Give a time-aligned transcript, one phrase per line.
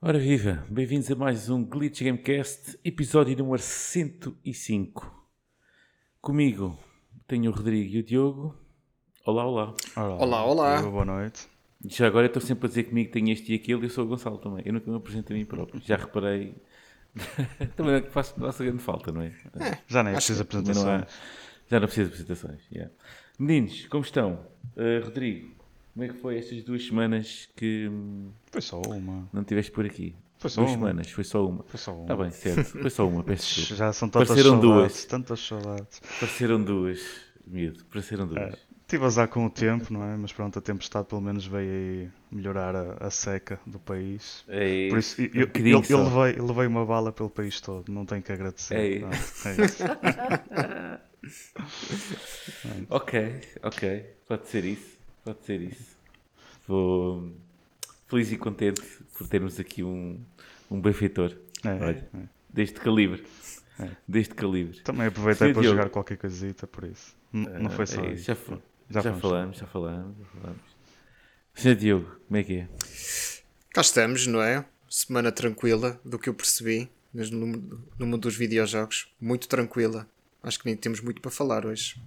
[0.00, 5.28] Ora viva, bem-vindos a mais um Glitch Gamecast, episódio número 105.
[6.20, 6.78] Comigo
[7.26, 8.54] tenho o Rodrigo e o Diogo.
[9.26, 9.74] Olá, olá.
[9.96, 10.80] Olá, olá.
[10.80, 11.46] Boa noite.
[11.84, 13.90] Já agora eu estou sempre a dizer comigo que tenho este e aquilo e eu
[13.90, 14.62] sou o Gonçalo também.
[14.64, 15.78] Eu nunca me apresento a mim próprio.
[15.84, 16.54] Já reparei.
[17.76, 19.32] também é que faz nossa grande falta, não é?
[19.86, 21.20] Já nem é preciso que Também não há- apresentações.
[21.70, 22.60] Já não precisa de apresentações.
[22.72, 22.92] yeah.
[23.38, 24.40] Meninos, como estão?
[24.76, 25.54] Uh, Rodrigo,
[25.94, 29.28] como é que foi estas duas semanas que hum, Foi só uma.
[29.32, 30.14] não estiveste por aqui?
[30.38, 30.78] Foi só duas uma.
[30.88, 31.64] semanas, foi só uma.
[31.64, 32.02] Foi só uma.
[32.02, 32.64] Está bem, certo.
[32.80, 33.74] Foi só uma, peço desculpa.
[33.76, 34.76] Já são tantas Pareceram saudades.
[34.92, 35.04] duas.
[35.04, 36.00] Tantas saudades.
[36.20, 37.00] Pareceram duas,
[37.46, 38.54] miúdo, pareceram duas.
[38.88, 40.16] Tive azar com o tempo, não é?
[40.16, 44.42] Mas pronto, a tempestade pelo menos veio aí melhorar a, a seca do país.
[44.48, 46.02] É, Por isso, eu, eu, eu, só.
[46.02, 48.74] levei, eu levei uma bala pelo país todo, não tenho que agradecer.
[48.74, 48.98] É.
[49.00, 49.84] Pronto, é isso.
[52.90, 55.96] Ok, ok, pode ser isso, pode ser isso.
[56.66, 57.32] Vou
[58.06, 58.80] feliz e contente
[59.16, 60.18] por termos aqui um,
[60.70, 62.08] um benfeitor, É, Olha.
[62.14, 62.18] é.
[62.48, 63.24] deste calibre.
[63.80, 63.90] É.
[64.06, 64.80] Deste calibre.
[64.80, 65.76] Também aproveitei Sim, para Diogo.
[65.76, 67.14] jogar qualquer coisita, por isso.
[67.32, 68.24] N- não foi só É, isso.
[68.24, 68.58] já, fa-
[68.90, 70.62] Já já falamos, já falamos, já falamos.
[71.54, 72.68] Senhor Diogo, como é que é?
[73.70, 74.64] Cá estamos, não é?
[74.88, 77.46] Semana tranquila, do que eu percebi mas no,
[77.98, 79.08] no mundo dos videojogos.
[79.20, 80.06] Muito tranquila.
[80.42, 82.00] Acho que nem temos muito para falar hoje.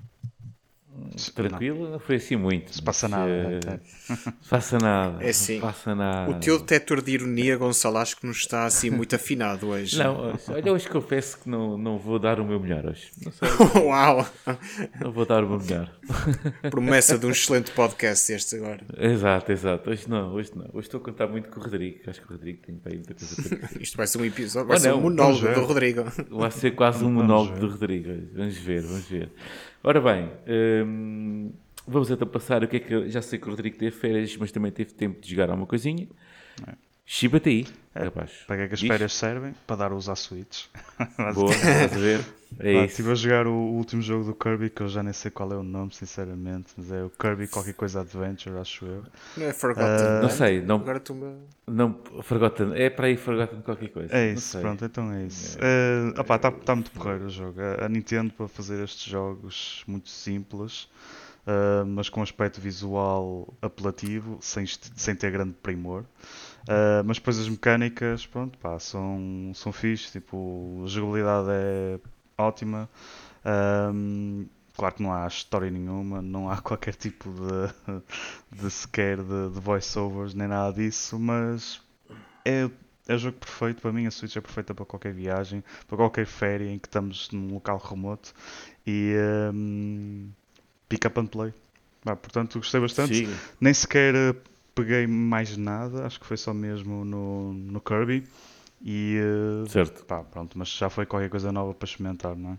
[1.33, 1.89] Tranquilo?
[1.89, 2.73] Não foi assim muito.
[2.73, 3.79] Se passa nada, eh, né?
[4.41, 5.23] se passa nada.
[5.23, 6.31] É assim, passa nada.
[6.31, 9.97] O teu detector de ironia, Gonçalo, acho que não está assim muito afinado hoje.
[9.97, 13.09] Não, hoje, olha, hoje confesso que não, não vou dar o meu melhor hoje.
[13.23, 13.47] Não sei,
[13.83, 14.27] Uau!
[14.99, 15.91] não vou dar o meu melhor.
[16.69, 18.81] Promessa de um excelente podcast este agora.
[18.97, 19.89] Exato, exato.
[19.89, 20.69] Hoje não, hoje não.
[20.73, 21.99] Hoje estou a contar muito com o Rodrigo.
[22.07, 23.81] Acho que o Rodrigo tem para aí muita coisa para dizer.
[23.81, 25.55] Isto vai ser um episódio, vai Oh, ser não, um monólogo ver.
[25.55, 26.03] do Rodrigo.
[26.29, 28.09] Vai ser quase um monólogo do Rodrigo.
[28.33, 29.31] Vamos ver, vamos ver.
[29.83, 30.29] Ora bem,
[30.85, 31.51] hum,
[31.87, 33.09] vamos então passar o que é que.
[33.09, 36.07] Já sei que o Rodrigo teve férias, mas também teve tempo de jogar alguma coisinha.
[37.05, 38.31] Chiba-te aí, rapaz.
[38.47, 38.87] Para que é que as Diz.
[38.87, 39.53] férias servem?
[39.67, 40.65] Para dar uso à Switch.
[41.35, 42.25] Boa, estás a ver?
[42.59, 42.91] É Ah, isso.
[42.91, 45.51] Estive a jogar o, o último jogo do Kirby, que eu já nem sei qual
[45.51, 49.03] é o nome, sinceramente, mas é o Kirby qualquer coisa Adventure, acho eu.
[49.35, 49.85] Não é Forgotten.
[49.87, 50.31] Ah, Não é?
[50.31, 51.35] sei, não, Agora tu-me.
[51.67, 52.73] não Forgotten.
[52.75, 54.15] É para aí Forgotten qualquer coisa.
[54.15, 55.57] É isso, pronto, então é isso.
[56.17, 57.59] Está tá, tá muito porreiro o jogo.
[57.61, 60.87] A, a Nintendo para fazer estes jogos muito simples,
[61.47, 66.05] ah, mas com aspecto visual apelativo, sem, sem ter grande primor.
[66.67, 71.99] Ah, mas depois as mecânicas, pronto, pá, são, são fixe, tipo, a jogabilidade é
[72.37, 72.89] ótima.
[73.43, 74.45] Ahm,
[74.75, 79.59] claro que não há história nenhuma, não há qualquer tipo de, de sequer de, de
[79.59, 81.81] voiceovers nem nada disso, mas
[82.45, 82.69] é,
[83.07, 84.05] é o jogo perfeito para mim.
[84.05, 87.77] A Switch é perfeita para qualquer viagem, para qualquer férias em que estamos num local
[87.77, 88.33] remoto
[88.85, 89.15] e
[89.49, 90.29] ahm,
[90.87, 91.53] pick up and play.
[92.03, 93.15] Pá, portanto, gostei bastante.
[93.15, 93.33] Siga.
[93.59, 94.35] Nem sequer
[94.75, 98.23] peguei mais nada, acho que foi só mesmo no, no Kirby.
[98.83, 99.17] E
[99.65, 100.03] eh, Certo.
[100.05, 102.57] pá, pronto, mas já foi qualquer coisa nova para experimentar, não é?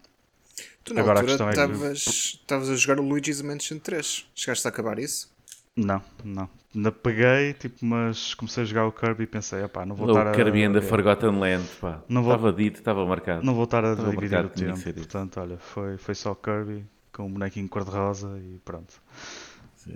[0.85, 4.27] Tu na Agora altura é que- estavas estavas a jogar o Luigi's Mansion 3.
[4.35, 5.33] Chegaste a acabar isso?
[5.75, 6.49] Não, não.
[6.75, 10.11] Ainda peguei, tipo, mas comecei a jogar o Kirby e pensei, epá, não vou O
[10.11, 10.33] estar a.
[10.33, 12.03] Kirby and the é, Forgotten Land, pá.
[12.09, 13.45] Não vou- Estava dito, estava marcado.
[13.45, 14.95] Não vou estar a Estava dividir marcado o tempo.
[14.95, 18.95] Portanto, olha, foi, foi só Kirby com o bonequinho cor-de-rosa e pronto.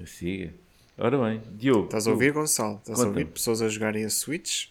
[0.06, 0.52] Siga.
[0.98, 1.84] Ora bem, Diogo.
[1.84, 2.78] Estás a ouvir, Gonçalo?
[2.78, 4.68] Estás a ouvir pessoas a jogarem a Switch?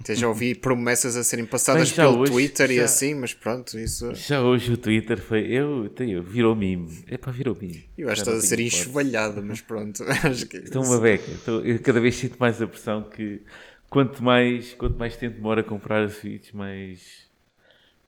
[0.00, 3.34] Até já ouvi promessas a serem passadas Bem, pelo hoje- Twitter e já- assim, mas
[3.34, 4.14] pronto, isso.
[4.14, 5.40] Já hoje o Twitter foi.
[5.46, 7.04] Eu, eu, virou meme.
[7.06, 7.84] É para virou meme.
[7.98, 10.02] Eu acho que estás a ser tenho enxovalhado, mas pronto.
[10.24, 11.30] Acho que Estou uma beca.
[11.30, 13.42] Estou- eu cada vez sinto mais a pressão que
[13.90, 17.26] quanto mais, quanto mais tempo demora a comprar a Switch, mais,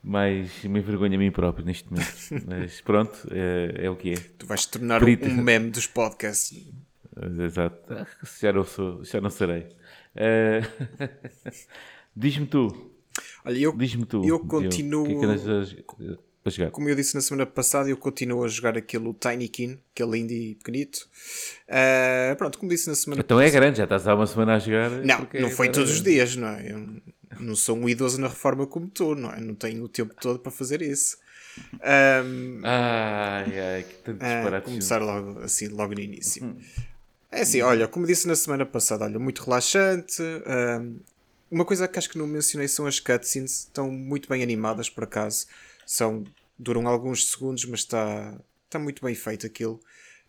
[0.03, 2.17] mais me envergonho a mim próprio neste momento.
[2.49, 4.17] Mas pronto, é, é o que é.
[4.39, 5.29] tu vais tornar Perito.
[5.29, 6.59] um meme dos podcasts.
[7.45, 8.07] Exato.
[8.41, 9.69] Já não sou, já não serei.
[10.15, 10.61] Eh,
[12.17, 12.93] Diz-me tu.
[13.45, 14.25] Olha, eu, Diz-me tu.
[14.25, 18.49] Eu continuo- que é que a, como eu disse na semana passada, eu continuo a
[18.49, 21.07] jogar aquele Tiny Kin, aquele indie pequenito.
[21.69, 24.59] Ah, pronto, como disse na semana Então é grande, já estás há uma semana a
[24.59, 24.91] jogar.
[24.91, 26.73] Não, não foi todos os dias, não é?
[26.73, 27.01] Eu
[27.41, 29.39] não sou um idoso na reforma como tu, não é?
[29.41, 31.19] Não tenho o tempo todo para fazer isso.
[31.83, 34.65] Ahm, Ai, ai, que tanto a disparate.
[34.65, 36.57] começar logo, assim, logo no início.
[37.31, 40.21] É assim, olha, como disse na semana passada, olha, muito relaxante.
[40.47, 40.99] ahm,
[41.51, 45.05] uma coisa que acho que não mencionei são as cutscenes, estão muito bem animadas por
[45.05, 45.47] acaso.
[45.87, 46.25] São,
[46.59, 49.81] duram alguns segundos, mas está, está muito bem feito aquilo.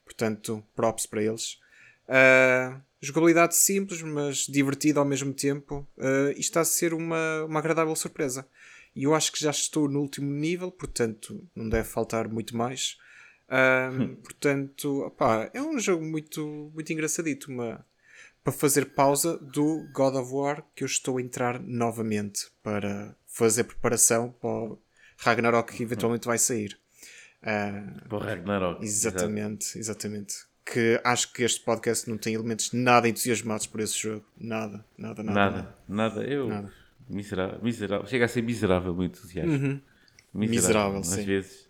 [0.05, 1.59] Portanto, props para eles.
[2.07, 5.87] Ah, jogabilidade simples, mas divertida ao mesmo tempo.
[5.97, 8.47] Ah, e está a ser uma, uma agradável surpresa.
[8.95, 12.97] e eu acho que já estou no último nível, portanto não deve faltar muito mais.
[13.51, 17.51] Um, portanto, opá, é um jogo muito, muito engraçadito.
[17.51, 17.85] Uma,
[18.43, 23.65] para fazer pausa do God of War que eu estou a entrar novamente para fazer
[23.65, 24.79] preparação para o
[25.17, 26.77] Ragnarok que eventualmente vai sair.
[27.43, 28.83] Uh, para o Ragnarok.
[28.83, 30.35] Exatamente, exatamente.
[30.65, 34.25] Que acho que este podcast não tem elementos nada entusiasmados por esse jogo.
[34.37, 35.33] Nada, nada, nada.
[35.33, 36.15] Nada, nada.
[36.15, 36.23] nada.
[36.23, 36.47] Eu.
[36.47, 36.73] Nada.
[37.09, 38.07] Miserável, miserável.
[38.07, 39.51] Chega a ser miserável muito entusiasmo.
[39.51, 39.81] Uhum.
[40.33, 41.25] Miserável, miserável às sim.
[41.25, 41.69] vezes.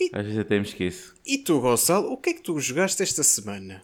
[0.00, 1.14] E, às vezes até me esqueço.
[1.24, 3.82] E tu, Gonçalo, o que é que tu jogaste esta semana?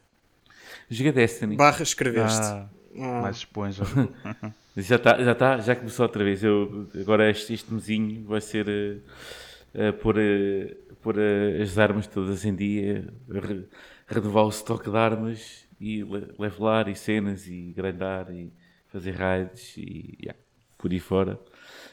[0.89, 1.57] Joguei Destiny.
[1.57, 2.41] Barra escreveste.
[2.41, 3.23] Ah, ah.
[3.23, 3.85] Mais esponja.
[4.77, 6.43] já está, já está, já começou outra vez.
[6.43, 12.45] Eu, agora este, este mesinho vai ser uh, uh, por, uh, por as armas todas
[12.45, 13.67] em dia, re,
[14.07, 16.05] renovar o estoque de armas e
[16.39, 18.53] levelar e cenas e grandar e
[18.89, 20.39] fazer raids e yeah,
[20.77, 21.41] por aí fora.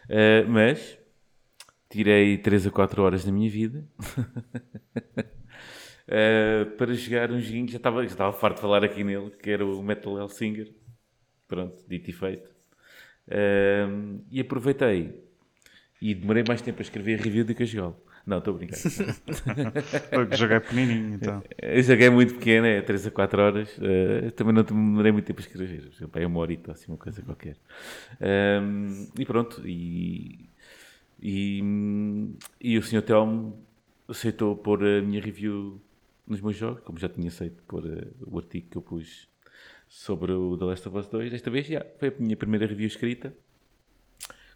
[0.06, 0.98] Uh, mas
[1.90, 3.88] tirei 3 a 4 horas da minha vida
[6.08, 9.50] uh, para jogar um joguinho, já estava, já estava farto de falar aqui nele, que
[9.50, 10.74] era o Metal Hellsinger.
[11.48, 12.50] Pronto, dito e feito.
[13.28, 15.24] Uh, e aproveitei
[16.02, 18.02] e demorei mais tempo a escrever a review do que a jogá-lo.
[18.28, 18.78] Não, estou a brincar.
[18.78, 21.42] o joguei pequenininho, então.
[21.62, 23.78] Eu joguei muito pequeno, é 3 a 4 horas.
[23.78, 25.84] Uh, também não demorei muito tempo a escrever.
[25.84, 27.56] Por exemplo, é uma horita, assim, uma coisa qualquer.
[28.62, 30.50] Um, e pronto, e,
[31.22, 31.62] e,
[32.62, 33.02] e o Sr.
[33.02, 33.66] Telmo
[34.08, 35.82] aceitou pôr a minha review
[36.26, 39.28] nos meus jogos, como já tinha aceito por uh, o artigo que eu pus
[39.88, 41.32] sobre o The Last of Us 2.
[41.32, 43.34] Desta vez já foi a minha primeira review escrita.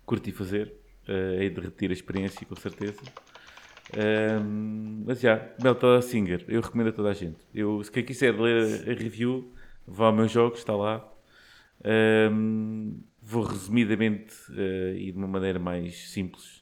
[0.05, 0.73] Curti fazer,
[1.07, 3.01] uh, hei de repetir a experiência com certeza.
[3.93, 7.39] Um, mas já, Metal Singer, eu recomendo a toda a gente.
[7.53, 9.53] Eu, se quem quiser ler a review,
[9.85, 11.05] vá ao meu jogo, está lá.
[11.83, 13.01] Um,
[13.31, 16.61] vou resumidamente uh, e de uma maneira mais simples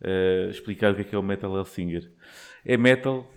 [0.00, 2.10] uh, explicar o que é, que é o Metal Hellsinger.
[2.64, 3.28] É metal,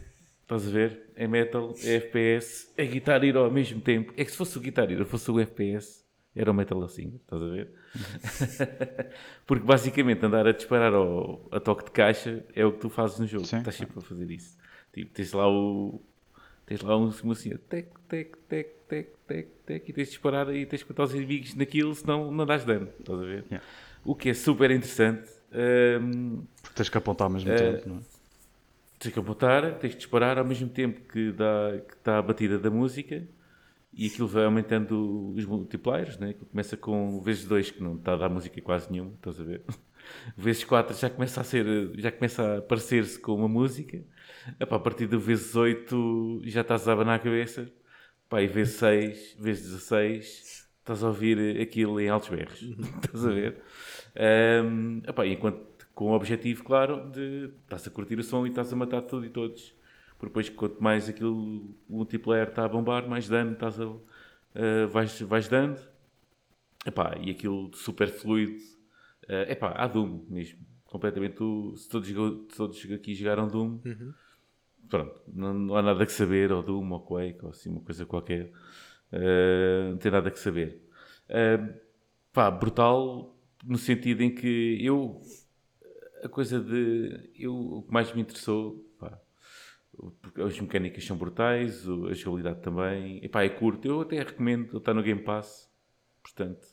[0.44, 1.10] estás a ver?
[1.16, 4.14] É metal, é FPS, é Guitar Hero ao mesmo tempo.
[4.16, 7.42] É que se fosse o Guitar Hero, fosse o FPS, era o Metal Hellsinger, estás
[7.42, 7.72] a ver?
[9.48, 13.20] Porque basicamente andar a disparar ao, a toque de caixa é o que tu fazes
[13.20, 13.46] no jogo.
[13.46, 13.58] Sim.
[13.58, 14.56] Estás sempre a fazer isso.
[14.94, 16.02] Tipo, tens lá o.
[16.68, 20.66] Tens lá um assim, tec, tec, tec, tec, tec, tec, e tens de disparar e
[20.66, 22.90] tens de contar os inimigos naquilo, senão não dás dano.
[23.00, 23.46] Estás a ver?
[23.50, 23.66] Yeah.
[24.04, 25.31] O que é super interessante.
[25.50, 28.00] Um, Porque tens que apontar ao mesmo uh, tempo, não é?
[29.00, 32.60] Tens que apontar, tens de disparar ao mesmo tempo que, dá, que está a batida
[32.60, 33.25] da música
[33.94, 36.36] e aquilo vai aumentando os multipliers, né?
[36.52, 39.62] começa com vezes 2 que não está a dar música quase nenhuma, estás a ver?
[40.36, 41.65] Vezes 4 já começa a ser,
[41.98, 44.04] já começa a parecer-se com uma música.
[44.59, 47.71] Epá, a partir do vezes 8 já estás a abanar a cabeça.
[48.25, 52.62] Epá, e vezes 6, vezes 16 estás a ouvir aquilo em altos berros.
[52.62, 52.75] Uhum.
[53.04, 53.62] estás a ver?
[54.63, 58.71] Um, epá, enquanto com o objetivo, claro, de estás a curtir o som e estás
[58.71, 59.77] a matar tudo e todos
[60.18, 64.01] porque depois quanto mais aquilo, o multiplayer está a bombar, mais dano estás a, uh,
[64.89, 65.80] vais, vais dando.
[66.86, 68.62] Epá, e aquilo super fluido.
[69.28, 70.60] Uh, epá, há Doom mesmo.
[70.86, 71.38] Completamente.
[71.76, 72.10] Se todos,
[72.56, 74.14] todos aqui jogaram Doom, uhum.
[74.90, 78.06] pronto, não, não, há nada que saber, ou Doom, ou Quake, ou assim, uma coisa
[78.06, 78.52] qualquer.
[79.12, 80.82] Uh, não tem nada que saber.
[81.30, 81.74] Uh,
[82.32, 83.36] pá, brutal
[83.66, 85.22] no sentido em que eu
[86.24, 88.88] a coisa de eu o que mais me interessou
[90.22, 93.24] porque as mecânicas são brutais, a jogabilidade também.
[93.24, 93.88] Epá, é curto.
[93.88, 95.72] Eu até recomendo, ele está no Game Pass,
[96.22, 96.68] portanto,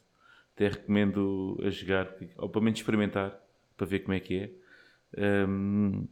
[0.54, 3.38] até recomendo a jogar, ou pelo menos experimentar,
[3.76, 5.46] para ver como é que é.
[5.46, 6.06] Um,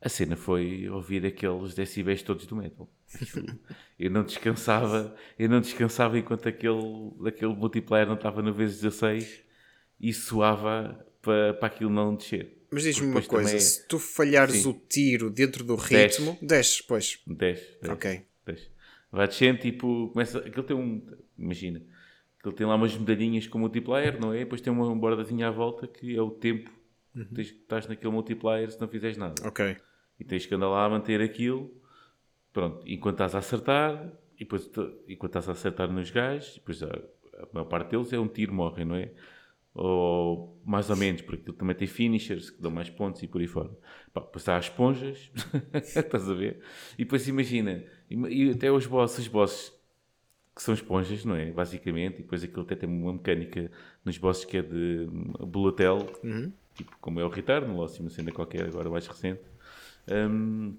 [0.00, 2.88] a cena foi ouvir aqueles decibéis todos do metal.
[3.98, 9.42] Eu não descansava, eu não descansava enquanto aquele, aquele multiplayer não estava no vezes 16
[9.98, 12.58] e soava para, para aquilo não descer.
[12.70, 13.60] Mas diz-me uma coisa, também...
[13.60, 14.68] se tu falhares Sim.
[14.68, 17.22] o tiro dentro do ritmo, desce, pois.
[17.26, 17.90] Desce, desce.
[17.90, 18.22] Ok.
[18.44, 18.68] Desce.
[19.10, 20.38] Vai descendo, tipo, começa.
[20.40, 21.02] Aquilo tem um.
[21.38, 21.82] Imagina,
[22.46, 24.40] aquilo tem lá umas medalhinhas com multiplayer, não é?
[24.40, 26.70] Depois tem uma bordazinha à volta que é o tempo
[27.14, 27.24] uhum.
[27.34, 29.34] que estás naquele multiplayer se não fizeres nada.
[29.44, 29.76] Ok.
[30.18, 31.70] E tens que andar lá a manter aquilo,
[32.52, 34.70] pronto, enquanto estás a acertar, e depois
[35.08, 38.54] enquanto estás a acertar nos gajos, depois a, a maior parte deles é um tiro,
[38.54, 39.10] morrem, não é?
[39.78, 43.46] ou mais ou menos, porque também tem finishers que dão mais pontos e por aí
[43.46, 43.70] fora.
[44.12, 45.30] Pá, depois há as esponjas,
[45.74, 46.62] estás a ver?
[46.94, 49.75] E depois imagina, e até os bosses, os bosses
[50.56, 51.52] que são esponjas, não é?
[51.52, 53.70] Basicamente, e depois aquilo até tem uma mecânica
[54.02, 55.06] nos bosses que é de
[55.38, 56.50] bullet hell, uhum.
[56.74, 59.42] tipo como é o Return, ou assim uma cena qualquer, agora mais recente.
[60.10, 60.74] Um,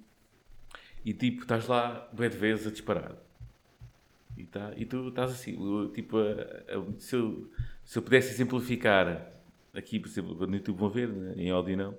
[1.06, 3.16] e tipo, estás lá, bué de vezes a disparar.
[4.36, 5.56] E, tá, e tu estás assim,
[5.94, 7.48] tipo, a, a, se eu
[7.86, 9.32] se eu pudesse exemplificar
[9.74, 11.36] aqui, por exemplo, no YouTube vão ver, né?
[11.38, 11.98] em áudio não,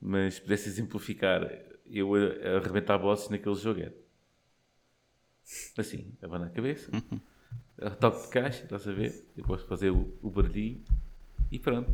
[0.00, 1.48] mas se pudesse exemplificar
[1.90, 3.94] eu a, a arrebentar bosses naquele jogo era
[5.78, 6.90] assim, abanar a cabeça,
[8.00, 9.24] toque de caixa, estás a ver?
[9.36, 10.82] Eu posso fazer o, o barulhinho
[11.50, 11.92] e pronto.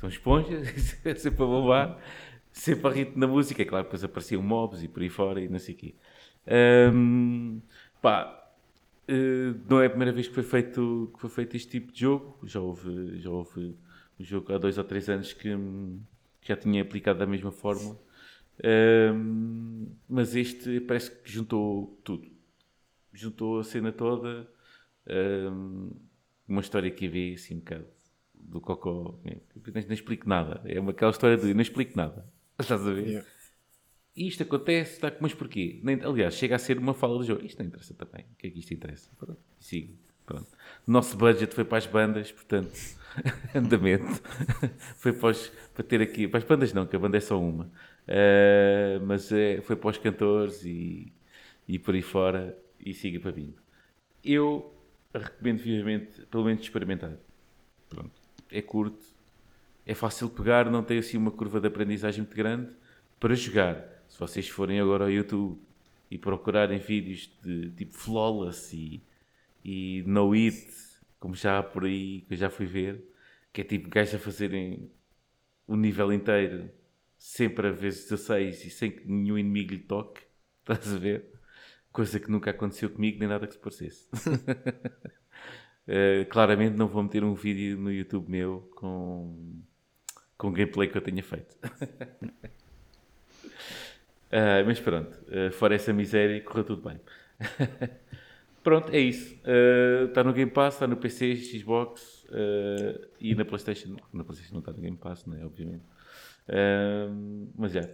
[0.00, 0.68] São esponjas,
[1.18, 1.98] sempre a bombar,
[2.52, 3.62] sempre a ritmo na música.
[3.62, 5.94] É claro, depois apareciam mobs e por aí fora e não sei o quê.
[6.92, 7.60] Um,
[8.00, 8.52] pá,
[9.08, 12.00] uh, não é a primeira vez que foi, feito, que foi feito este tipo de
[12.00, 12.38] jogo.
[12.44, 13.74] Já houve, já houve
[14.18, 15.48] um jogo há dois ou três anos que,
[16.40, 17.98] que já tinha aplicado da mesma forma.
[20.08, 22.35] Mas este parece que juntou tudo.
[23.16, 24.48] Juntou a cena toda.
[25.08, 25.90] Um,
[26.46, 27.86] uma história que havia assim um bocado
[28.34, 29.18] do Cocó.
[29.24, 30.60] Não, não explico nada.
[30.64, 32.26] É uma, aquela história de não explico nada.
[32.58, 33.06] Estás a ver?
[33.06, 33.28] Yeah.
[34.16, 35.78] Isto acontece, está, mas porquê?
[35.82, 37.44] Nem, aliás, chega a ser uma fala do jogo.
[37.44, 38.24] Isto não interessa também.
[38.32, 39.10] O que é que isto interessa?
[39.18, 39.92] Pronto, siga.
[40.24, 40.46] Pronto.
[40.86, 42.72] Nosso budget foi para as bandas, portanto,
[43.54, 44.22] andamento.
[44.96, 46.26] foi para, os, para ter aqui.
[46.26, 47.64] Para as bandas não, que a banda é só uma.
[48.08, 51.12] Uh, mas é, foi para os cantores e,
[51.68, 52.56] e por aí fora.
[52.80, 53.56] E siga para vindo.
[54.24, 54.74] Eu
[55.14, 57.16] recomendo vivamente, pelo menos, experimentar.
[57.88, 58.20] Pronto.
[58.50, 59.04] É curto,
[59.84, 62.70] é fácil pegar, não tem assim uma curva de aprendizagem muito grande
[63.18, 65.60] para jogar se vocês forem agora ao YouTube
[66.10, 69.02] e procurarem vídeos de tipo Flawless e,
[69.64, 70.66] e No It,
[71.18, 73.04] como já há por aí, que eu já fui ver,
[73.52, 74.90] que é tipo gajos a fazerem
[75.66, 76.70] o nível inteiro
[77.18, 80.22] sempre a vezes 16 e sem que nenhum inimigo lhe toque,
[80.60, 81.35] estás a ver?
[81.96, 84.06] Coisa que nunca aconteceu comigo, nem nada que se parecesse.
[85.88, 89.62] uh, claramente não vou meter um vídeo no YouTube meu com,
[90.36, 91.56] com gameplay que eu tenha feito.
[94.26, 97.00] Uh, mas pronto, uh, fora essa miséria, correu tudo bem.
[98.62, 99.34] pronto, é isso.
[100.06, 102.26] Está no Game Pass, está no PC, Xbox
[103.18, 103.96] e na PlayStation.
[104.12, 105.46] Na PlayStation não está no Game Pass, não é?
[105.46, 105.84] Obviamente.
[107.56, 107.88] mas já.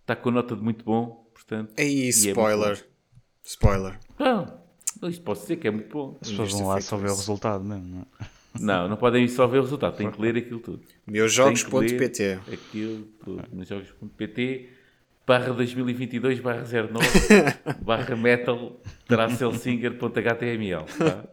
[0.00, 1.74] Está com nota de muito bom, portanto.
[1.78, 2.78] Aí, é spoiler.
[2.78, 2.97] É
[3.48, 3.98] spoiler.
[4.18, 6.18] Não, isto pode ser que é muito bom.
[6.20, 8.26] As pessoas vão lá só ver o resultado mesmo, não é?
[8.60, 10.82] Não, não podem só ver o resultado, têm que ler aquilo tudo.
[11.06, 13.44] Meusjogos.pt Aquilo tudo.
[13.52, 14.70] Meusjogos.pt
[15.26, 16.88] barra 2022 barra 09
[17.84, 21.24] barra metal tracelsinger.html tá?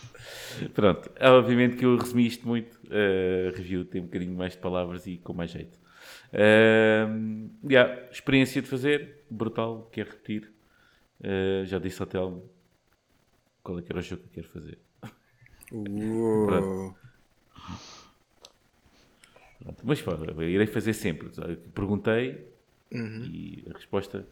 [0.75, 5.06] pronto obviamente que eu resumi isto muito uh, review tem um bocadinho mais de palavras
[5.06, 5.78] e com mais jeito
[6.32, 10.52] uh, yeah, experiência de fazer brutal quero repetir
[11.20, 12.49] uh, já disse ao Telmo
[13.62, 14.78] qual é que era o jogo que eu quero fazer
[15.73, 16.94] uh.
[19.82, 21.30] Mas pá, irei fazer sempre.
[21.75, 22.46] Perguntei
[22.92, 23.25] uhum.
[23.25, 24.26] e a resposta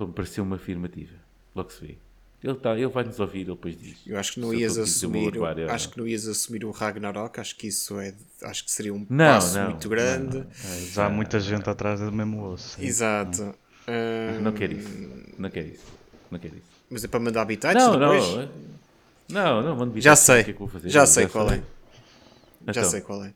[0.00, 1.16] me pareceu uma afirmativa.
[1.54, 1.98] Logo se vê.
[2.42, 3.98] Ele, tá, ele vai nos ouvir, ele depois diz.
[4.04, 5.36] Eu acho que não ias assumir.
[5.36, 8.12] O, acho que não ias assumir o Ragnarok, acho que isso é.
[8.42, 10.38] Acho que seria um não, passo não, muito grande.
[10.38, 12.82] Não, é, já há muita gente atrás do mesmo osso.
[12.82, 13.54] Exato.
[14.40, 14.88] Não quero isso.
[15.38, 15.84] Não quero isso.
[16.32, 16.66] Não quero isso.
[16.90, 18.48] Mas é para mandar habitats não, depois?
[19.28, 20.42] Não, não, não, mando Já sei.
[20.42, 21.62] Que é que já sei qual é.
[22.62, 22.74] Então.
[22.74, 23.32] Já sei qual é.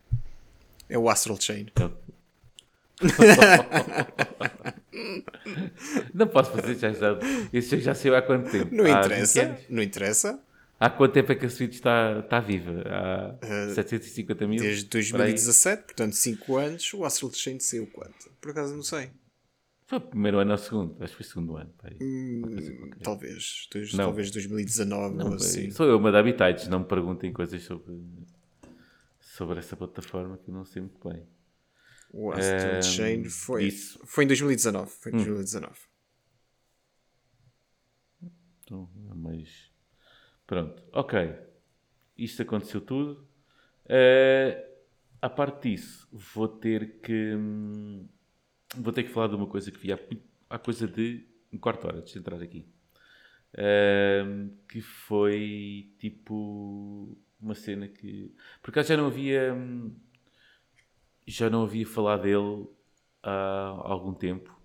[0.89, 1.67] É o Astral Chain.
[6.13, 7.19] não posso fazer já, já.
[7.51, 8.73] Isso já saiu há quanto tempo?
[8.73, 9.57] Não há interessa.
[9.69, 10.39] Não interessa.
[10.79, 12.83] Há quanto tempo é que a Switch está, está viva?
[12.85, 13.35] Há
[13.69, 14.59] uh, 750 mil?
[14.59, 16.93] Desde 2017, portanto 5 anos.
[16.93, 18.29] O Astral Chain saiu quanto?
[18.39, 19.09] Por acaso não sei.
[19.87, 20.95] Foi o primeiro ano ou o segundo?
[21.01, 21.73] Acho que foi o segundo ano.
[22.01, 23.67] Hum, talvez.
[23.95, 25.71] Talvez 2019 não, ou assim.
[25.71, 27.95] Sou eu uma de Habitats, não me perguntem coisas sobre
[29.19, 31.23] sobre essa plataforma que eu não sei muito bem.
[32.11, 33.99] O Astral um, Chain foi, isso.
[34.05, 34.89] foi em 2019.
[34.89, 35.73] Foi em 2019.
[38.23, 38.29] Hum.
[38.63, 39.71] Então, é mas
[40.45, 41.35] pronto, ok.
[42.17, 43.27] Isto aconteceu tudo.
[43.85, 44.67] Uh,
[45.21, 48.07] a parte disso, vou ter que hum,
[48.75, 49.99] vou ter que falar de uma coisa que vi há,
[50.49, 52.65] há coisa de um quarto hora, de entrar aqui.
[53.53, 58.33] Uh, que foi tipo uma cena que.
[58.61, 59.55] Por acaso já não havia.
[61.27, 62.67] Já não havia falado dele
[63.21, 64.57] há algum tempo.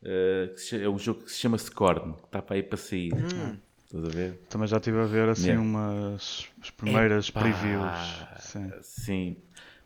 [0.00, 3.12] Uh, é um jogo que se chama Scorn, que está para aí para sair.
[3.12, 3.58] Hum.
[3.84, 4.38] Estás a ver?
[4.50, 5.62] Também já estive a ver assim yeah.
[5.62, 8.26] umas as primeiras Epá, previews.
[8.38, 8.72] Sim.
[8.82, 9.36] sim.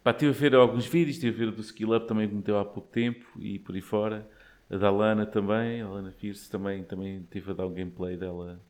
[0.02, 2.35] Pá, estive a ver alguns vídeos, estive a ver o do Skill Up também que
[2.35, 4.28] meteu há pouco tempo e por aí fora.
[4.69, 8.61] A da Lana também, a Lana Fierce também, também teve a dar um gameplay dela.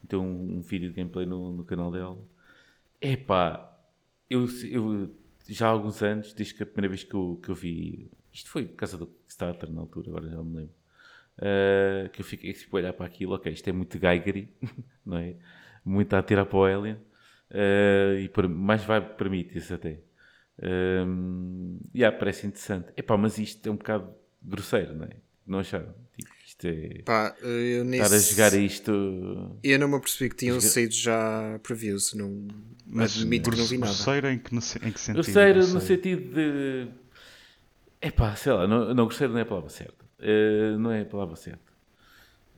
[0.00, 2.18] Meteu um, um vídeo de gameplay no, no canal dela.
[3.00, 3.76] Epá,
[4.30, 5.10] eu, eu
[5.48, 8.50] já há alguns anos, desde que a primeira vez que eu, que eu vi, isto
[8.50, 10.74] foi por causa do Kickstarter na altura, agora já não me lembro,
[11.38, 14.52] uh, que eu fiquei tipo, a olhar para aquilo, ok, isto é muito Geigery,
[15.04, 15.36] não é?
[15.84, 16.96] Muito a tirar para o Alien.
[17.50, 20.00] Uh, e por, mais vai permite isso até.
[20.62, 22.92] Um, yeah, parece interessante.
[22.96, 25.16] Epá, mas isto é um bocado grosseiro, não é?
[25.48, 25.94] Não acharam?
[26.16, 27.02] Tipo, isto é.
[27.02, 28.02] Pá, eu nesse...
[28.02, 29.58] Estar a jogar isto.
[29.62, 30.68] Eu não me apercebi que tinham Joga...
[30.68, 32.12] saído já previews.
[32.12, 32.46] Não...
[32.86, 33.92] Mas admito que não vi nada.
[33.92, 35.14] Grosseiro em que, em que sentido?
[35.14, 36.88] Grosseiro no sentido de.
[38.00, 40.04] Epá, sei lá, não, não grosseiro não é a palavra certa.
[40.20, 41.72] Uh, não é a palavra certa.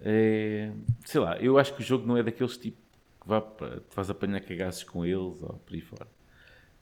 [0.03, 0.73] É,
[1.05, 2.79] sei lá, eu acho que o jogo não é daqueles tipo
[3.21, 6.09] que vá, te faz apanhar cagaços com eles ou por aí fora.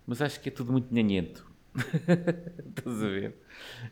[0.06, 1.47] Mas acho que é tudo muito nhanhento.
[2.76, 3.34] Estás a ver?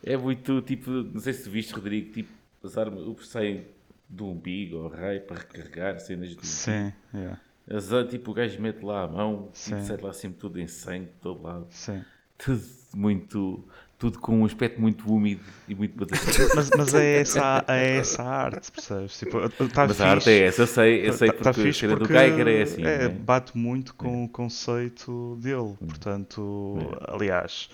[0.03, 3.67] É muito tipo, não sei se tu viste, Rodrigo, tipo, passar o sai
[4.09, 7.41] do umbigo ou raio para recarregar cenas do Sim, yeah.
[7.69, 11.07] Ah, tipo, o gajo mete lá a mão, tipo, sai lá sempre tudo em sangue,
[11.07, 11.67] de todo lado.
[11.71, 12.05] Sim.
[12.39, 12.63] Tudo
[12.95, 13.67] muito
[13.99, 15.95] tudo com um aspecto muito úmido e muito
[16.55, 19.19] mas, mas é, essa, é essa a arte, percebes?
[19.19, 20.03] Tipo, tá mas fixe.
[20.03, 22.63] a arte é essa, eu sei, eu sei tá, tá porque tá do Geiger é
[22.63, 22.83] assim.
[22.83, 23.09] É, né?
[23.09, 24.25] Bate muito com é.
[24.25, 25.87] o conceito dele, hum.
[25.87, 27.15] portanto, é.
[27.15, 27.71] aliás,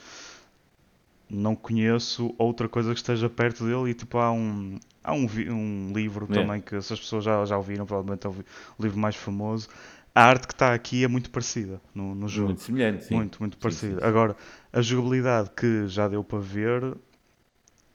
[1.28, 5.92] não conheço outra coisa que esteja perto dele e tipo há um, há um, um
[5.92, 6.34] livro é.
[6.34, 8.34] também que se as pessoas já, já ouviram, provavelmente é o
[8.78, 9.68] livro mais famoso,
[10.14, 12.48] a arte que está aqui é muito parecida no, no jogo.
[12.48, 13.14] Muito semelhante, sim.
[13.14, 13.94] Muito, muito parecida.
[13.94, 14.06] Sim, sim.
[14.06, 14.36] Agora,
[14.72, 16.96] a jogabilidade que já deu para ver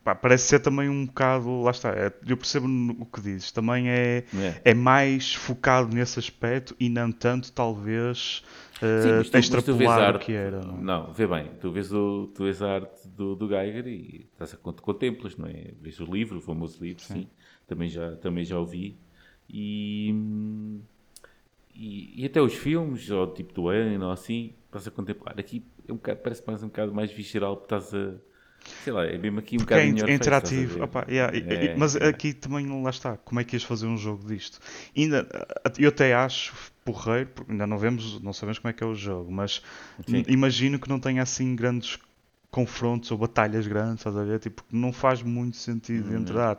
[0.08, 1.62] pá, parece ser também um bocado.
[1.62, 2.68] Lá está, é, eu percebo
[3.00, 3.52] o que dizes.
[3.52, 4.74] Também é, é, é.
[4.74, 8.42] mais focado nesse aspecto e não tanto, talvez.
[8.78, 10.62] Uh, Sim, extrapolar o que era.
[10.62, 14.28] Não, não, vê bem, tu vês, o, tu vês a arte do, do Geiger e
[14.32, 15.74] estás a contemplas, não é?
[15.82, 17.14] Vês o livro, o famoso livro, sim.
[17.14, 17.28] sim.
[17.68, 18.96] Também, já, também já ouvi.
[19.50, 20.14] E,
[21.76, 25.36] e, e, até os filmes, ou tipo do ano, ou assim, estás a contemplar.
[25.38, 28.16] Aqui é um bocado, parece mais um bocado mais visceral, porque estás a.
[28.84, 30.84] Sei lá, é mesmo aqui um bocado é interativo.
[30.84, 32.08] Opa, yeah, é, mas é.
[32.08, 33.16] aqui também lá está.
[33.18, 34.60] Como é que ias fazer um jogo disto?
[34.96, 35.26] Ainda,
[35.80, 36.54] eu até acho
[36.84, 39.62] porreiro, porque ainda não vemos, não sabemos como é que é o jogo, mas
[40.06, 40.24] Sim.
[40.28, 41.98] imagino que não tenha assim grandes
[42.52, 44.40] confrontos ou batalhas grandes, estás a ver?
[44.40, 46.22] Tipo, não faz muito sentido uhum.
[46.22, 46.56] entrar.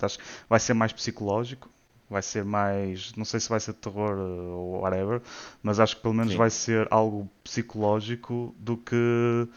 [0.48, 1.68] Vai ser mais psicológico,
[2.08, 3.12] vai ser mais.
[3.16, 5.20] Não sei se vai ser terror uh, ou whatever,
[5.62, 6.38] mas acho que pelo menos Sim.
[6.38, 9.48] vai ser algo psicológico do que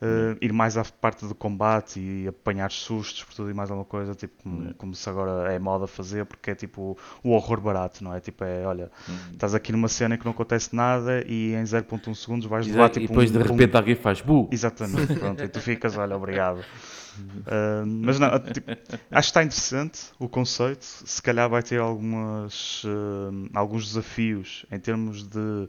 [0.00, 3.84] uh, ir mais à parte do combate e apanhar sustos por tudo e mais alguma
[3.84, 8.02] coisa, tipo como, como, se agora é moda fazer, porque é tipo o horror barato,
[8.02, 8.20] não é?
[8.20, 9.32] Tipo, é olha, uhum.
[9.32, 12.88] estás aqui numa cena em que não acontece nada e em 0.1 segundos vais levar
[12.88, 13.04] tipo.
[13.04, 13.78] E depois um, de repente um...
[13.78, 14.48] alguém faz bu.
[14.50, 16.64] Exatamente, pronto, e tu ficas, olha, obrigado.
[17.18, 18.70] Uh, mas não, tipo,
[19.10, 20.84] acho que está interessante o conceito.
[20.84, 25.68] Se calhar vai ter algumas, uh, alguns desafios em termos de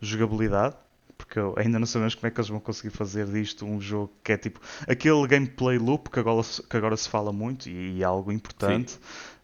[0.00, 0.76] jogabilidade,
[1.16, 4.32] porque ainda não sabemos como é que eles vão conseguir fazer disto um jogo que
[4.32, 8.04] é tipo aquele gameplay loop que agora, que agora se fala muito e, e é
[8.04, 8.92] algo importante.
[8.92, 8.98] Sim.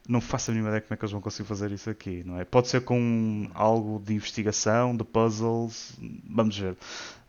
[0.09, 2.41] Não faço a mínima ideia como é que eles vão conseguir fazer isso aqui, não
[2.41, 2.45] é?
[2.45, 5.93] Pode ser com algo de investigação, de puzzles,
[6.27, 6.79] vamos ver.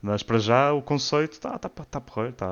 [0.01, 2.47] Mas para já o conceito está tá, tá, tá porreiro, está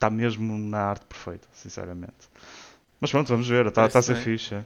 [0.00, 2.30] está mesmo na arte perfeita, sinceramente.
[2.98, 4.54] Mas pronto, vamos ver, está tá a ser fixe.
[4.54, 4.64] É.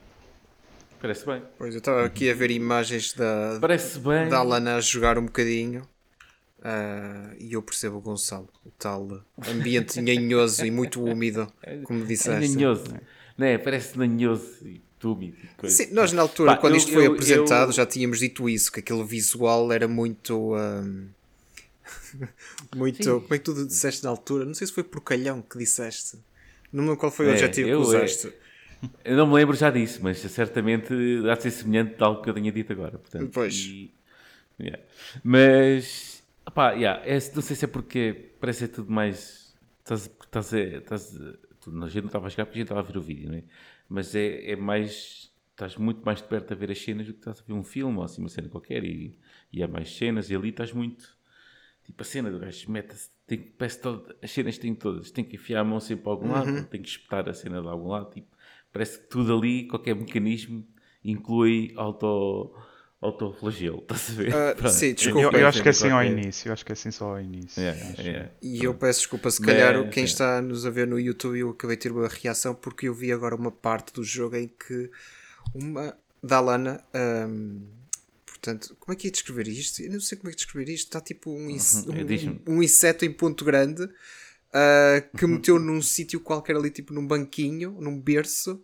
[1.00, 1.42] Parece bem.
[1.58, 4.28] Pois eu estava aqui a ver imagens da, Parece bem.
[4.28, 5.82] da Alana a jogar um bocadinho.
[6.60, 12.42] Uh, e eu percebo o Gonçalo, o tal ambiente nhanhoso e muito úmido, como disseste.
[12.44, 12.84] É nhanhoso,
[13.36, 13.58] não é?
[13.58, 15.36] Parece nhanhoso e úmido.
[15.64, 17.72] Sim, nós na altura, quando eu, isto foi eu, apresentado, eu...
[17.72, 20.54] já tínhamos dito isso, que aquele visual era muito.
[20.54, 21.08] Um
[22.74, 23.02] Muito.
[23.02, 23.20] Sim.
[23.20, 24.44] Como é que tu disseste na altura?
[24.44, 26.18] Não sei se foi porcalhão que disseste.
[26.72, 28.28] Não qual foi o é, adjetivo que usaste.
[28.28, 30.92] É, eu não me lembro já disso, mas certamente
[31.30, 32.98] há de ser semelhante de algo que eu tenha dito agora.
[32.98, 33.54] Portanto, pois.
[33.54, 33.94] E,
[34.60, 34.82] yeah.
[35.22, 36.22] Mas.
[36.76, 39.54] Yeah, é, não sei se é porque parece ser tudo mais.
[39.80, 42.96] Estás, estás, estás, a gente não estava a chegar porque a gente estava a ver
[42.96, 43.44] o vídeo, não é?
[43.88, 45.32] Mas é, é mais.
[45.52, 47.62] Estás muito mais de perto a ver as cenas do que estás a ver um
[47.62, 49.16] filme ou assim, uma cena qualquer e,
[49.52, 51.16] e há mais cenas e ali estás muito
[51.84, 53.10] Tipo a cena do gajo mete-se,
[53.58, 56.50] parece todo, as cenas têm todas, tem que enfiar a mão sempre para algum lado,
[56.50, 56.64] uhum.
[56.64, 58.28] tem que espetar a cena de algum lado, tipo,
[58.72, 60.66] parece que tudo ali, qualquer mecanismo,
[61.04, 62.54] inclui auto,
[63.02, 64.34] autoflagelo, estás a ver?
[64.34, 65.36] Uh, sim, desculpa.
[65.36, 67.20] Eu, eu acho que é assim ao início, eu acho que é assim só ao
[67.20, 67.62] início.
[67.62, 68.30] Yeah, yeah.
[68.40, 71.76] E eu peço desculpa, se calhar quem está nos a ver no YouTube, eu acabei
[71.76, 74.90] de ter uma reação porque eu vi agora uma parte do jogo em que
[75.54, 76.82] uma da Lana.
[76.94, 77.83] Um,
[78.44, 79.80] Portanto, como é que ia descrever isto?
[79.80, 80.88] Eu não sei como é que descrever isto.
[80.88, 82.42] Está tipo um, uhum.
[82.46, 87.06] um, um, inseto em ponto grande uh, que meteu num sítio qualquer ali, tipo num
[87.06, 88.62] banquinho, num berço,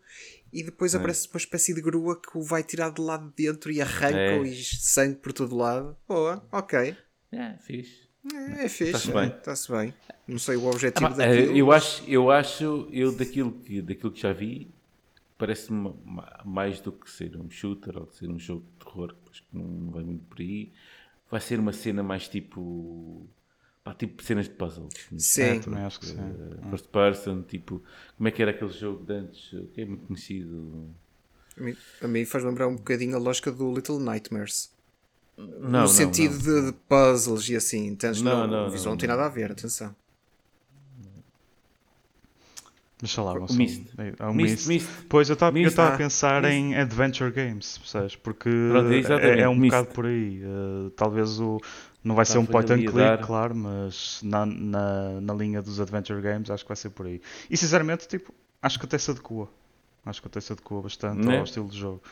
[0.53, 0.99] e depois é.
[0.99, 4.19] aparece uma espécie de grua que o vai tirar de lado de dentro e arranca
[4.19, 4.43] é.
[4.43, 5.97] e sangue por todo lado.
[6.07, 6.95] Boa, ok.
[7.33, 8.11] É, fixe.
[8.35, 8.85] É, é fixe.
[8.85, 9.29] Está-se bem.
[9.29, 9.95] Está-se bem.
[10.29, 11.57] Não sei o objetivo ah, daquilo.
[11.57, 14.75] Eu acho, eu acho, eu daquilo que, daquilo que já vi,
[15.41, 15.95] parece-me
[16.45, 20.05] mais do que ser um shooter ou ser um jogo de terror, que não vai
[20.05, 20.71] muito por aí.
[21.31, 23.27] vai ser uma cena mais tipo.
[23.83, 24.93] Pá, tipo cenas de puzzles.
[25.17, 25.43] Sim.
[25.43, 26.19] É, também acho que sim.
[26.19, 27.83] Uh, first person, tipo.
[28.17, 29.51] Como é que era aquele jogo de antes?
[29.73, 30.95] Que é muito conhecido.
[31.57, 34.71] A mim, a mim faz lembrar um bocadinho a lógica do Little Nightmares.
[35.39, 36.61] Não, no não, sentido não.
[36.61, 37.87] De, de puzzles e assim.
[37.87, 38.21] Entendes?
[38.21, 39.97] Não, Não, não, o visual não, não, tem nada a ver, atenção.
[43.03, 43.83] Mas sei lá, não O são- Myst.
[43.99, 44.69] é, é o Myst, Myst.
[44.69, 44.89] Myst.
[45.09, 46.55] Pois eu estava a pensar Myst.
[46.55, 48.17] em adventure games, percebes?
[48.17, 49.71] Porque Pronto, é é, é um Myst.
[49.75, 50.43] bocado por aí.
[50.45, 51.59] Uh, talvez o.
[52.05, 56.21] Não vai ser um point and click, claro, mas na, na, na linha dos adventure
[56.23, 57.21] games acho que vai ser por aí.
[57.51, 58.33] E sinceramente, tipo,
[58.63, 59.49] acho que até se adequa.
[60.05, 61.37] Acho que até se adequa bastante Né?
[61.39, 62.03] ao estilo de jogo.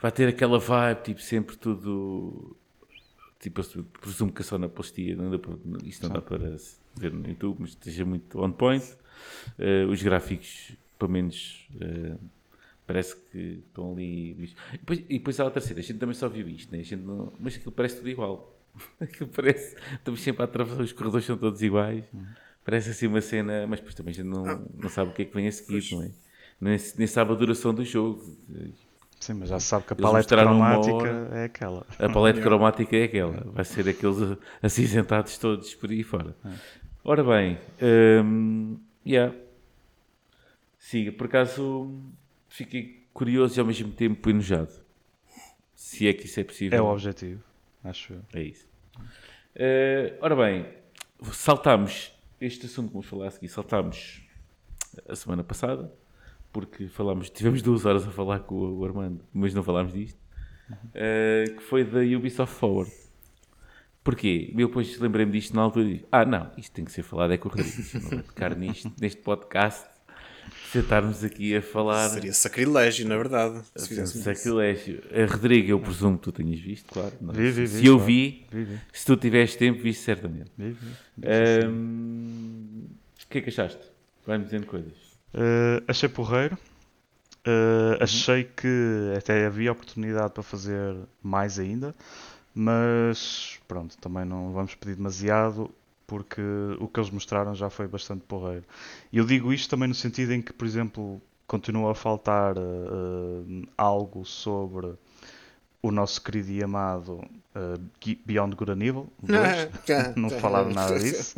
[0.00, 2.54] Vai ter aquela vibe, tipo, sempre tudo.
[3.40, 6.38] Tipo, eu presumo que é só na postia, não dá para, isto não dá para
[6.94, 8.84] ver no YouTube, mas esteja muito on point.
[9.58, 12.16] Eh, os gráficos, pelo menos, eh,
[12.86, 14.30] parece que estão ali.
[14.32, 16.80] E depois, e depois há a terceira, a gente também só viu isto, né?
[16.80, 18.50] a gente não, mas aquilo parece tudo igual.
[19.00, 19.76] Aquilo parece.
[19.92, 22.04] Estamos sempre a atravessar, os corredores são todos iguais.
[22.64, 25.24] Parece assim uma cena, mas depois também a gente não, não sabe o que é
[25.26, 26.10] que vem a seguir, não é?
[26.60, 28.36] Nem, nem sabe a duração do jogo.
[29.20, 31.28] Sim, mas já se sabe que a paleta cromática hora.
[31.32, 31.86] é aquela.
[31.98, 33.42] A paleta cromática é aquela.
[33.52, 36.36] Vai ser aqueles acinzentados todos por aí fora.
[37.02, 37.58] Ora bem,
[38.22, 39.34] hum, yeah.
[40.78, 41.12] siga.
[41.12, 41.90] Por acaso
[42.48, 44.72] fiquei curioso e ao mesmo tempo enojado.
[45.74, 46.78] Se é que isso é possível.
[46.78, 47.42] É o objetivo,
[47.82, 48.22] acho eu.
[48.32, 48.66] É isso.
[49.54, 50.66] Eh, ora bem,
[51.32, 53.48] saltámos este assunto que vamos falar a seguir.
[53.48, 54.22] Saltámos
[55.08, 55.92] a semana passada,
[56.52, 60.18] porque falámos, tivemos duas horas a falar com o Armando, mas não falámos disto.
[60.94, 62.92] eh, que foi da Ubisoft Forward.
[64.04, 64.52] Porquê?
[64.56, 67.32] Eu depois lembrei-me disto na altura e disse: Ah, não, isto tem que ser falado
[67.32, 67.80] é com o Rodrigo.
[67.80, 69.86] Isto Não vai tocar nisto, neste podcast.
[70.70, 72.10] Sentarmos aqui a falar.
[72.10, 73.62] Seria sacrilégio, na verdade.
[73.76, 74.18] Se isso.
[74.22, 75.02] Sacrilégio.
[75.10, 77.14] Eh, Rodrigo, eu presumo que tu tenhas visto, claro.
[77.20, 77.36] não é?
[77.36, 78.06] Vi, vi, se vi, eu claro.
[78.06, 80.50] vi, Vi, vi, se tu tiveres tempo, viste certamente.
[80.58, 80.92] vi, vi.
[81.26, 82.86] Ahm,
[83.24, 83.80] O que é que achaste?
[84.26, 84.92] Vai-me dizendo coisas.
[85.32, 86.58] Uh, achei porreiro.
[87.46, 91.94] Uh, achei que até havia oportunidade para fazer mais ainda,
[92.54, 95.70] mas pronto, também não vamos pedir demasiado
[96.06, 96.42] porque
[96.78, 98.64] o que eles mostraram já foi bastante porreiro.
[99.12, 103.68] E eu digo isto também no sentido em que, por exemplo, continua a faltar uh,
[103.76, 104.94] algo sobre
[105.82, 107.22] o nosso querido e amado
[107.54, 110.14] uh, Beyond Good and Evil 2.
[110.16, 111.36] Não falaram nada disso.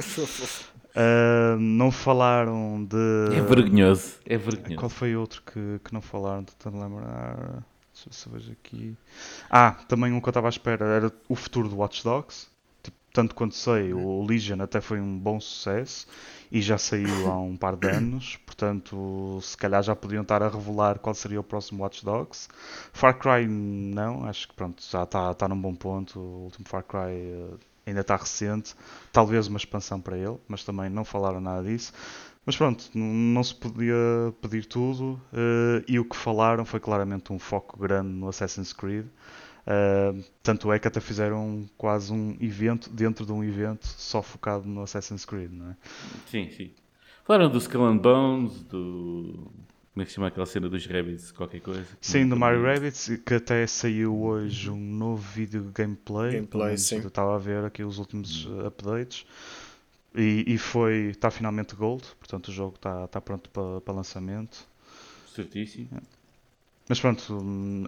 [0.97, 3.37] Uh, não falaram de.
[3.37, 4.15] É vergonhoso.
[4.25, 4.89] É Qual vergonhoso.
[4.89, 6.43] foi outro que, que não falaram?
[6.43, 7.63] Tentando lembrar.
[8.05, 8.97] Deixa eu ver aqui.
[9.51, 12.49] Ah, também um que eu estava à espera era o futuro do Watch Dogs.
[12.83, 16.07] Tipo, tanto quanto sei, o Legion até foi um bom sucesso
[16.53, 18.37] e já saiu há um par de anos.
[18.45, 22.49] Portanto, se calhar já podiam estar a revelar qual seria o próximo Watch Dogs.
[22.93, 26.19] Far Cry não, acho que pronto, já está está num bom ponto.
[26.19, 27.55] O último Far Cry eh,
[27.87, 28.75] ainda está recente.
[29.13, 31.93] Talvez uma expansão para ele, mas também não falaram nada disso.
[32.47, 33.97] Mas pronto, não se podia
[34.41, 39.07] pedir tudo eh, e o que falaram foi claramente um foco grande no Assassin's Creed.
[39.67, 44.69] Eh, tanto é que até fizeram quase um evento dentro de um evento só focado
[44.69, 45.77] no Assassin's Creed, não é?
[46.31, 46.71] Sim, sim.
[47.25, 49.51] Falaram do Skull and Bones, do.
[49.93, 51.85] Como é que se chama aquela cena dos Rabbits, qualquer coisa?
[52.01, 52.63] Sim, do Mario.
[52.63, 56.35] Rabbids, que até saiu hoje um novo vídeo de gameplay.
[56.35, 56.99] Gameplay, sim.
[56.99, 59.27] Eu estava a ver aqui os últimos uh, updates.
[60.17, 64.67] E, e foi, está finalmente gold, portanto o jogo está está pronto para para lançamento.
[65.35, 65.89] Certíssimo.
[66.89, 67.39] Mas pronto,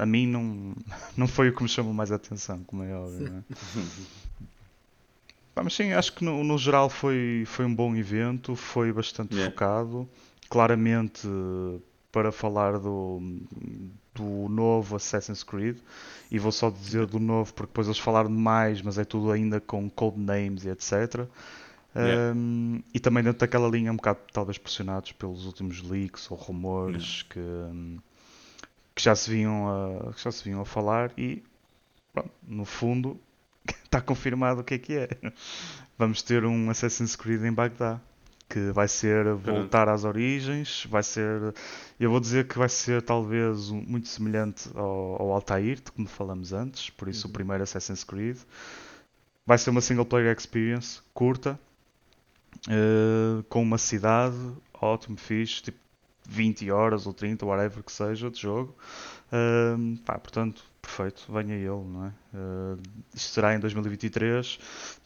[0.00, 0.74] a mim não,
[1.16, 3.54] não foi o que me chamou mais a atenção, como é óbvio, é?
[5.54, 9.34] Pá, mas sim, acho que no, no geral foi, foi um bom evento, foi bastante
[9.34, 9.50] Yeah.
[9.50, 10.08] focado.
[10.48, 11.28] Claramente
[12.10, 13.20] para falar do,
[14.14, 15.76] do novo Assassin's Creed,
[16.30, 19.30] e vou só dizer do novo porque depois eles falaram de mais, mas é tudo
[19.30, 21.26] ainda com codenames e etc.
[21.96, 22.32] Yeah.
[22.34, 27.22] Um, e também dentro daquela linha um bocado talvez pressionados pelos últimos leaks ou rumores
[27.22, 27.98] que, hum,
[28.94, 31.42] que já se vinham a, que já se vinham a falar e
[32.12, 33.18] pronto, no fundo
[33.84, 35.08] está confirmado o que é que é.
[35.98, 38.00] Vamos ter um Assassin's Creed em Bagdá
[38.48, 41.52] que vai ser voltar às origens, vai ser,
[42.00, 46.08] eu vou dizer que vai ser talvez um- muito semelhante ao, ao Altair, de como
[46.08, 48.38] falamos antes, por isso o primeiro Assassin's Creed.
[49.44, 51.58] Vai ser uma single player experience curta,
[52.68, 54.36] eh, com uma cidade,
[54.80, 55.78] ótimo, fixe, tipo
[56.28, 58.76] 20 horas ou 30, whatever que seja, de jogo.
[59.32, 62.12] Ahm, pá, portanto, perfeito, venha ele, não é?
[62.34, 62.76] Eh,
[63.14, 64.58] isto será em 2023.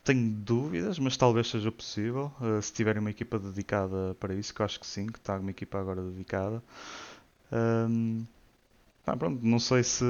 [0.05, 2.33] Tenho dúvidas, mas talvez seja possível.
[2.41, 5.37] eh, se tiverem uma equipa dedicada para isso, que eu acho que sim, que está
[5.39, 6.63] uma equipa agora dedicada.
[9.05, 10.05] Ah, pronto, não sei se,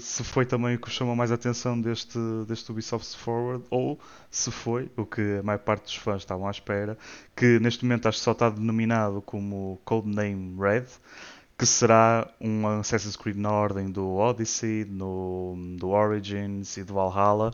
[0.00, 4.50] se foi também o que chamou mais a atenção deste, deste Ubisoft Forward ou se
[4.50, 6.96] foi, o que a maior parte dos fãs estavam à espera,
[7.36, 10.86] que neste momento acho que só está denominado como Codename Red,
[11.58, 17.52] que será um Assassin's Creed na ordem do Odyssey, no, do Origins e do Valhalla,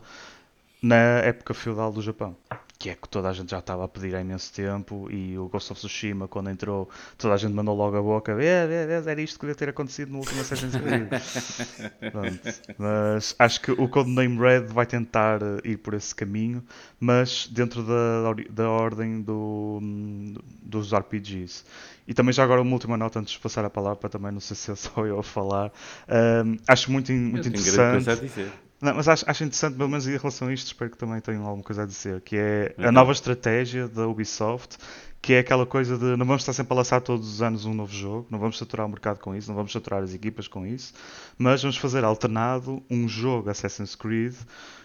[0.81, 2.37] na época feudal do Japão
[2.85, 5.47] que é que toda a gente já estava a pedir há imenso tempo e o
[5.47, 9.09] Ghost of Tsushima quando entrou toda a gente mandou logo a boca é, é, é,
[9.11, 11.09] era isto que devia ter acontecido no último Assassin's Creed.
[12.77, 16.63] Mas acho que o Codename Red vai tentar eh, ir por esse caminho
[16.99, 19.79] mas dentro da, da ordem do,
[20.61, 21.63] dos RPGs
[22.07, 24.39] e também já agora uma última nota antes de passar a palavra para também não
[24.39, 25.71] sei se é só eu a falar.
[26.07, 30.53] Um, acho muito, muito interessante não, mas acho, acho, interessante, pelo menos em relação a
[30.53, 34.07] isto, espero que também tenham alguma coisa a dizer, que é a nova estratégia da
[34.07, 34.77] Ubisoft,
[35.21, 37.73] que é aquela coisa de não vamos estar sempre a lançar todos os anos um
[37.73, 40.67] novo jogo, não vamos saturar o mercado com isso, não vamos saturar as equipas com
[40.67, 40.93] isso,
[41.37, 44.35] mas vamos fazer alternado um jogo Assassin's Creed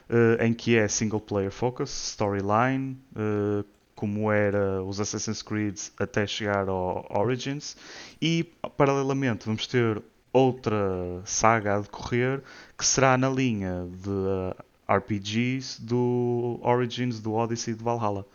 [0.08, 6.26] uh, em que é single player focus, storyline, uh, como era os Assassin's Creed até
[6.26, 7.76] chegar ao Origins,
[8.20, 8.44] e
[8.78, 10.76] paralelamente vamos ter outra
[11.24, 12.42] saga a decorrer
[12.76, 14.54] que será na linha de uh,
[14.88, 18.26] RPGs do Origins, do Odyssey e do Valhalla.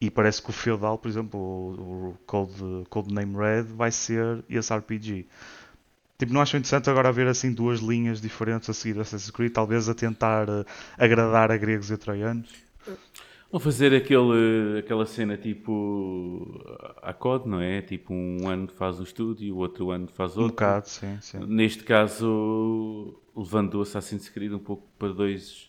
[0.00, 5.26] E parece que o Feudal, por exemplo, o, Code, Codename Red, vai ser esse RPG.
[6.18, 9.88] Tipo, não acho interessante agora haver assim duas linhas diferentes a seguir Assassin's Creed, talvez
[9.88, 10.64] a tentar uh,
[10.98, 12.50] agradar a gregos e troianos?
[13.50, 16.62] Vão fazer aquele, aquela cena tipo
[17.02, 17.82] a COD, não é?
[17.82, 20.44] Tipo, um ano faz um estúdio, e o outro ano faz outro.
[20.44, 21.40] Um bocado, sim, sim.
[21.46, 25.68] Neste caso, levando o Assassin's Creed um pouco para dois,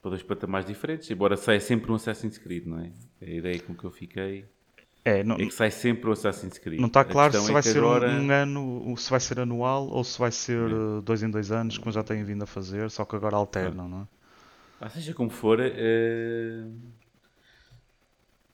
[0.00, 2.90] para dois patamares diferentes, embora saia sempre um Assassin's Creed, não é?
[3.20, 4.46] É a ideia com que eu fiquei.
[5.04, 6.80] É, não, é que sai sempre o Assassin's Creed.
[6.80, 8.08] Não está claro se é vai ser agora...
[8.08, 11.02] um, ano, se vai ser anual ou se vai ser é.
[11.02, 14.00] dois em dois anos, como já têm vindo a fazer, só que agora alternam, não
[14.00, 14.23] é?
[14.84, 16.72] Ah, seja como for, uh,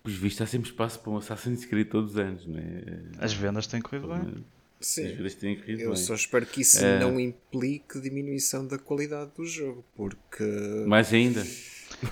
[0.04, 2.84] os vistos há sempre espaço para um Assassin's Creed todos os anos, não é?
[3.18, 4.44] As vendas têm corrido bem.
[4.80, 5.96] Sim, As vendas têm corrido eu bem.
[5.96, 10.44] só espero que isso uh, não implique diminuição da qualidade do jogo, porque.
[10.86, 11.44] Mais ainda.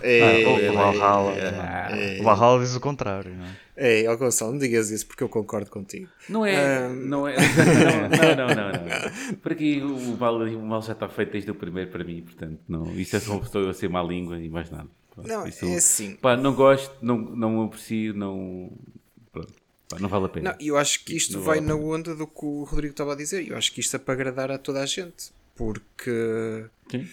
[0.03, 3.35] É, o, Valhalla, é, o Valhalla diz o contrário.
[3.35, 3.47] Não
[3.77, 6.09] é, é oh Gonçalo, não digas isso porque eu concordo contigo.
[6.29, 6.95] Não é, um...
[6.95, 9.37] não é, não, não, não, não, não.
[9.37, 12.59] Por aqui o mal, o mal já está feito desde o primeiro para mim, portanto,
[12.69, 14.89] não, isso é só uma pessoa a ser má língua e mais nada.
[15.25, 16.17] Não, isso, é assim.
[16.17, 18.71] Pá, não gosto, não, não aprecio, não.
[19.33, 19.53] Pronto.
[19.89, 20.51] Pá, não vale a pena.
[20.51, 23.17] Não, eu acho que isto vai vale na onda do que o Rodrigo estava a
[23.17, 23.49] dizer.
[23.49, 25.33] Eu acho que isto é para agradar a toda a gente.
[25.57, 27.09] Porque, Sim.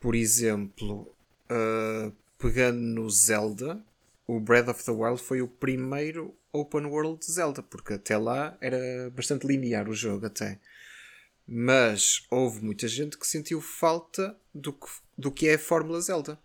[0.00, 1.10] por exemplo,
[1.50, 3.82] uh, pegando no Zelda,
[4.26, 8.56] o Breath of the Wild foi o primeiro open world de Zelda, porque até lá
[8.60, 10.58] era bastante linear o jogo até.
[11.46, 14.86] Mas houve muita gente que sentiu falta do que,
[15.18, 16.38] do que é a Fórmula Zelda.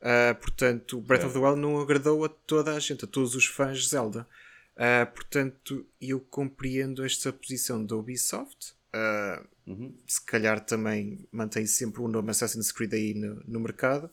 [0.00, 1.26] Uh, portanto, Breath é.
[1.26, 4.26] of the Wild não agradou a toda a gente, a todos os fãs de Zelda.
[4.74, 8.74] Uh, portanto, eu compreendo esta posição da Ubisoft.
[8.94, 9.98] Uh, uhum.
[10.06, 14.10] Se calhar também mantém sempre o nome Assassin's Creed aí no, no mercado.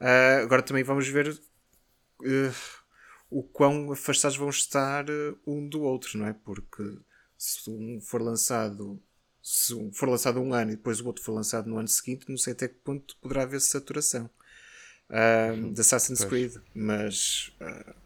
[0.00, 2.54] Uh, agora também vamos ver uh,
[3.30, 6.32] o quão afastados vão estar uh, um do outro, não é?
[6.32, 6.82] Porque
[7.36, 9.00] se um for lançado
[9.42, 12.24] se um for lançado um ano e depois o outro for lançado no ano seguinte,
[12.30, 14.30] não sei até que ponto poderá haver saturação
[15.10, 17.52] uh, de Assassin's Creed, mas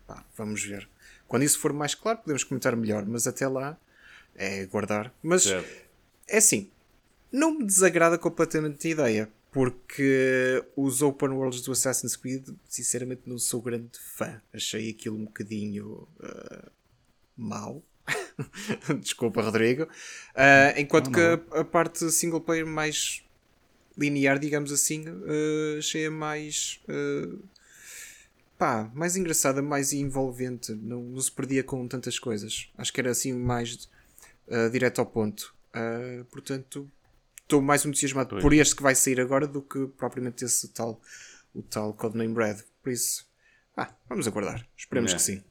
[0.05, 0.89] pá, vamos ver.
[1.29, 3.79] Quando isso for mais claro, podemos comentar melhor, mas até lá
[4.35, 5.15] é guardar.
[5.23, 5.47] Mas
[6.29, 6.71] é assim,
[7.33, 13.39] não me desagrada completamente a ideia porque os open worlds do Assassin's Creed, sinceramente, não
[13.39, 14.41] sou grande fã.
[14.53, 16.71] Achei aquilo um bocadinho uh,
[17.37, 17.83] mau.
[19.01, 19.85] Desculpa, Rodrigo.
[19.85, 23.23] Uh, enquanto que a, a, parte single player mais
[23.97, 26.81] linear, digamos assim, uh, achei-a mais.
[26.89, 27.43] Uh,
[28.57, 30.73] pá, mais engraçada, mais envolvente.
[30.73, 32.71] Não, não se perdia com tantas coisas.
[32.77, 33.89] Acho que era assim mais
[34.47, 35.55] uh, direto ao ponto.
[35.75, 36.91] Uh, portanto,
[37.43, 38.43] estou mais entusiasmado pois.
[38.43, 41.01] por este que vai sair agora do que propriamente esse tal,
[41.55, 42.63] o tal Codename Red.
[42.83, 43.27] Por isso,
[43.77, 44.67] ah, vamos aguardar.
[44.77, 45.17] Esperemos é.
[45.17, 45.43] que sim.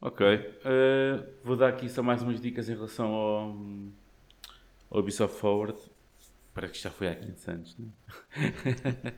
[0.00, 0.24] Ok.
[0.26, 3.56] Uh, vou dar aqui só mais umas dicas em relação ao,
[4.90, 5.78] ao Ubisoft Forward.
[6.54, 7.92] Parece que já foi há 500 anos, não
[8.36, 9.10] é?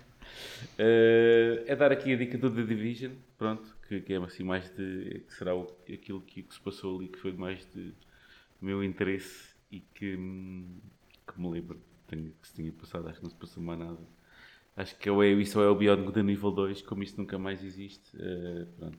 [0.78, 4.70] uh, é dar aqui a dica do The Division, pronto, que, que é assim mais
[4.70, 5.22] de.
[5.26, 7.94] que será o, aquilo que, que, se passou ali, que foi mais de
[8.60, 13.30] meu interesse e que, que me lembro tenho, que se tinha passado, acho que não
[13.30, 13.98] se passou mais nada.
[14.76, 18.16] Acho que é, isso é o Beyond Good nível 2, como isto nunca mais existe.
[18.16, 18.98] Uh, pronto,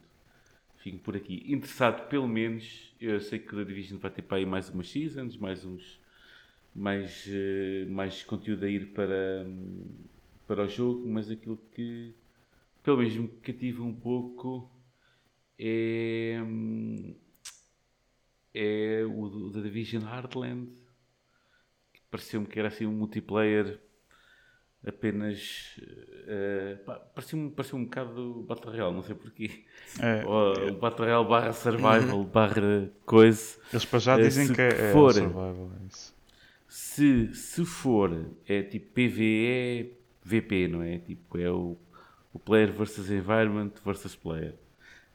[0.77, 1.43] fico por aqui.
[1.47, 5.37] Interessado, pelo menos, eu sei que o Division vai ter para aí mais umas seasons,
[5.37, 5.99] mais uns
[6.73, 9.45] mais, uh, mais conteúdo a ir para,
[10.47, 12.13] para o jogo, mas aquilo que
[12.83, 14.71] pelo menos me cativa um pouco
[15.57, 16.39] é,
[18.53, 20.69] é o da Division Heartland.
[22.09, 23.79] Pareceu-me que era assim um multiplayer
[24.85, 25.79] apenas
[26.23, 29.63] uh, parecia-me parecia um bocado Battle Royale, não sei porquê.
[29.99, 33.59] É, o Battle Royale barra Survival barra coisa.
[33.71, 35.71] Eles para já uh, dizem que é, for, é Survival.
[35.85, 36.21] É
[36.67, 40.99] se, se for, é tipo PVE VP, não é?
[40.99, 41.77] Tipo, é o,
[42.33, 44.55] o player versus environment versus player.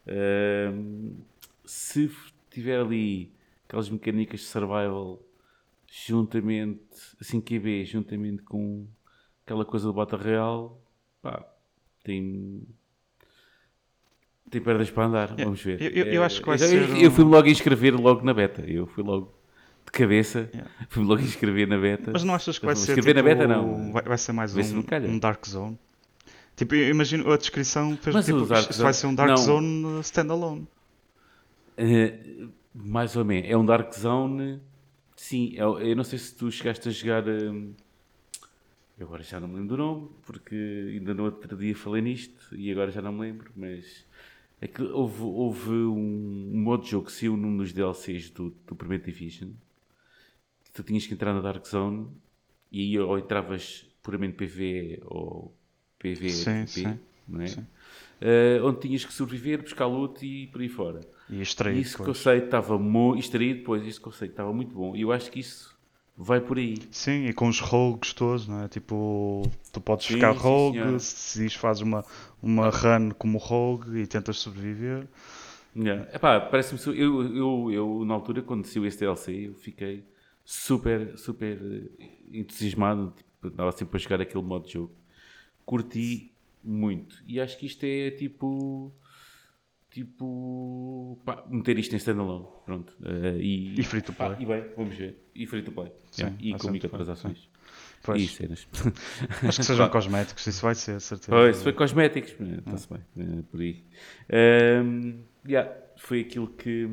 [0.05, 1.15] Uh,
[1.65, 2.09] se
[2.57, 3.31] tiver ali
[3.67, 5.21] aquelas mecânicas de survival
[5.87, 6.81] juntamente,
[7.21, 8.87] assim QB, juntamente com
[9.45, 10.81] aquela coisa do Battle Real,
[11.21, 11.45] pá,
[12.03, 12.63] tem.
[14.49, 15.81] Tem perdas para andar, vamos ver.
[15.81, 17.03] Eu, eu, eu acho que vai eu, ser.
[17.03, 18.61] Eu, fui logo inscrever logo na beta.
[18.61, 19.33] Eu fui logo
[19.85, 20.71] de cabeça, yeah.
[20.87, 22.11] fui logo inscrever na beta.
[22.13, 22.93] Mas não achas que vai ser.
[22.93, 23.91] Inscrever tipo, na beta, não.
[23.91, 25.77] Vai, vai ser mais um, um Dark Zone?
[26.55, 29.37] Tipo, eu imagino a descrição fez Mas tipo, Dark vai ser um Dark não.
[29.37, 30.67] Zone standalone.
[31.77, 33.49] Uh, mais ou menos.
[33.49, 34.59] É um Dark Zone.
[35.15, 37.27] Sim, eu, é eu não sei se tu chegaste a jogar.
[37.27, 42.55] Eu agora já não me lembro do nome, porque ainda no outro dia falei nisto
[42.55, 44.05] e agora já não me lembro, mas
[44.59, 48.49] é que houve, houve um, um modo de jogo que saiu num dos DLCs do,
[48.65, 49.51] do primeiro Division
[50.63, 52.07] que tu tinhas que entrar na Dark Zone
[52.71, 55.55] e aí ou entravas puramente PV ou
[55.99, 57.45] PV sim, sim, não é?
[58.19, 61.01] Uh, onde tinhas que sobreviver, buscar loot e por aí fora.
[61.29, 61.79] E extrair.
[61.79, 63.19] Isso conceito estava muito.
[63.19, 64.95] extrair depois, isso conceito estava muito bom.
[64.95, 65.77] E eu acho que isso
[66.17, 66.77] vai por aí.
[66.89, 68.67] Sim, e com os rogues todos, não é?
[68.67, 72.03] Tipo, tu podes sim, ficar sim, rogue, se fazes uma,
[72.41, 75.07] uma run como rogue e tentas sobreviver.
[75.75, 76.09] Yeah.
[76.13, 76.97] Epá, parece-me.
[76.97, 80.03] Eu, eu, eu, na altura, quando saiu este DLC, eu fiquei
[80.43, 81.59] super, super
[82.31, 83.13] entusiasmado.
[83.15, 84.91] Tipo, estava sempre a jogar aquele modo de jogo.
[85.65, 86.31] Curti
[86.63, 87.23] muito.
[87.27, 88.91] E acho que isto é tipo
[89.97, 92.93] tipo, pá, meter isto em standalone, pronto.
[93.01, 94.29] Uh, e, e free to play.
[94.29, 95.17] Ah, e bem, vamos ver.
[95.33, 95.91] E free to play.
[96.11, 96.37] Sim, yeah.
[96.39, 97.49] E com microtransações.
[98.03, 98.21] Pois.
[98.21, 98.67] E cenas.
[99.43, 101.31] Acho que sejam cosméticos, isso vai ser, certeza.
[101.31, 103.83] Pois, foi cosméticos, está-se bem, uh, por aí.
[104.83, 106.87] Um, yeah, foi aquilo que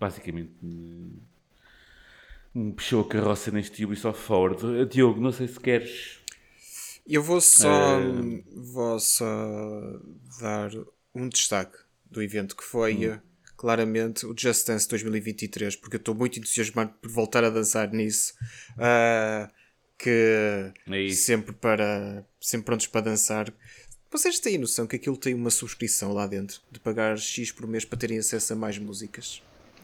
[0.00, 0.52] basicamente
[2.54, 4.86] me puxou a carroça neste Ubisoft Forward.
[4.86, 6.18] Diogo, não sei se queres.
[7.06, 8.44] Eu vou só, uh...
[8.54, 10.00] vou só
[10.40, 10.70] dar
[11.14, 11.78] um destaque
[12.10, 13.18] do evento que foi hum.
[13.56, 18.34] claramente o Just Dance 2023, porque eu estou muito entusiasmado por voltar a dançar nisso.
[18.72, 19.50] Uh,
[20.02, 23.52] que é sempre para sempre prontos para dançar.
[24.10, 27.84] Vocês têm noção que aquilo tem uma subscrição lá dentro de pagar X por mês
[27.84, 29.40] para terem acesso a mais músicas?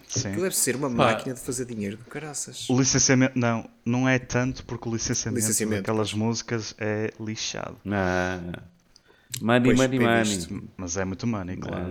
[0.09, 0.29] Sim.
[0.29, 0.97] Aquilo deve ser uma Pá.
[0.97, 2.69] máquina de fazer dinheiro do caraças.
[2.69, 7.79] O licenciamento, não, não é tanto porque o licenciamento, licenciamento daquelas músicas é lixado.
[7.85, 8.53] Não.
[9.41, 10.71] Money, pois, money, money.
[10.77, 11.87] Mas é muito money, claro.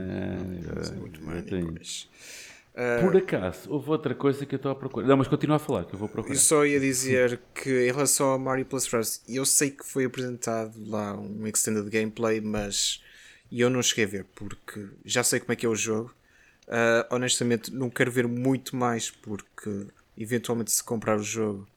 [0.75, 2.09] Mas é muito money, pois.
[2.77, 5.07] Uh, Por acaso, houve outra coisa que eu estou a procurar.
[5.07, 6.35] Não, mas continua a falar, que eu vou procurar.
[6.35, 10.05] Eu só ia dizer que em relação ao Mario Plus Rabbids, eu sei que foi
[10.05, 13.01] apresentado lá um extended gameplay, mas
[13.51, 16.13] eu não cheguei a ver, porque já sei como é que é o jogo.
[16.67, 21.67] Uh, honestamente, não quero ver muito mais, porque eventualmente se comprar o jogo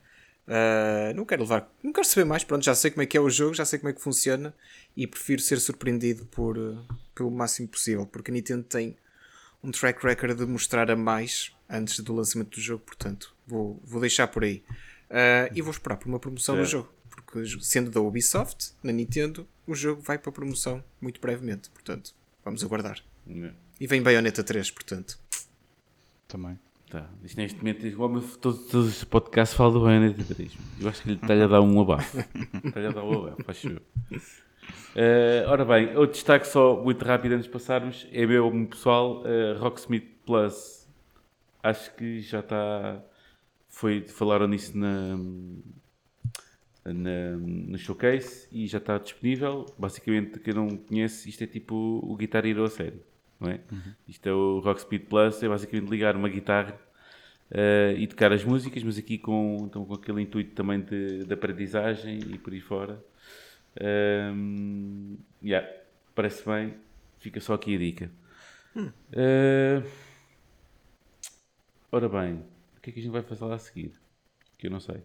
[0.47, 2.43] Uh, não quero levar, não quero saber mais.
[2.43, 4.55] Pronto, já sei como é que é o jogo, já sei como é que funciona
[4.97, 8.97] e prefiro ser surpreendido por, uh, pelo máximo possível, porque a Nintendo tem
[9.63, 14.01] um track record de mostrar a mais antes do lançamento do jogo, portanto, vou, vou
[14.01, 14.65] deixar por aí.
[15.11, 16.61] Uh, e vou esperar por uma promoção é.
[16.61, 21.71] do jogo, porque sendo da Ubisoft, na Nintendo, o jogo vai para promoção muito brevemente,
[21.71, 23.03] portanto, vamos aguardar.
[23.29, 23.53] É.
[23.79, 25.19] E vem Bayonetta 3, portanto.
[26.27, 26.59] Também.
[26.91, 27.09] Tá.
[27.23, 29.75] Isto neste momento, o homem, todos, todos os podcasts falam
[30.13, 30.59] do 3.
[30.81, 32.19] Eu acho que lhe está-lhe a dar um abafo.
[32.65, 33.81] Está-lhe a dar um abafo, acho eu.
[34.97, 39.57] Uh, ora bem, outro destaque só muito rápido antes de passarmos é meu pessoal, uh,
[39.61, 40.89] Rocksmith Plus.
[41.63, 43.01] Acho que já está.
[43.69, 45.17] Foi, falaram nisso na,
[46.85, 49.65] na, no showcase e já está disponível.
[49.79, 53.10] Basicamente, quem não conhece, isto é tipo o Guitar Hero a sério
[53.41, 53.61] não é?
[53.73, 53.95] Uhum.
[54.07, 56.79] Isto é o Rock Speed Plus, é basicamente ligar uma guitarra
[57.51, 61.33] uh, e tocar as músicas, mas aqui com, então, com aquele intuito também de, de
[61.33, 63.03] aprendizagem e por aí fora.
[63.81, 65.67] Um, yeah,
[66.15, 66.75] parece bem,
[67.19, 68.11] fica só aqui a dica.
[68.77, 68.91] Hum.
[69.13, 69.89] Uh,
[71.91, 72.45] ora bem,
[72.77, 73.93] o que é que a gente vai fazer lá a seguir?
[74.59, 75.03] Que eu não sei.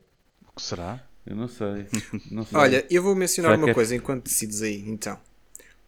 [0.47, 1.01] O que será?
[1.25, 1.87] Eu não sei.
[2.29, 2.57] Não sei.
[2.57, 5.19] Olha, eu vou mencionar Será uma é coisa enquanto decides aí, então.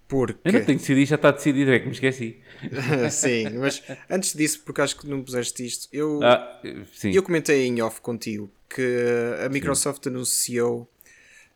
[0.07, 0.39] Porque...
[0.47, 2.37] Eu não tenho decidido, já está decidido, é que me esqueci.
[3.11, 6.61] sim, mas antes disso, porque acho que não puseste isto, eu, ah,
[7.03, 9.05] eu comentei em off contigo que
[9.45, 10.09] a Microsoft Sim.
[10.09, 10.89] anunciou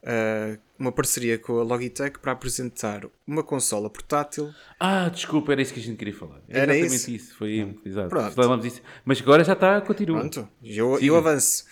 [0.03, 4.53] uh, uma parceria com a Logitech para apresentar uma consola portátil.
[4.79, 6.41] Ah, desculpa, era isso que a gente queria falar.
[6.49, 7.11] Era exatamente isso.
[7.11, 7.37] isso.
[7.37, 8.09] Foi, exato.
[8.09, 8.67] Pronto.
[8.67, 8.81] Isso.
[9.05, 10.19] Mas agora já está, continua.
[10.19, 11.65] Pronto, eu, eu avanço.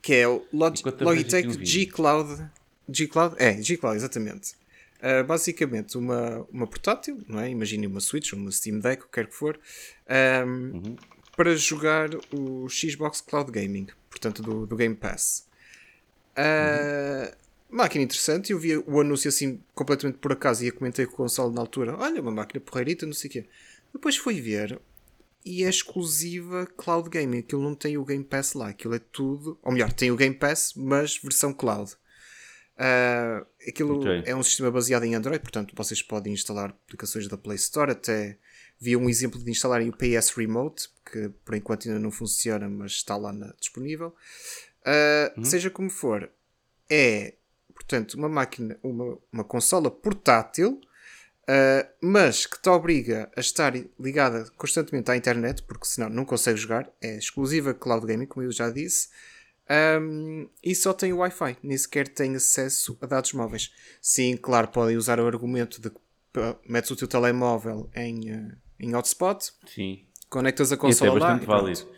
[0.00, 2.44] Que é o Log Logitech G Cloud.
[2.88, 3.36] G Cloud?
[3.38, 4.61] É, G Cloud, exatamente.
[5.02, 7.50] Uh, basicamente, uma, uma portátil, não é?
[7.50, 9.58] Imagine uma Switch, uma Steam Deck, o que quer que for,
[10.08, 10.96] um, uhum.
[11.36, 15.48] para jogar o Xbox Cloud Gaming, portanto, do, do Game Pass.
[16.38, 17.42] Uh, uhum
[17.72, 18.52] máquina interessante.
[18.52, 21.96] Eu vi o anúncio assim completamente por acaso e comentei com o console na altura:
[21.98, 23.44] olha, uma máquina porreirita, não sei o quê.
[23.92, 24.78] Depois fui ver
[25.44, 27.38] e é exclusiva cloud gaming.
[27.38, 29.58] Aquilo não tem o Game Pass lá, aquilo é tudo.
[29.62, 31.96] Ou melhor, tem o Game Pass, mas versão cloud.
[32.74, 34.22] Uh, aquilo okay.
[34.24, 37.92] é um sistema baseado em Android, portanto vocês podem instalar aplicações da Play Store.
[37.92, 38.38] Até
[38.80, 42.92] vi um exemplo de instalarem o PS Remote, que por enquanto ainda não funciona, mas
[42.92, 44.14] está lá na, disponível.
[44.80, 45.44] Uh, uhum.
[45.44, 46.28] Seja como for,
[46.90, 47.34] é
[47.72, 50.80] portanto, uma máquina, uma, uma consola portátil,
[51.42, 56.58] uh, mas que te obriga a estar ligada constantemente à internet, porque senão não consegue
[56.58, 59.08] jogar, é exclusiva cloud gaming, como eu já disse,
[59.72, 63.72] um, e só tem Wi-Fi, nem sequer tem acesso a dados móveis.
[64.00, 66.00] Sim, claro, podem usar o argumento de que
[66.68, 70.04] metes o teu telemóvel em, uh, em hotspot, Sim.
[70.28, 71.36] conectas a consola lá.
[71.36, 71.88] Válido.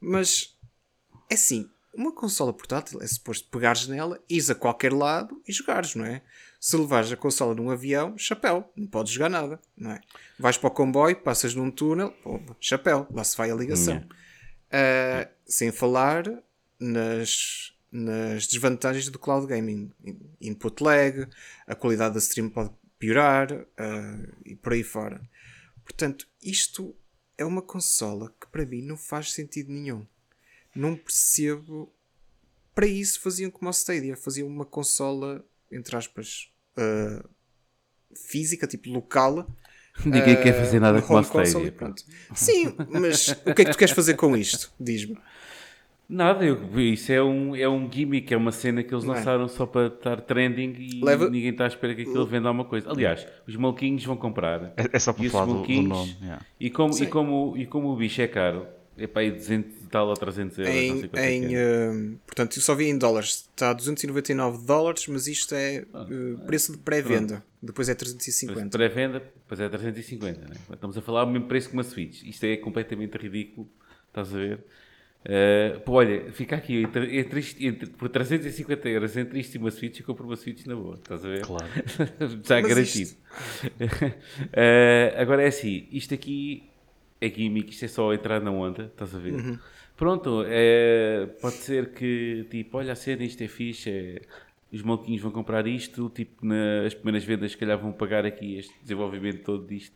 [0.00, 0.56] Mas
[1.30, 5.94] é assim, uma consola portátil é suposto pegares nela, ires a qualquer lado e jogares,
[5.94, 6.22] não é?
[6.58, 10.00] Se levares a consola num avião, chapéu, não podes jogar nada, não é?
[10.38, 12.14] Vais para o comboio, passas num túnel,
[12.60, 13.98] chapéu, lá se vai a ligação.
[13.98, 16.24] Uh, sem falar
[16.82, 19.90] nas, nas desvantagens do cloud gaming.
[20.40, 21.26] Input lag,
[21.66, 25.20] a qualidade da stream pode piorar uh, e por aí fora.
[25.84, 26.94] Portanto, isto
[27.36, 30.06] é uma consola que para mim não faz sentido nenhum
[30.74, 31.92] não percebo.
[32.74, 37.28] Para isso faziam como a Stadia, faziam uma consola, entre aspas, uh,
[38.16, 39.46] física, tipo local.
[40.04, 41.74] Ninguém uh, quer fazer nada com a Stadia.
[42.34, 44.72] Sim, mas o que é que tu queres fazer com isto?
[44.80, 45.18] Diz-me.
[46.12, 49.16] Nada, eu, isso é um, é um gimmick, é uma cena que eles não é?
[49.16, 49.48] lançaram é.
[49.48, 51.30] só para estar trending e Leva...
[51.30, 52.90] ninguém está à espera que aquilo venda alguma coisa.
[52.90, 54.74] Aliás, os malquinhos vão comprar.
[54.76, 56.14] É, é só para falar do, do nome.
[56.20, 56.44] Yeah.
[56.60, 58.66] E, como, e, como, e como o bicho é caro,
[58.98, 60.74] é para aí 200 e tal ou 300 euros.
[60.74, 63.48] Em, em uh, portanto, eu só vi em dólares.
[63.50, 67.42] Está a 299 dólares, mas isto é uh, preço de pré-venda.
[67.62, 68.68] Depois é 350.
[68.68, 70.40] Pré-venda, depois é 350.
[70.40, 70.56] Né?
[70.74, 72.22] Estamos a falar o mesmo preço que uma Switch.
[72.24, 73.66] Isto é completamente ridículo.
[74.08, 74.64] Estás a ver?
[75.24, 79.70] Uh, pô, olha, fica aqui entre, entre, entre, por 350 euros entre isto e uma
[79.70, 81.42] Switch, eu compro uma Switch na boa, estás a ver?
[81.42, 81.66] Claro.
[82.42, 83.10] Já garantido.
[83.10, 83.16] Isto...
[83.78, 86.64] uh, agora é assim, isto aqui
[87.20, 89.34] é gimmick, isto é só entrar na onda, estás a ver?
[89.34, 89.58] Uhum.
[89.96, 94.22] Pronto, é, pode ser que, tipo, olha a cena, isto é fixe, é,
[94.72, 98.74] os maluquinhos vão comprar isto, tipo, nas primeiras vendas, se calhar vão pagar aqui este
[98.82, 99.94] desenvolvimento todo disto,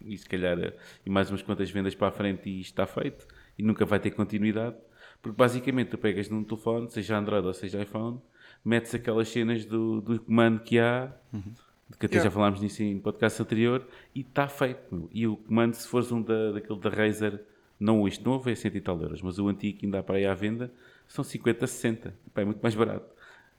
[0.00, 0.56] e se calhar,
[1.04, 3.26] e mais umas quantas vendas para a frente e isto está feito,
[3.58, 4.76] e nunca vai ter continuidade,
[5.20, 8.20] porque basicamente tu pegas num telefone, seja Android ou seja iPhone,
[8.64, 11.54] metes aquelas cenas do, do comando que há, uhum
[11.96, 12.28] que até yeah.
[12.28, 15.08] já falámos nisso em podcast anterior, e está feito.
[15.12, 17.42] E o comando, se fores um da, daquele da Razer,
[17.78, 20.16] não este novo, é 100 e tal euros, mas o antigo que ainda há para
[20.16, 20.72] aí à venda,
[21.06, 22.14] são 50, 60.
[22.34, 23.06] Pá, é muito mais barato.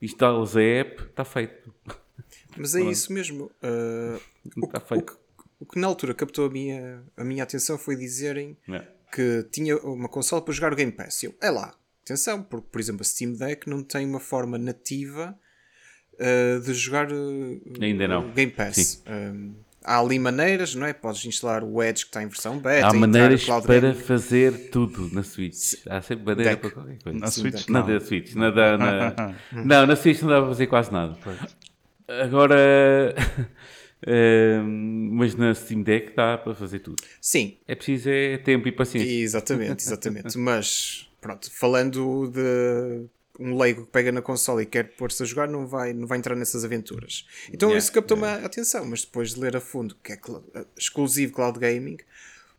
[0.02, 1.74] Instalas a app, está feito.
[2.56, 3.46] Mas é isso mesmo.
[3.46, 4.22] Uh,
[4.58, 5.02] o, está feito.
[5.02, 8.86] O que, o que, na altura captou a minha, a minha atenção foi dizerem é.
[9.12, 11.24] Que tinha uma console para jogar o Game Pass.
[11.24, 15.38] Eu, é lá, atenção, porque por exemplo a Steam Deck não tem uma forma nativa
[16.14, 18.32] uh, de jogar uh, Ainda não.
[18.32, 19.04] Game Pass.
[19.08, 20.94] Um, há ali maneiras, não é?
[20.94, 22.88] Podes instalar o Edge que está em versão beta.
[22.88, 25.76] Há maneiras para fazer tudo na Switch.
[25.88, 26.62] Há sempre maneira Deck.
[26.62, 27.20] para qualquer coisa.
[27.20, 27.68] Na Switch?
[27.68, 27.88] Não.
[27.88, 28.34] Na Switch.
[28.36, 29.36] Na, na, na...
[29.66, 31.18] não, na Switch não dá para fazer quase nada.
[32.08, 33.16] Agora.
[34.66, 37.04] Mas na Steam Deck dá para fazer tudo.
[37.20, 37.58] Sim.
[37.68, 39.12] É preciso é tempo e paciência.
[39.12, 40.38] Exatamente, exatamente.
[40.38, 45.48] mas, pronto, falando de um leigo que pega na consola e quer pôr-se a jogar
[45.48, 47.26] não vai, não vai entrar nessas aventuras.
[47.54, 48.44] Então yeah, isso captou-me yeah.
[48.44, 50.20] a atenção, mas depois de ler a fundo que é
[50.78, 51.98] exclusivo cloud gaming,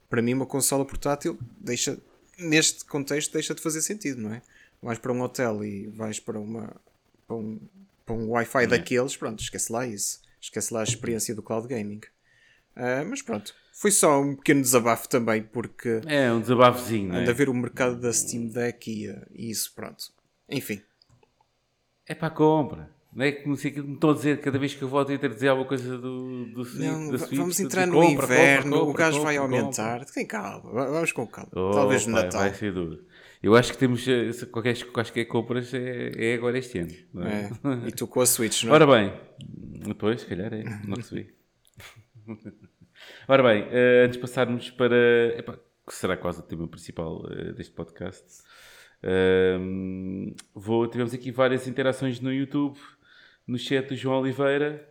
[0.09, 1.99] para mim uma consola portátil deixa,
[2.39, 4.43] neste contexto deixa de fazer sentido, não é?
[4.83, 6.75] Vais para um hotel e vais para uma
[7.29, 7.61] para um,
[8.07, 8.77] para um Wi-Fi yeah.
[8.77, 10.21] daqueles, pronto, esquece lá isso.
[10.41, 12.01] Esquece lá a experiência do cloud gaming.
[12.77, 16.01] Uh, mas pronto, foi só um pequeno desabafo também, porque.
[16.07, 17.13] É, um desabafozinho.
[17.13, 17.31] Anda é?
[17.31, 20.05] a ver o mercado da Steam Deck e, e isso, pronto.
[20.49, 20.83] Enfim.
[22.07, 22.91] É para a compra.
[23.13, 25.19] Não é que sei que me estão a dizer cada vez que eu volto a
[25.19, 27.39] ter a dizer alguma coisa do, do não, da Switch.
[27.39, 30.05] Vamos entrar no compra, inverno, compra, compra, o gás vai aumentar.
[30.05, 31.51] Tem calma, vamos com calma.
[31.53, 32.43] Oh, Talvez no Natal.
[32.43, 33.05] Vai ser duro.
[33.43, 36.93] Eu acho que temos eh, qualquer, qualquer compras é, é agora este ano.
[37.25, 37.85] É?
[37.85, 37.89] É.
[37.89, 38.75] E tu com a Switch, não é?
[38.75, 39.13] Ora bem,
[39.87, 41.35] depois, se calhar é, não recebi.
[43.27, 45.35] Ora bem, eh, antes de passarmos para.
[45.39, 48.43] Epá, que será quase o tema principal eh, deste podcast.
[49.03, 52.79] ehm, vou, tivemos aqui várias interações no YouTube,
[53.47, 54.87] no chat do João Oliveira.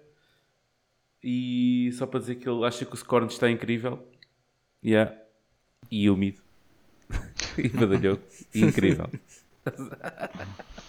[1.24, 4.08] E só para dizer que ele acha que o Scorn está incrível.
[4.84, 5.16] Yeah.
[5.92, 6.49] E úmido.
[7.66, 8.24] e badalhoco.
[8.54, 9.10] Incrível.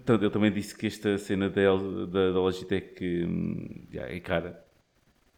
[0.00, 1.60] Então, ele também disse que esta cena da,
[2.10, 4.64] da, da Logitech hum, yeah, é cara.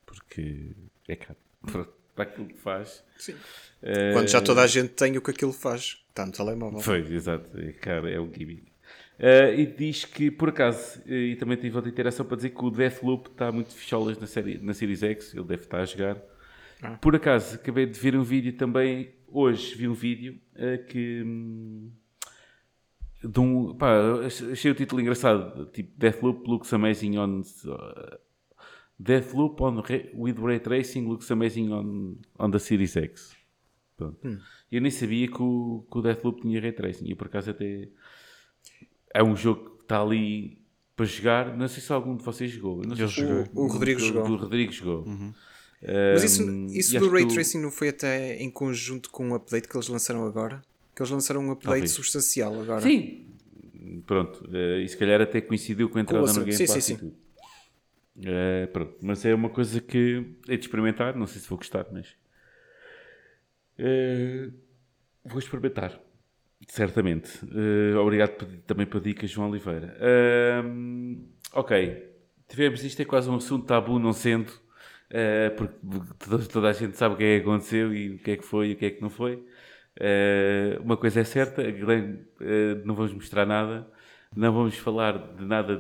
[0.07, 0.71] Porque
[1.09, 1.37] é cara.
[1.63, 3.03] Pronto, Para aquilo que faz.
[3.17, 3.35] Sim.
[3.83, 6.03] Eh, Quando já toda a gente tem o que aquilo faz.
[6.09, 6.81] Está no telemóvel.
[6.81, 7.59] Foi, exato.
[7.59, 8.65] É cara, é um gimmick.
[9.19, 12.71] Eh, e diz que, por acaso, e também tive outra interação para dizer que o
[12.71, 15.35] Deathloop está muito ficholas na, série, na Series X.
[15.35, 16.17] Ele deve estar a jogar.
[16.83, 16.97] Ah.
[17.01, 19.11] Por acaso, acabei de ver um vídeo também.
[19.33, 21.23] Hoje vi um vídeo eh, que.
[21.23, 21.91] hum,
[23.23, 23.93] de um, pá,
[24.51, 28.17] achei o título engraçado, tipo Deathloop looks amazing on uh,
[28.99, 29.83] Deathloop on
[30.15, 33.37] with ray tracing looks amazing on, on the Series X.
[33.97, 34.19] Pronto.
[34.73, 37.89] Eu nem sabia que o, que o Deathloop tinha ray tracing e por acaso até
[39.13, 40.63] é um jogo que está ali
[40.97, 41.55] para jogar.
[41.57, 42.83] Não sei se algum de vocês jogou.
[42.83, 43.45] Eu não sei Eu se- joguei.
[43.55, 44.31] O- o Rodrigo o- jogou.
[44.31, 45.05] O Rodrigo jogou.
[45.83, 49.67] Mas isso, isso do Ray o- Tracing não foi até em conjunto com um update
[49.69, 50.61] que eles lançaram agora?
[50.95, 51.91] Que eles lançaram um update Talvez.
[51.93, 52.81] substancial agora.
[52.83, 53.27] Sim,
[54.07, 54.47] pronto.
[54.53, 56.45] eh, e se calhar até coincidiu com a entrada Com o no.
[56.45, 57.15] Game Sim, Pass sim, tudo.
[58.23, 58.97] Eh, pronto.
[59.01, 61.17] Mas é uma coisa que é de experimentar.
[61.17, 62.09] Não sei se vou gostar, mas
[63.79, 64.51] eh,
[65.25, 65.99] vou experimentar.
[66.69, 67.31] Certamente.
[67.55, 69.97] Eh, obrigado também pela dica, João Oliveira.
[70.63, 71.23] Ahm,
[71.55, 72.11] ok.
[72.49, 74.53] Tivemos isto é quase um assunto tabu, não sendo,
[75.11, 75.75] eh, porque
[76.53, 78.71] toda, a gente sabe o que é que aconteceu e o que é que foi
[78.71, 79.45] e o que é que não foi.
[79.99, 83.87] Eh, uma coisa é certa, eh, não vamos mostrar nada,
[84.35, 85.79] não vamos falar de nada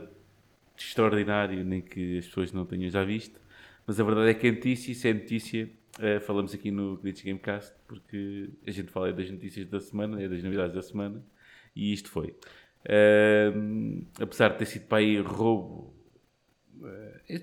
[0.76, 3.40] de extraordinário, nem que as pessoas não tenham já visto,
[3.86, 5.70] mas a verdade é que é notícia, se é notícia,
[6.00, 10.28] eh, falamos aqui no Glitch Gamecast, porque a gente fala das notícias da semana, é
[10.28, 11.24] das novidades da semana,
[11.74, 12.34] e isto foi.
[12.88, 15.94] Ahm, apesar de ter sido para aí roubo,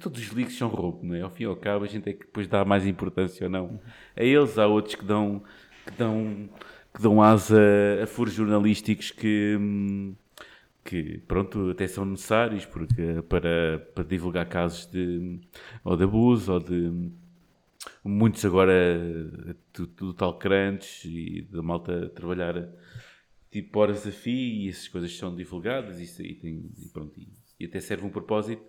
[0.01, 1.21] todos os leaks são roubo, não é?
[1.21, 3.79] Ao fim e ao cabo, a gente é que depois dá mais importância ou não.
[4.15, 5.43] A eles, há outros que dão,
[5.85, 6.49] que dão,
[6.93, 7.59] que dão asa
[8.01, 9.57] a furos jornalísticos que,
[10.83, 15.39] que pronto, até são necessários porque, para, para divulgar casos de,
[15.83, 17.11] ou de abuso ou de
[18.03, 18.99] muitos agora
[19.75, 22.69] do tal crunch e da malta trabalhar
[23.51, 27.27] tipo horas a fio e essas coisas são divulgadas e, e, tem, e pronto, e,
[27.59, 28.63] e até serve um propósito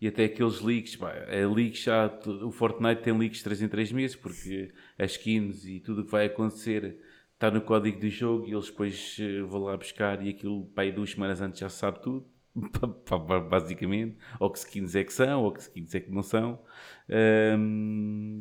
[0.00, 2.06] e até aqueles leaks, pá, é leaks já,
[2.42, 6.10] o Fortnite tem leaks 3 em 3 meses porque as skins e tudo o que
[6.10, 6.96] vai acontecer
[7.34, 10.82] está no código do jogo e eles depois eh, vão lá buscar e aquilo pá,
[10.82, 12.26] aí duas semanas antes já sabe tudo
[13.48, 16.60] basicamente, ou que skins é que são ou que skins é que não são
[17.08, 18.40] Ahm,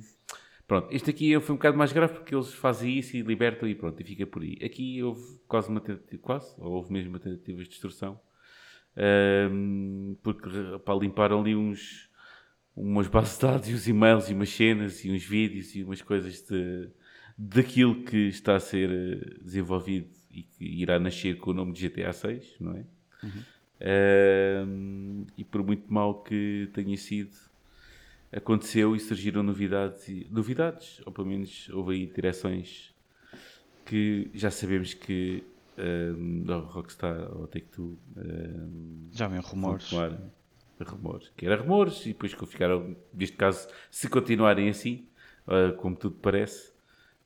[0.69, 3.73] Pronto, este aqui foi um bocado mais grave porque eles fazem isso e libertam e
[3.73, 4.55] pronto, e fica por aí.
[4.63, 8.19] Aqui houve quase uma tentativa, quase, ou houve mesmo uma tentativa de destruição,
[8.99, 10.49] Ahm, porque
[10.83, 12.09] para limparam ali uns,
[12.75, 16.01] umas bases de dados e uns e-mails e umas cenas e uns vídeos e umas
[16.01, 16.89] coisas de,
[17.37, 21.87] daquilo que está a ser eh, desenvolvido e que irá nascer com o nome de
[21.87, 22.83] GTA 6, não é?
[23.81, 27.37] Ahm, e por muito mal que tenha sido,
[28.33, 32.93] aconteceu e surgiram novidades, e, novidades, ou pelo menos houve aí direções
[33.85, 35.43] que já sabemos que
[35.79, 37.97] ahm, da Rockstar ou Take-Two
[39.11, 39.89] Já vem rumores.
[39.89, 40.19] tomar
[40.81, 41.31] rumores.
[41.35, 45.07] Que era rumores e depois que ficaram, neste caso, se continuarem assim,
[45.47, 46.71] ah, como tudo parece,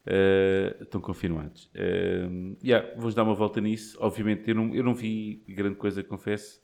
[0.05, 1.69] ah, estão confirmados.
[1.73, 3.97] Uh, yeah, vou dar uma volta nisso.
[4.01, 6.61] Obviamente, eu não, eu não vi grande coisa, confesso.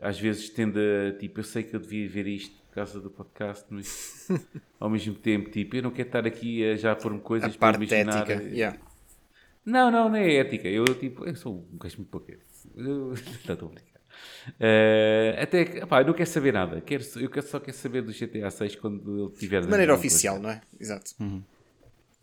[0.00, 3.08] Às vezes tende a, tipo, eu sei que eu devia ver isto por causa do
[3.10, 4.28] podcast, mas
[4.80, 7.78] ao mesmo tempo, tipo, eu não quero estar aqui a já pôr-me A coisas para
[7.78, 8.28] parte imaginar.
[8.28, 8.42] ética.
[8.42, 8.78] Yeah.
[9.64, 10.68] Não, não, não é ética.
[10.68, 12.30] Eu, tipo, eu sou um gajo muito pouco.
[12.30, 12.38] Eu-
[12.76, 14.00] Não estou a brincar.
[14.60, 16.80] Eh, até que, pá, eu não quero saber nada.
[16.80, 19.62] Quero, eu quero- só quero saber do GTA 6 quando ele tiver.
[19.62, 20.60] De maneira oficial, não é?
[20.78, 21.12] Exato.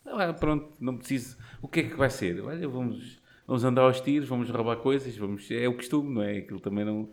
[0.06, 1.38] Ah, pronto, não preciso.
[1.62, 2.40] O que é que vai ser?
[2.42, 6.38] Olha, vamos, vamos andar aos tiros, vamos roubar coisas, vamos, é o costume, não é?
[6.38, 7.10] Aquilo também não.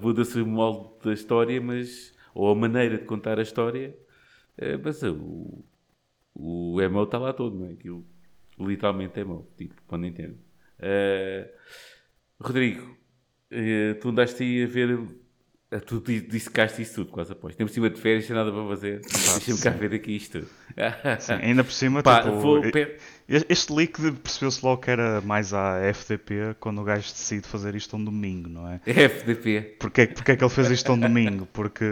[0.00, 2.14] Muda-se o molde da história, mas.
[2.34, 3.96] ou a maneira de contar a história,
[4.58, 5.64] eh, mas o,
[6.34, 7.72] o MO está lá todo, não é?
[7.72, 8.04] Aquilo
[8.58, 10.36] literalmente é MO, tipo, para não entender.
[10.78, 11.50] Eh,
[12.40, 12.96] Rodrigo,
[13.50, 14.98] eh, tu andaste aí a ver.
[15.70, 17.56] eh, Tu di- dissecaste isso tudo, quase após.
[17.56, 19.00] Temos cima de férias, sem nada para fazer.
[19.00, 20.46] Deixa-me cá ver aqui isto.
[21.18, 22.98] Sim, ainda por cima, Pá, tipo, vou e- pe-
[23.28, 27.96] este leak percebeu-se logo que era mais à FDP quando o gajo decide fazer isto
[27.96, 28.80] um domingo, não é?
[28.86, 29.76] FDP.
[29.80, 31.46] Porquê, porquê é que ele fez isto um domingo?
[31.52, 31.84] Porque.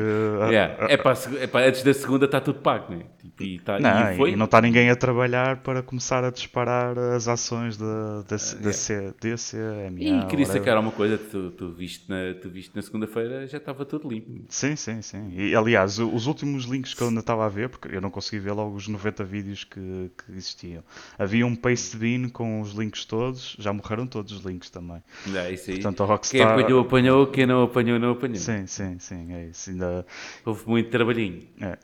[0.42, 0.76] ah, Yeah.
[0.80, 3.04] ah, É seg- é pá, antes da segunda está tudo pago, né?
[3.20, 6.96] Tipo, e, tá, Não, e e não está ninguém a trabalhar para começar a disparar
[6.98, 8.38] as ações da, da, da,
[8.72, 10.00] C, DCMA.
[10.00, 13.84] E queria sacar uma coisa, tu, tu viste na, tu viste na segunda-feira, já estava
[13.84, 14.44] tudo limpo.
[14.48, 15.32] Sim, sim, sim.
[15.34, 18.38] E, aliás, os últimos links que eu ainda estava a ver, porque eu não consegui
[18.38, 20.82] ver logo os 90 vídeos que, que existiam.
[21.24, 25.02] Havia um pastebin com os links todos, já morreram todos os links também.
[25.34, 25.76] É isso aí.
[25.76, 26.58] Portanto, a Quem Rockstar.
[26.58, 28.36] apanhou, apanhou, quem não apanhou, não apanhou.
[28.36, 29.70] Sim, sim, sim, é isso.
[29.70, 30.06] Ainda...
[30.44, 31.42] Houve muito trabalhinho.
[31.60, 31.76] É.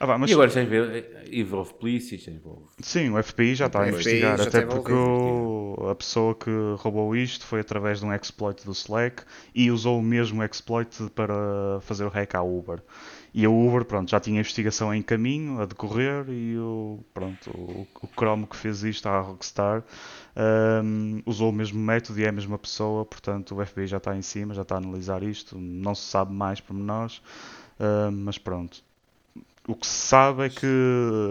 [0.00, 2.64] Ah, vá, mas E agora já envolve, envolve polícia, já envolve.
[2.80, 7.46] Sim, o FBI já está a investigar, até porque o- a pessoa que roubou isto
[7.46, 9.22] foi através de um exploit do Slack
[9.54, 11.32] e usou o mesmo exploit para
[11.82, 12.80] fazer o hack à Uber.
[13.34, 17.88] E a Uber, pronto, já tinha investigação em caminho, a decorrer, e o, pronto, o,
[18.02, 19.82] o Chrome que fez isto à Rockstar
[20.84, 24.14] hum, usou o mesmo método e é a mesma pessoa, portanto o FBI já está
[24.16, 27.22] em cima, já está a analisar isto, não se sabe mais pormenores,
[27.80, 28.84] hum, mas pronto.
[29.68, 30.66] O que se sabe é que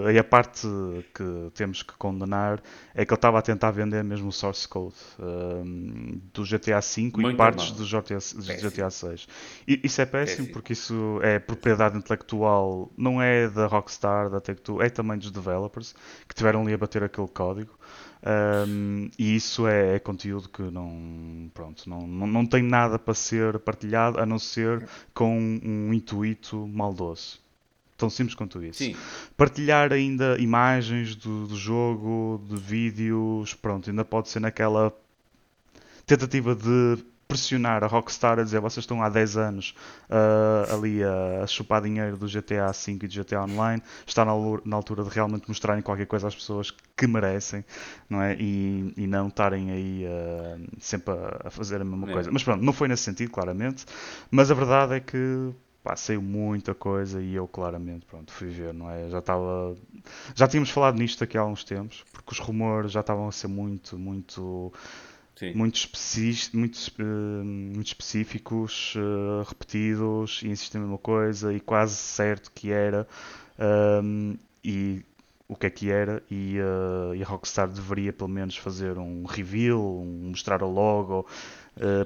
[0.07, 0.65] aí a parte
[1.13, 2.61] que temos que condenar
[2.95, 7.11] é que ele estava a tentar vender mesmo o source code hum, do GTA V
[7.17, 7.77] e Muito partes mal.
[7.79, 8.69] do GTA, do.
[8.69, 9.27] GTA 6.
[9.67, 10.53] E, isso é péssimo, Péssimo.
[10.53, 15.93] porque isso é propriedade intelectual, não é da Rockstar, da Take-Two, é também dos developers
[16.25, 17.77] que tiveram ali a bater aquele código.
[18.65, 23.13] Hum, e isso é, é conteúdo que não, pronto, não, não, não tem nada para
[23.13, 27.40] ser partilhado a não ser com um intuito maldoso.
[28.01, 28.79] Tão simples quanto isso.
[28.79, 28.95] Sim,
[29.37, 34.91] Partilhar ainda imagens do, do jogo, de vídeos, pronto, ainda pode ser naquela
[36.05, 36.97] tentativa de
[37.27, 39.73] pressionar a Rockstar a dizer vocês estão há 10 anos
[40.09, 44.33] ah, ali a, a chupar dinheiro do GTA V e do GTA Online, está na,
[44.65, 47.63] na altura de realmente mostrarem qualquer coisa às pessoas que merecem,
[48.09, 48.35] não é?
[48.37, 52.11] E, e não estarem aí ah, sempre a, a fazer a mesma É.
[52.13, 52.29] coisa.
[52.31, 53.85] Mas pronto, não foi nesse sentido, claramente,
[54.29, 55.51] mas a verdade é que
[55.83, 59.09] pá, saiu muita coisa e eu claramente pronto, fui ver, não é?
[59.09, 59.75] Já estava.
[60.35, 63.47] Já tínhamos falado nisto aqui há uns tempos, porque os rumores já estavam a ser
[63.47, 64.73] muito, muito,
[65.35, 65.55] sim.
[65.55, 71.95] muito, especi muito, espe- muito específicos, eh, repetidos e insistem na mesma coisa e quase
[71.95, 73.07] certo que era.
[73.59, 75.03] ahm, e
[75.47, 79.25] o que é que era e, eh, e a Rockstar deveria pelo menos fazer um
[79.25, 81.60] reveal, um- mostrar o logo, eh,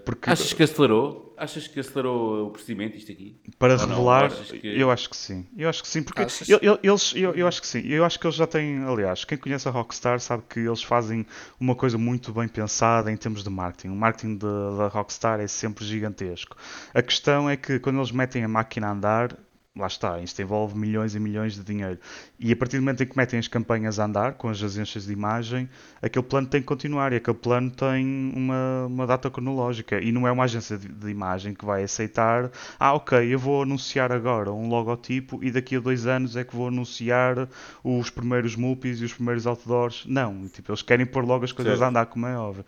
[0.06, 1.34] porque Achas que acelerou?
[1.38, 3.36] Achas que acelerou o procedimento isto aqui?
[3.60, 5.46] Para Ou revelar, que- eu acho que sim.
[5.58, 6.48] Eu acho que sim, porque Achas?
[6.48, 7.82] eu, eu- eles, eu, eu acho que sim.
[7.86, 11.26] Eu acho que eles já têm, aliás, quem conhece a Rockstar sabe que eles fazem
[11.60, 13.90] uma coisa muito bem pensada em termos de marketing.
[13.90, 16.56] O marketing da Rockstar é sempre gigantesco.
[16.94, 19.36] A questão é que quando eles metem a máquina a andar,
[19.78, 22.00] lá está, isto envolve milhões e milhões de dinheiro.
[22.40, 25.06] E a partir do momento em que metem as campanhas a andar, com as agências
[25.06, 25.70] de imagem,
[26.02, 30.00] aquele plano tem que continuar e aquele plano tem uma, uma data cronológica.
[30.00, 32.50] E não é uma agência de, de imagem que vai aceitar,
[32.80, 36.56] ah, ok, eu vou anunciar agora um logotipo e daqui a dois anos é que
[36.56, 37.50] vou anunciar
[37.84, 40.06] os primeiros multis e os primeiros outdoors.
[40.08, 41.84] Não, tipo, eles querem pôr logo as coisas Certo.
[41.84, 42.64] a andar, como é óbvio.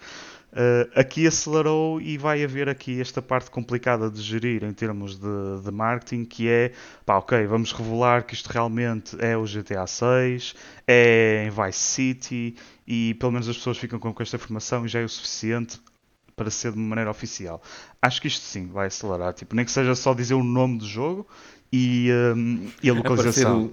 [0.53, 5.61] Uh, aqui acelerou e vai haver aqui esta parte complicada de gerir em termos de,
[5.63, 6.71] de marketing, que é,
[7.05, 10.55] pá, ok, vamos revelar que isto realmente é o GTA 6,
[10.87, 12.55] é em Vice City,
[12.87, 15.79] e pelo menos as pessoas ficam com, com esta informação e já é o suficiente
[16.35, 17.61] para ser de uma maneira oficial.
[18.01, 20.85] Acho que isto sim vai acelerar, tipo, nem que seja só dizer o nome do
[20.87, 21.27] jogo
[21.71, 23.69] e, um, e a localização.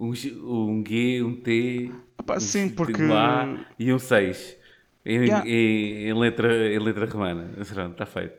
[0.00, 1.92] um, um, G- um G, um T,
[2.28, 4.60] um sim, porque- um A e um 6.
[5.04, 5.48] Em, Yeah.
[5.48, 7.50] em- em letra, em letra romana.
[7.66, 8.34] Pronto, está feito.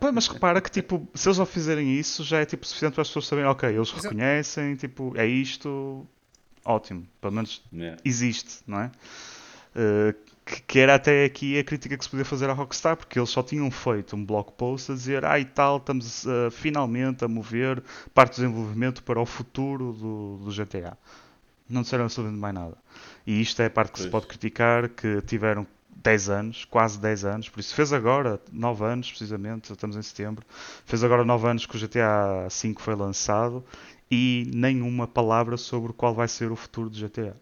[0.00, 3.02] Pá, mas repara que tipo, se eles ao fizerem isso, já é tipo suficiente para
[3.02, 4.02] as pessoas saberem, ok, eles Exato.
[4.02, 6.04] reconhecem, tipo, é isto,
[6.64, 8.00] ótimo, pelo menos Yeah.
[8.04, 8.90] existe, não é?
[9.76, 10.14] Uh,
[10.44, 13.30] que, que era até aqui a crítica que se podia fazer à Rockstar, porque eles
[13.30, 17.28] só tinham feito um blog post a dizer, ah e tal, estamos uh, finalmente a
[17.28, 17.82] mover
[18.12, 20.96] parte do desenvolvimento para o futuro do, do GTA.
[21.68, 22.76] Não disseram absolutamente mais nada.
[23.26, 24.12] E isto é a parte que se Pois.
[24.12, 25.66] pode criticar, que tiveram
[26.04, 30.44] 10 anos, quase 10 anos, por isso fez agora 9 anos, precisamente, estamos em setembro,
[30.84, 33.64] fez agora 9 anos que o GTA V foi lançado
[34.10, 37.34] e nenhuma palavra sobre qual vai ser o futuro do GTA.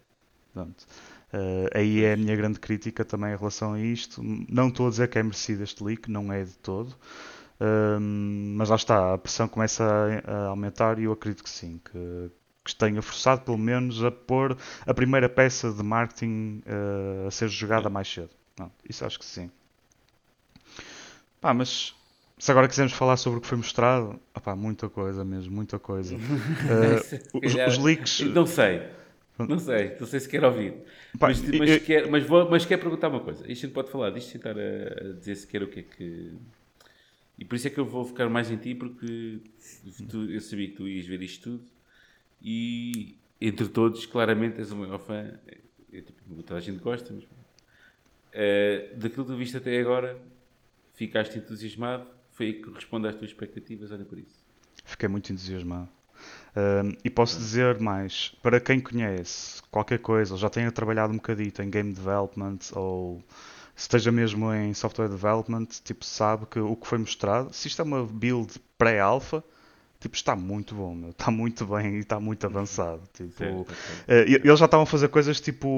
[0.53, 0.85] Portanto,
[1.33, 4.21] eh, aí é a minha grande crítica também em relação a isto.
[4.23, 6.95] Não estou a dizer que é merecido este leak, não é de todo.
[7.59, 9.83] Ahm, mas lá está, a pressão começa
[10.25, 12.31] a, a aumentar e eu acredito que sim, que,
[12.63, 17.49] que tenha forçado pelo menos a pôr a primeira peça de marketing eh, a ser
[17.49, 18.29] jogada mais cedo.
[18.57, 19.49] Não, isso acho que sim.
[21.41, 21.93] Pá, mas
[22.37, 26.15] se agora quisermos falar sobre o que foi mostrado, opá, muita coisa mesmo, muita coisa.
[26.69, 28.81] Eh, os, os leaks, Não sei.
[29.37, 30.73] Não sei, não sei se quer ouvir.
[31.17, 31.79] Pá, mas, mas, eu...
[31.79, 33.41] quer, mas, vou, mas quer perguntar uma coisa.
[33.41, 35.83] Isto a gente pode falar disto sem estar a, a dizer sequer o que é
[35.83, 36.33] que.
[37.37, 39.39] E por isso é que eu vou ficar mais em ti, porque
[40.07, 41.63] tu, eu sabia que tu ias ver isto tudo.
[42.41, 45.33] E entre todos, claramente és o maior fã.
[45.91, 47.23] É, tipo, toda a gente gosta, mas.
[48.33, 50.17] Uh, daquilo que tu viste até agora,
[50.93, 52.07] ficaste entusiasmado.
[52.31, 54.43] Foi aí que responde às tuas expectativas, olha por isso.
[54.83, 55.89] Fiquei muito entusiasmado.
[56.55, 61.17] Um, e posso dizer mais, para quem conhece qualquer coisa, ou já tenha trabalhado um
[61.17, 63.23] bocadito em game development ou
[63.75, 67.85] esteja mesmo em software development, tipo, sabe que o que foi mostrado, se isto é
[67.85, 69.43] uma build pré-alpha,
[70.03, 71.09] tipo, está muito bom, meu.
[71.11, 73.01] está muito bem e está muito avançado.
[73.13, 73.61] Tipo.
[73.61, 73.65] Uh,
[74.07, 75.69] eles já estavam a fazer coisas tipo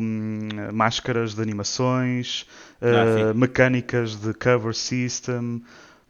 [0.00, 2.44] hum, máscaras de animações,
[2.82, 5.62] uh, mecânicas de cover system,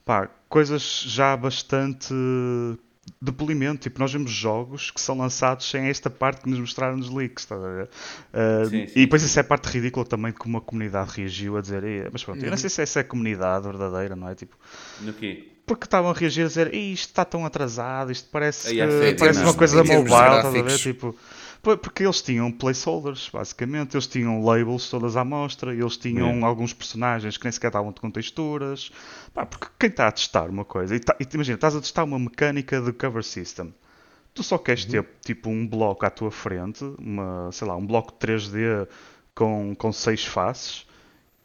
[0.04, 2.14] pá, coisas já bastante
[3.20, 3.82] de polimento.
[3.82, 7.50] Tipo, nós vemos jogos que são lançados sem esta parte que nos mostraram nos leaks,
[7.52, 7.84] a ver?
[7.84, 9.28] Uh, sim, sim, e depois sim.
[9.28, 12.46] isso é parte ridícula também de como a comunidade reagiu a dizer, mas pronto, uhum.
[12.46, 14.34] eu não sei se essa é a comunidade verdadeira, não é?
[14.34, 14.56] Tipo,
[15.02, 15.57] no quê?
[15.68, 19.54] Porque estavam a reagir a dizer, isto está tão atrasado, isto parece, que, parece uma
[19.54, 20.78] coisa mobile, estás a ver?
[20.78, 21.14] Tipo,
[21.62, 23.94] porque eles tinham placeholders, basicamente.
[23.94, 28.10] Eles tinham labels todas à mostra, eles tinham alguns personagens que nem sequer estavam com
[28.10, 28.90] texturas.
[29.34, 32.04] Pá, porque quem está a testar uma coisa, e, tá, e imagina, estás a testar
[32.04, 33.74] uma mecânica de cover system.
[34.32, 34.90] Tu só queres uhum.
[34.90, 38.88] ter tipo um bloco à tua frente, uma, sei lá, um bloco 3D
[39.34, 40.87] com, com seis faces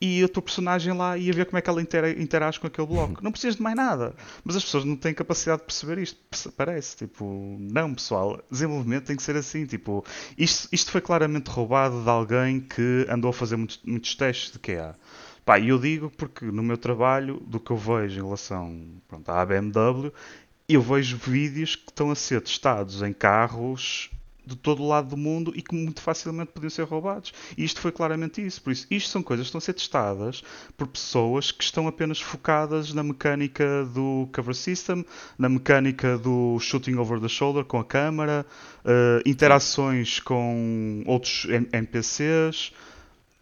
[0.06, 3.24] e a tua personagem lá ia ver como é que ela interage com aquele bloco.
[3.24, 4.14] Não precisas de mais nada.
[4.43, 6.20] Mas as pessoas não têm capacidade de perceber isto.
[6.58, 9.66] Parece, tipo, não, pessoal, desenvolvimento tem que ser assim.
[9.66, 10.04] Tipo,
[10.38, 14.60] isto, isto foi claramente roubado de alguém que andou a fazer muitos, muitos testes de
[14.60, 14.93] QA.
[15.45, 19.30] Pá, e eu digo porque no meu trabalho, do que eu vejo em relação pronto,
[19.30, 20.12] à BMW,
[20.68, 24.12] eu vejo vídeos que estão a ser testados em carros
[24.46, 27.34] de todo o lado do mundo e que muito facilmente podiam ser roubados.
[27.58, 28.62] E isto foi claramente isso.
[28.62, 30.44] Por isso, isto são coisas que estão a ser testadas
[30.78, 35.06] por pessoas que estão apenas focadas na mecânica do cover system,
[35.38, 38.46] na mecânica do shooting over the shoulder com a câmera,
[38.86, 42.72] uh, interações com outros NPCs.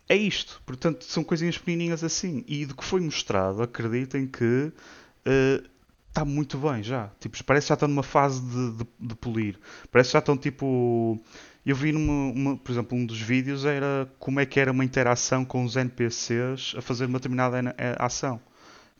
[0.07, 0.61] É isto.
[0.65, 2.43] Portanto, são coisinhas pequenininhas assim.
[2.47, 4.71] E do que foi mostrado, acreditem que
[5.25, 5.70] uh,
[6.11, 7.09] está muito bem já.
[7.19, 9.57] Tipo, parece que já estão numa fase de, de, de, polir.
[9.91, 11.19] Parece que já estão tipo.
[11.65, 14.83] Eu vi numa, uma, por exemplo, um dos vídeos era como é que era uma
[14.83, 18.39] interação com os NPCs a fazer uma determinada ação.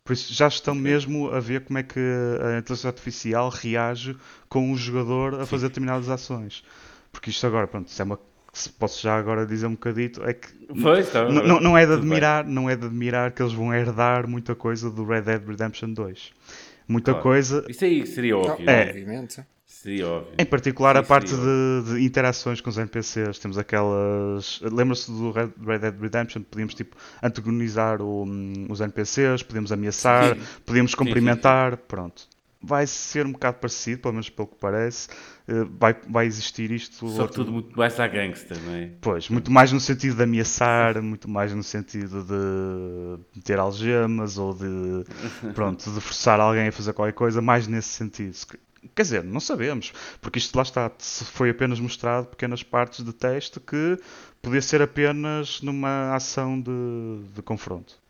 [0.03, 4.15] Por isso já estão mesmo a ver como é que a inteligência artificial reage
[4.47, 6.63] com o jogador a fazer determinadas ações.
[7.11, 8.19] Porque isto agora, pronto, isso é uma
[8.53, 10.49] se posso já agora dizer um bocadito, é que
[10.81, 14.27] pois, tá, não, não, é de admirar, não é de admirar que eles vão herdar
[14.27, 16.33] muita coisa do Red Dead Redemption 2
[16.91, 17.23] muita claro.
[17.23, 17.65] coisa.
[17.67, 18.69] Isso aí seria óbvio.
[18.69, 19.41] É, obviamente.
[19.65, 20.33] Seria óbvio.
[20.37, 23.39] Em particular, Sim, a parte de, de, interações com os NPCs.
[23.39, 24.59] Temos aquelas.
[24.61, 26.43] Lembra-se do Red, Dead Redemption?
[26.43, 28.25] Podíamos tipo, antagonizar o,
[28.69, 30.41] os NPCs, podíamos ameaçar, sim.
[30.65, 31.73] podíamos cumprimentar.
[31.73, 32.30] Sim, Pronto.
[32.63, 35.09] Vai ser um bocado parecido, pelo menos pelo que parece.
[35.47, 37.09] Eh, vai, vai existir isto.
[37.09, 37.51] Só outro...
[37.51, 38.91] muito mais à gangster, não é?
[39.01, 44.53] Pois, muito mais no sentido de ameaçar, muito mais no sentido de ter algemas ou
[44.53, 45.05] de,
[45.53, 48.35] pronto, de forçar alguém a fazer qualquer coisa, mais nesse sentido.
[48.95, 53.59] Quer dizer, não sabemos, porque isto lá está, foi apenas mostrado pequenas partes de teste
[53.59, 53.99] que
[54.41, 56.71] podia ser apenas numa ação de,
[57.35, 58.00] de confronto.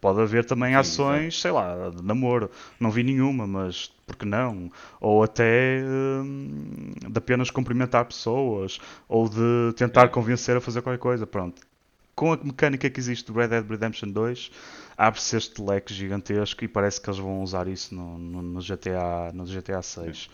[0.00, 2.50] Pode haver também Sim, ações, sei lá, de namoro.
[2.78, 4.70] Não vi nenhuma, mas por que não?
[5.00, 10.08] Ou até hum, de apenas cumprimentar pessoas, ou de tentar é.
[10.08, 11.26] convencer a fazer qualquer coisa.
[11.26, 11.62] Pronto.
[12.14, 14.50] Com a mecânica que existe do Red Dead Redemption 2,
[14.96, 19.32] abre-se este leque gigantesco e parece que eles vão usar isso no, no, no GTA,
[19.32, 20.28] no GTA 6.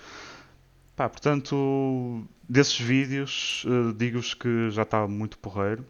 [0.96, 5.84] Pá, portanto, desses vídeos, uh, digo-vos que já está muito porreiro.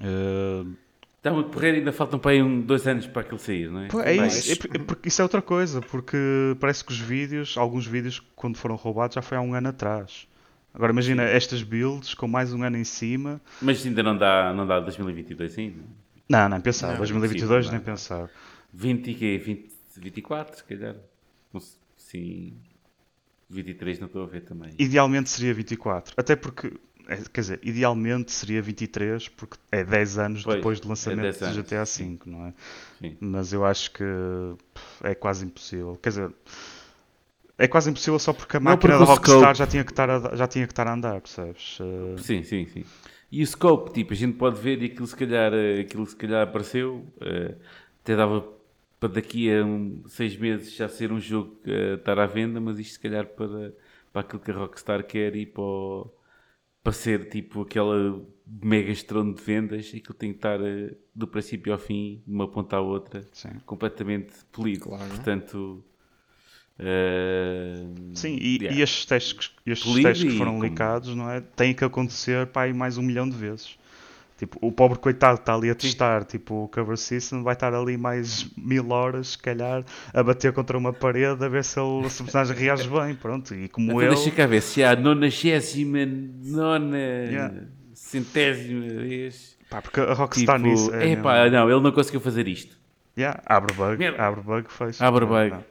[0.00, 0.76] Uh,
[1.26, 3.88] Está muito porreiro ainda faltam para aí um, dois anos para aquilo sair, não é?
[3.88, 6.16] Pô, é isso, é, porque isso é outra coisa, porque
[6.60, 10.28] parece que os vídeos, alguns vídeos, quando foram roubados, já foi há um ano atrás.
[10.72, 11.32] Agora imagina Sim.
[11.32, 13.40] estas builds com mais um ano em cima.
[13.60, 15.82] Mas ainda não dá, não dá 2022 ainda?
[16.28, 16.90] Não, nem pensar.
[16.90, 18.30] Não, 2022 nem pensar.
[18.72, 19.42] 20 e quê?
[19.44, 20.94] 20, 24, se calhar.
[21.96, 22.54] Sim.
[23.50, 24.70] 23 não estou a ver também.
[24.78, 26.14] Idealmente seria 24.
[26.16, 26.72] Até porque é,
[27.32, 31.48] quer dizer, idealmente seria 23, porque é 10 anos pois, depois do é lançamento é
[31.48, 32.54] do GTA V, não é?
[32.98, 33.16] Sim.
[33.20, 34.04] Mas eu acho que
[35.02, 35.98] é quase impossível.
[36.02, 36.34] Quer dizer,
[37.58, 40.46] é quase impossível só porque a máquina da Rockstar já tinha, que estar a, já
[40.46, 41.78] tinha que estar a andar, percebes?
[41.80, 42.18] Uh...
[42.18, 42.84] Sim, sim, sim.
[43.30, 46.14] E o scope, tipo, a gente pode ver e aquilo se calhar, eh, aquilo se
[46.14, 47.56] calhar apareceu, uh,
[48.02, 48.46] até dava
[49.00, 52.78] para daqui a um, seis meses já ser um jogo uh, estar à venda, mas
[52.78, 53.74] isto se calhar para,
[54.12, 56.10] para aquilo que a Rockstar quer e para o
[56.86, 58.24] para ser tipo aquela
[58.62, 62.32] mega estrondo de vendas, e que tem que estar uh, do princípio ao fim, de
[62.32, 63.48] uma ponta à outra, Sim.
[63.66, 64.84] completamente polido.
[64.84, 65.08] Claro.
[65.08, 65.84] Portanto.
[66.78, 68.78] Uh, Sim, e, yeah.
[68.78, 71.40] e estes testes, estes testes que foram licados, não é?
[71.40, 73.76] Têm que acontecer para mais um milhão de vezes.
[74.36, 77.96] Tipo, o pobre coitado está ali a testar tipo, o cover system, vai estar ali
[77.96, 79.82] mais mil horas, se calhar,
[80.12, 83.14] a bater contra uma parede a ver se, ele, se o personagem reage bem.
[83.14, 84.14] Pronto, e como então, ele.
[84.14, 87.54] Deixa cá ver se há nonagésima, nona, yeah.
[87.94, 89.56] centésima vez.
[89.70, 90.94] Pá, porque a Rockstar tipo, nisso.
[90.94, 92.76] É, é pá, não, ele não conseguiu fazer isto.
[93.16, 94.22] Yeah, abre bug, Merda.
[94.22, 95.00] abre bug, faz.
[95.00, 95.64] Abre bug, não.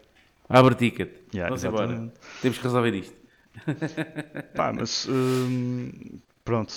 [0.50, 1.12] abre ticket.
[1.32, 2.12] Yeah, Vamos embora.
[2.42, 3.16] Temos que resolver isto.
[4.56, 5.08] Pá, mas.
[5.08, 5.92] Hum,
[6.46, 6.72] Pronto,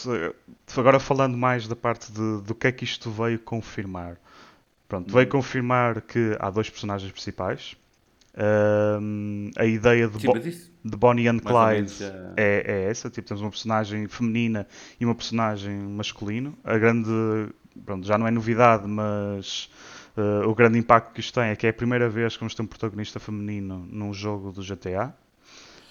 [0.78, 4.16] agora falando mais da parte de, do que é que isto veio confirmar.
[4.88, 7.76] Pronto, veio confirmar que há dois personagens principais.
[8.34, 12.02] Um, a ideia de, Sim, Bo de Bonnie and Clyde
[12.34, 13.10] é, é, essa.
[13.10, 14.66] Tipo, temos uma personagem feminina
[14.98, 16.56] e uma personagem masculino.
[16.64, 17.10] A grande,
[17.84, 19.68] pronto, já não é novidade, mas
[20.16, 22.54] uh, o grande impacto que isto tem é que é a primeira vez que vamos
[22.54, 25.14] ter um protagonista feminino num jogo do GTA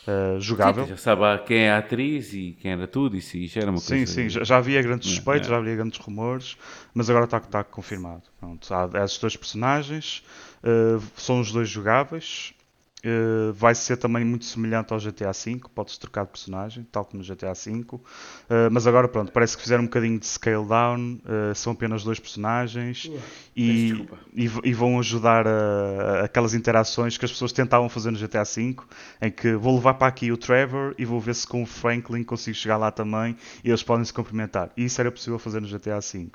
[0.07, 0.85] uh, jogável.
[0.85, 3.79] Sim, já sabe quem é a atriz e quem era tudo, isso já era uma
[3.79, 4.13] sim, coisa.
[4.13, 5.51] Sim, sim, já, havia grandes suspeitos, é.
[5.51, 6.57] já havia grandes rumores,
[6.93, 8.23] mas agora está, está confirmado.
[8.39, 10.23] Pronto, há esses dois personagens,
[10.63, 12.53] uh, são os dois jogáveis.
[13.05, 17.21] Uh, vai ser também muito semelhante ao GTA V, podes trocar de personagem, tal como
[17.21, 17.85] no GTA V.
[17.91, 18.01] Uh,
[18.71, 22.19] mas agora, pronto, parece que fizeram um bocadinho de scale down, uh, são apenas dois
[22.19, 23.09] personagens
[23.55, 28.17] e, e, e, vão ajudar a, a, aquelas interações que as pessoas tentavam fazer no
[28.17, 28.75] GTA V,
[29.21, 32.23] em que vou levar para aqui o Trevor e vou ver se com o Franklin
[32.23, 34.71] consigo chegar lá também e eles podem se cumprimentar.
[34.75, 36.31] E isso era possível fazer no GTA V.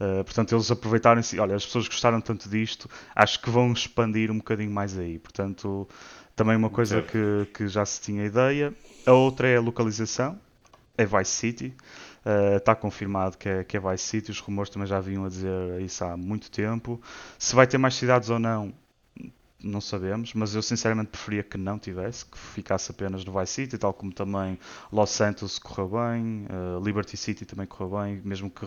[0.00, 4.38] Uh, portanto, eles aproveitaram-se, olha, as pessoas gostaram tanto disto, acho que vão expandir um
[4.38, 5.18] bocadinho mais aí.
[5.18, 5.88] Portanto,
[6.34, 8.74] também uma coisa que, que já se tinha ideia.
[9.06, 10.38] A outra é a localização,
[10.96, 11.74] é Vice City.
[12.24, 15.28] Uh, está confirmado que é, que é Vice City, os rumores também já vinham a
[15.28, 17.00] dizer isso há muito tempo.
[17.38, 18.72] Se vai ter mais cidades ou não,
[19.62, 23.78] não sabemos, mas eu sinceramente preferia que não tivesse, que ficasse apenas no Vice City,
[23.78, 24.58] tal como também
[24.90, 28.66] Los Santos correu bem, uh, Liberty City também correu bem, mesmo que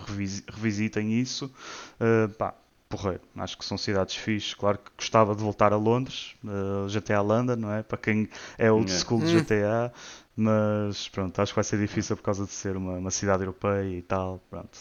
[0.51, 1.51] revisitem isso.
[1.99, 2.53] Uh, pá,
[2.89, 4.53] porreiro, acho que são cidades fixes.
[4.53, 7.83] Claro que gostava de voltar a Londres, uh, GTA London, não é?
[7.83, 9.91] Para quem é old school de GTA,
[10.35, 13.97] mas pronto, acho que vai ser difícil por causa de ser uma, uma cidade europeia
[13.97, 14.77] e tal, pronto.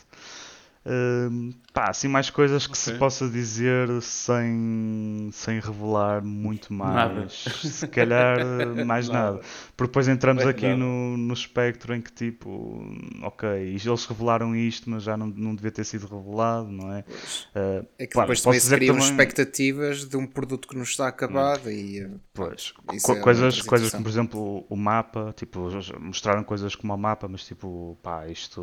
[0.86, 2.92] Uh, pá, assim mais coisas que okay.
[2.92, 6.94] se possa dizer sem, sem revelar muito mais.
[6.94, 7.28] Nada.
[7.28, 8.38] Se calhar
[8.84, 9.32] mais nada.
[9.32, 9.40] nada.
[9.74, 12.84] Porque depois entramos aqui no, no espectro em que tipo,
[13.22, 17.00] ok, eles revelaram isto, mas já não, não devia ter sido revelado, não é?
[17.00, 19.10] Uh, é que depois também se criam também...
[19.10, 21.70] expectativas de um produto que não está acabado hum.
[21.70, 22.00] e.
[22.00, 22.72] Eh, pois,
[23.02, 27.26] co é coisas, coisas como por exemplo o mapa, tipo, mostraram coisas como o mapa,
[27.26, 28.62] mas tipo, pá, isto.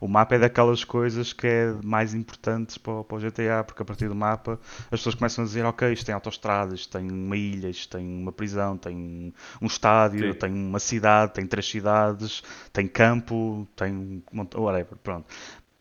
[0.00, 3.82] O mapa é daquelas coisas coisas que é mais importantes para, para o GTA, porque
[3.82, 4.58] a partir do mapa
[4.90, 8.32] as pessoas começam a dizer, ok, isto tem autostradas, tem uma ilha, isto tem uma
[8.32, 10.38] prisão, tem um estádio, Sim.
[10.38, 14.22] tem uma cidade, tem três cidades, tem campo, tem
[14.54, 15.26] whatever, pronto.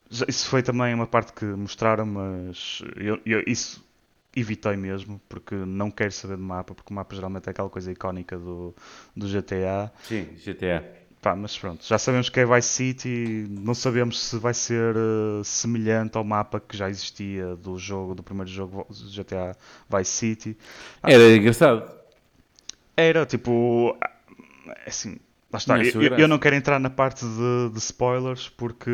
[0.09, 3.85] Isso foi também uma parte que mostraram, mas eu, eu, isso
[4.35, 7.91] evitei mesmo, porque não quero saber do mapa, porque o mapa geralmente é aquela coisa
[7.91, 8.73] icónica do,
[9.15, 9.91] do GTA.
[10.03, 10.96] Sim, GTA.
[11.21, 15.43] Pá, mas pronto, já sabemos que é Vice City, não sabemos se vai ser uh,
[15.43, 19.57] semelhante ao mapa que já existia do jogo, do primeiro jogo GTA
[19.89, 20.57] Vice City.
[21.01, 21.91] Ah, Era engraçado.
[22.95, 23.97] Era, tipo,
[24.85, 25.17] assim,
[25.51, 25.83] lá está.
[25.83, 28.91] Eu, eu, não quero entrar na parte de, de spoilers porque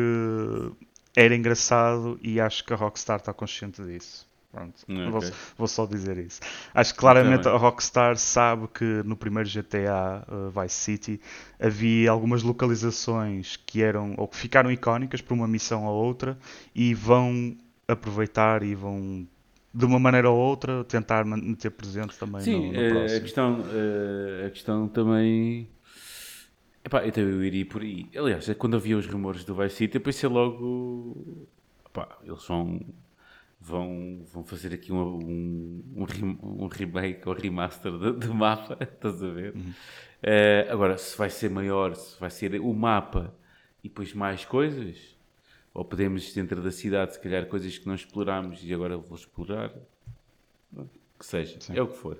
[1.16, 4.26] era engraçado e acho que a Rockstar está consciente disso.
[4.54, 5.10] Pronto, okay.
[5.10, 5.20] vou,
[5.58, 6.40] vou, só dizer isso.
[6.72, 11.20] Acho que claramente a Rockstar sabe que no primeiro GTA uh, Vice City
[11.58, 16.38] havia algumas localizações que eram ou que ficaram icónicas por uma missão ou outra
[16.72, 17.56] e vão
[17.88, 19.26] aproveitar e vão
[19.74, 23.18] de uma maneira ou outra tentar manter presente também Sim, no, no eh, próximo.
[23.18, 25.68] A questão, eh, a questão também
[26.84, 28.06] Epá, então eu iria por aí.
[28.14, 31.48] Aliás, é quando havia os rumores do Vice City, eu pensei logo.
[31.86, 32.78] Epá, eles vão
[33.64, 35.96] vão, vão fazer aqui um, um,
[36.42, 39.54] um, remake ou remaster do, mapa, estás a ver?
[39.54, 39.72] Uhum.
[40.22, 43.34] Uh, agora, se vai ser maior, se vai ser o mapa
[43.82, 45.16] e depois mais coisas,
[45.72, 49.72] ou podemos dentro da cidade, se calhar coisas que não explorámos e agora vou explorar,
[51.18, 51.76] que seja, Sim.
[51.76, 52.18] é o que for.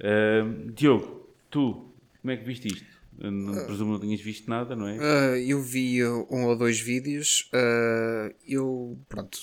[0.00, 2.98] Uh, Diogo, tu, como é que viste isto?
[3.18, 4.96] Não, uh, presumo não tinhas visto nada, não é?
[4.96, 7.50] Uh, eu vi um ou dois vídeos.
[7.52, 9.38] Uh, eu, pronto,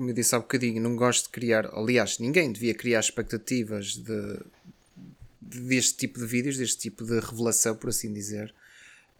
[0.00, 4.40] como eu disse há bocadinho, não gosto de criar, aliás, ninguém devia criar expectativas de,
[5.42, 8.54] de deste tipo de vídeos, deste tipo de revelação, por assim dizer.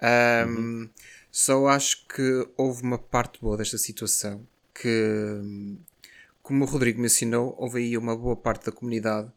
[0.00, 0.90] Um, uhum.
[1.30, 5.42] Só acho que houve uma parte boa desta situação que,
[6.42, 9.30] como o Rodrigo mencionou, houve aí uma boa parte da comunidade.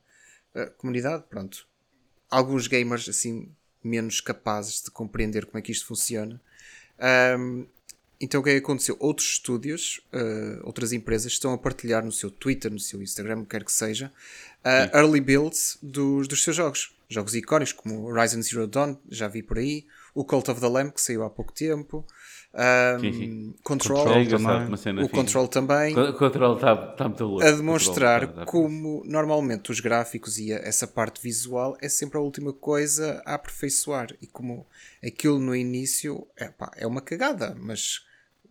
[0.56, 1.68] Uh, comunidade, pronto.
[2.32, 3.52] Alguns gamers assim
[3.84, 6.42] menos capazes de compreender como é que isto funciona.
[7.38, 7.68] Um,
[8.24, 8.96] então o que é que aconteceu?
[9.00, 13.44] Outros estúdios, uh, outras empresas estão a partilhar no seu Twitter, no seu Instagram, o
[13.44, 14.12] que quer que seja,
[14.64, 16.96] uh, early builds dos, dos seus jogos.
[17.10, 20.92] Jogos icónicos como Horizon Zero Dawn, já vi por aí, o Cult of the Lamb,
[20.92, 22.06] que saiu há pouco tempo,
[22.54, 23.56] um, sim, sim.
[23.64, 25.04] Control, Control também.
[25.04, 25.98] o Control também.
[25.98, 27.44] O Control está tá muito louco.
[27.44, 32.22] A demonstrar tá, tá como normalmente os gráficos e essa parte visual é sempre a
[32.22, 34.16] última coisa a aperfeiçoar.
[34.22, 34.68] E como
[35.04, 38.06] aquilo no início é, pá, é uma cagada, mas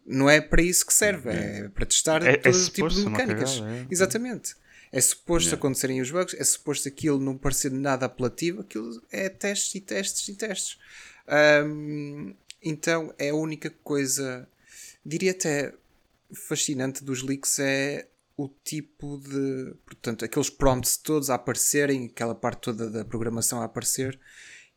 [0.07, 3.09] não é para isso que serve, é para testar é, é todo é tipo de
[3.09, 3.55] mecânicas.
[3.61, 3.86] Cagada, é.
[3.90, 4.55] Exatamente.
[4.90, 5.59] É suposto yeah.
[5.59, 10.28] acontecerem os bugs, é suposto aquilo não parecer nada apelativo, aquilo é testes e testes
[10.28, 10.78] e testes.
[11.64, 14.46] Um, então é a única coisa,
[15.05, 15.72] diria até
[16.34, 19.74] fascinante dos leaks é o tipo de.
[19.84, 24.18] Portanto, aqueles prompts todos a aparecerem, aquela parte toda da programação a aparecer.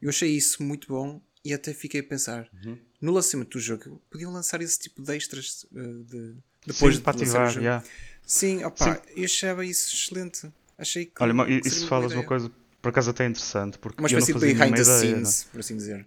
[0.01, 2.77] Eu achei isso muito bom e até fiquei a pensar uhum.
[2.99, 6.35] no lançamento do jogo podiam lançar esse tipo de extras uh, de,
[6.65, 7.85] depois Sim, de ativar, o Yeah.
[8.25, 9.01] Sim, opa, Sim.
[9.15, 10.51] eu achava isso excelente.
[10.77, 11.11] Achei que.
[11.21, 11.33] Olha,
[11.63, 13.77] isso falas uma coisa por acaso até interessante.
[13.77, 16.05] Porque uma espécie de behind the scenes, por assim dizer.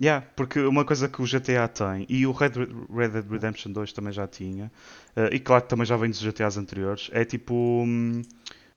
[0.00, 2.52] Yeah, porque uma coisa que o GTA tem, e o Red,
[2.94, 4.70] Red Dead Redemption 2 também já tinha,
[5.16, 7.54] uh, e claro que também já vem dos GTAs anteriores, é tipo.
[7.54, 8.22] Hum,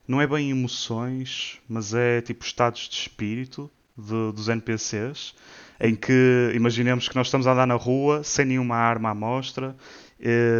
[0.08, 5.34] não é bem emoções, mas é tipo estados de espírito de, dos NPCs,
[5.80, 9.74] em que imaginemos que nós estamos a andar na rua sem nenhuma arma à mostra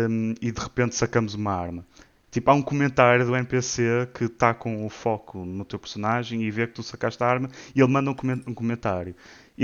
[0.08, 1.84] um, e de repente sacamos uma arma.
[2.30, 6.50] Tipo, há um comentário do NPC que está com o foco no teu personagem e
[6.50, 9.14] vê que tu sacaste a arma e ele manda um comentário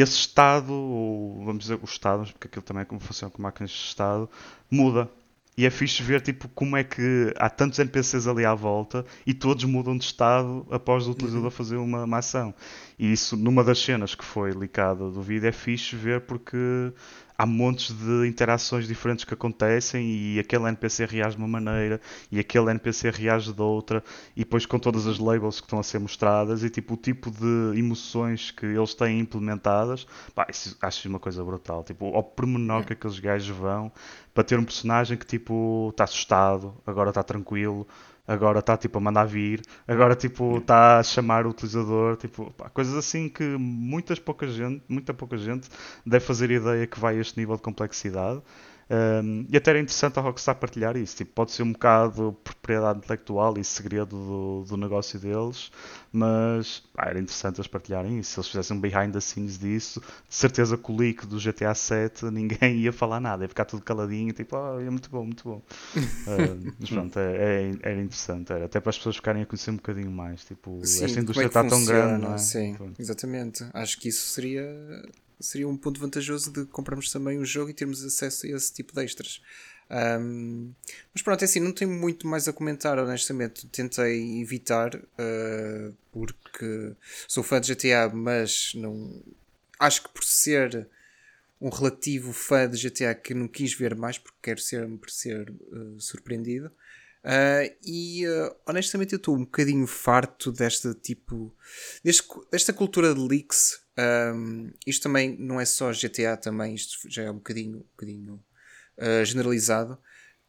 [0.02, 3.76] esse estado, ou vamos dizer, os estados, porque aquilo também é funciona com máquinas de
[3.78, 4.28] estado,
[4.70, 5.10] muda.
[5.58, 9.32] E é fixe ver tipo, como é que há tantos NPCs ali à volta e
[9.32, 11.50] todos mudam de estado após o utilizador uhum.
[11.50, 12.54] fazer uma, uma ação.
[12.98, 16.92] E isso, numa das cenas que foi licada do vídeo, é fixe ver porque
[17.36, 22.38] há montes de interações diferentes que acontecem e aquele NPC reage de uma maneira e
[22.38, 24.02] aquele NPC reage de outra
[24.34, 27.30] e depois com todas as labels que estão a ser mostradas e tipo o tipo
[27.30, 31.84] de emoções que eles têm implementadas pá, isso, acho uma coisa brutal.
[31.84, 33.92] Tipo ao pormenor que aqueles gajos vão
[34.34, 37.86] para ter um personagem que tipo está assustado agora está tranquilo
[38.26, 42.68] agora está tipo a mandar vir, agora tipo está a chamar o utilizador, tipo, pá,
[42.70, 45.68] coisas assim que muitas pouca gente, muita pouca gente
[46.04, 48.42] deve fazer ideia que vai a este nível de complexidade.
[48.88, 51.16] Um, e até era interessante a Rockstar partilhar isso.
[51.16, 55.72] Tipo, pode ser um bocado propriedade intelectual e segredo do, do negócio deles,
[56.12, 58.32] mas era interessante eles partilharem isso.
[58.32, 61.74] Se eles fizessem um behind the scenes disso, de certeza que o leak do GTA
[61.74, 65.42] 7 ninguém ia falar nada, ia ficar tudo caladinho, tipo, oh, é muito bom, muito
[65.42, 65.62] bom.
[65.96, 69.72] uh, mas pronto, é, é, era interessante, era até para as pessoas ficarem a conhecer
[69.72, 70.44] um bocadinho mais.
[70.44, 72.38] Tipo, sim, esta indústria é está tão grande, não é?
[72.38, 73.00] Sim, pronto.
[73.00, 73.66] exatamente.
[73.74, 74.64] Acho que isso seria
[75.40, 78.94] seria um ponto vantajoso de comprarmos também o jogo e termos acesso a esse tipo
[78.94, 79.40] de extras.
[79.88, 80.72] Um,
[81.14, 83.66] mas pronto, é assim, não tenho muito mais a comentar, honestamente.
[83.68, 86.92] Tentei evitar, uh, porque
[87.28, 89.22] sou fã de GTA, mas não.
[89.78, 90.88] Acho que por ser
[91.60, 96.00] um relativo fã de GTA que não quis ver mais, porque quero sempre ser uh,
[96.00, 96.72] surpreendido.
[97.24, 98.22] Uh, e
[98.64, 101.54] honestamente eu estou um bocadinho farto desta tipo.
[102.02, 107.22] Deste, desta cultura de leaks um, isto também não é só GTA, também isto já
[107.22, 108.44] é um bocadinho, um bocadinho
[108.98, 109.98] uh, generalizado.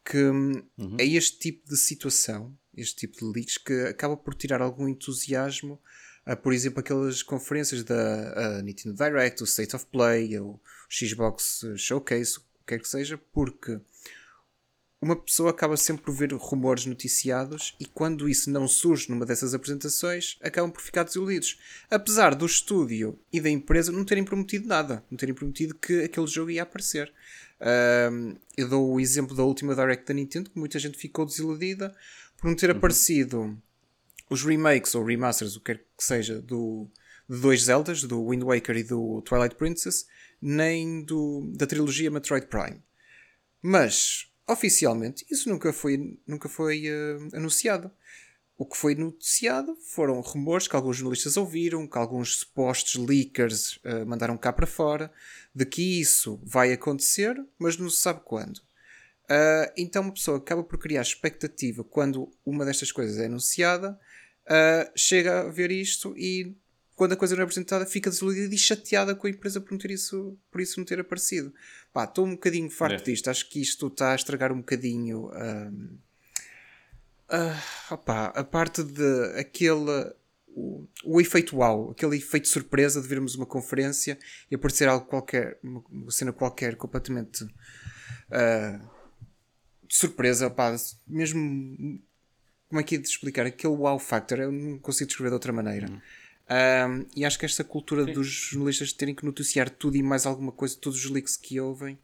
[0.04, 0.98] Que hum, uhum.
[1.00, 5.82] é este tipo de situação, este tipo de leaks, que acaba por tirar algum entusiasmo.
[6.26, 12.38] Uh, por exemplo, aquelas conferências da Nintendo Direct, o State of Play, o Xbox Showcase,
[12.38, 13.80] o que quer que seja, porque
[15.02, 19.54] uma pessoa acaba sempre por ver rumores noticiados e quando isso não surge numa dessas
[19.54, 21.60] apresentações, acabam por ficar desiludidos.
[21.90, 26.28] Apesar do estúdio e da empresa não terem prometido nada, não terem prometido que aquele
[26.28, 27.14] jogo ia aparecer.
[28.12, 31.96] Um, eu dou o exemplo da última Direct da Nintendo, que muita gente ficou desiludida
[32.38, 32.78] por não ter uhum.
[32.78, 33.62] aparecido
[34.30, 36.88] os remakes ou remasters, o que quer que seja, do,
[37.30, 40.08] de dois Zeldas, do Wind Waker e do Twilight Princess,
[40.42, 42.82] nem do, da trilogia Metroid Prime.
[43.62, 47.92] Mas oficialmente isso nunca foi, nunca foi uh, anunciado.
[48.58, 54.06] O que foi noticiado foram rumores que alguns jornalistas ouviram, que alguns supostos leakers uh,
[54.08, 55.12] mandaram cá para fora,
[55.54, 58.58] de que isso vai acontecer, mas não se sabe quando.
[59.30, 64.00] Uh, então uma pessoa acaba por criar expectativa quando uma destas coisas é anunciada,
[64.96, 66.56] chega a ver isto e
[66.98, 69.78] quando a coisa não é apresentada, fica desiludida e chateada com a empresa por, não
[69.78, 71.54] ter isso, por isso não ter aparecido.
[71.94, 73.14] Pá, estou um bocadinho farto é.
[73.14, 73.30] disto.
[73.30, 75.30] Acho que isto está a estragar um bocadinho.
[75.32, 75.98] Um,
[77.30, 80.12] uh, opa, a parte de aquele.
[80.48, 84.18] O, o, efeito wow, aquele efeito surpresa de vermos uma conferência
[84.50, 88.90] e aparecer algo qualquer, uma, uma cena qualquer completamente uh,
[89.88, 90.76] surpresa, pá,
[91.08, 92.02] mesmo
[92.68, 93.46] como é que é de explicar?
[93.46, 95.92] Aquele wow factor, eu não consigo descrever de outra maneira.
[95.92, 96.02] Uhum.
[96.50, 98.14] Um, e acho que esta cultura Sim.
[98.14, 101.98] dos jornalistas terem que noticiar tudo e mais alguma coisa, todos os leaks que ouvem,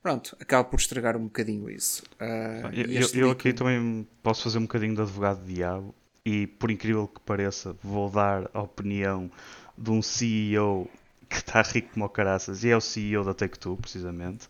[0.00, 2.02] pronto, acaba por estragar um bocadinho isso.
[2.20, 6.70] Uh, eu, eu aqui também posso fazer um bocadinho de advogado de diabo e, por
[6.70, 9.30] incrível que pareça, vou dar a opinião
[9.76, 10.88] de um CEO
[11.28, 14.46] que está rico como o caraças e é o CEO da Take-Two, precisamente.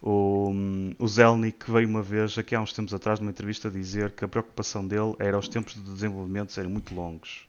[0.00, 0.52] O,
[0.96, 4.28] o Zelnick veio uma vez, aqui há uns tempos atrás, numa entrevista, dizer que a
[4.28, 7.47] preocupação dele era os tempos de desenvolvimento serem muito longos.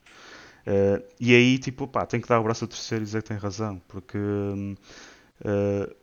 [0.70, 3.30] Uh, e aí, tipo, pá, tem que dar o braço a terceiro e dizer que
[3.30, 5.96] tem razão, porque uh,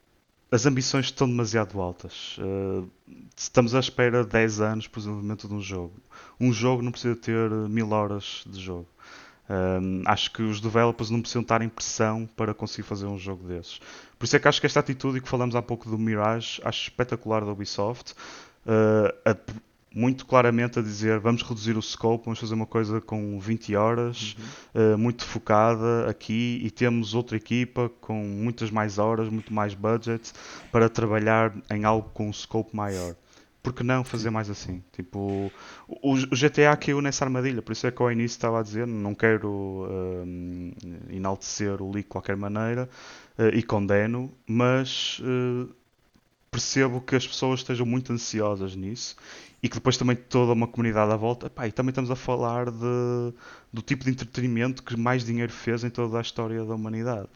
[0.51, 2.37] as ambições estão demasiado altas.
[2.39, 2.91] Uh,
[3.37, 5.95] estamos à espera de 10 anos para o desenvolvimento de um jogo.
[6.41, 8.89] Um jogo não precisa ter mil horas de jogo.
[9.49, 13.47] Um, acho que os developers não precisam estar em pressão para conseguir fazer um jogo
[13.47, 13.79] desses.
[14.19, 16.83] Por isso é que acho que esta atitude que falamos há pouco do Mirage, acho
[16.83, 18.15] espetacular da Ubisoft.
[18.67, 19.37] Uh, a,
[19.97, 24.37] muito claramente a dizer vamos reduzir o scope, vamos fazer uma coisa com 20 horas,
[24.75, 24.95] uhum.
[24.95, 30.35] uh, muito focada aqui e temos outra equipa com muitas mais horas, muito mais budget
[30.71, 33.17] para trabalhar em algo com um scope maior
[33.63, 34.81] por que não fazer mais assim?
[34.93, 35.51] Tipo,
[35.89, 38.87] o, o, GTA caiu nessa armadilha, por isso é que ao início estava a dizer,
[38.87, 40.73] não quero um,
[41.11, 42.89] enaltecer o leak de qualquer maneira
[43.37, 45.69] uh, e condeno, mas uh,
[46.49, 49.17] percebo que as pessoas estejam muito ansiosas nisso
[49.67, 53.35] e que depois também toda uma comunidade à volta, e também estamos a falar de,
[53.73, 57.29] do tipo de entretenimento que mais dinheiro fez em toda a história da humanidade,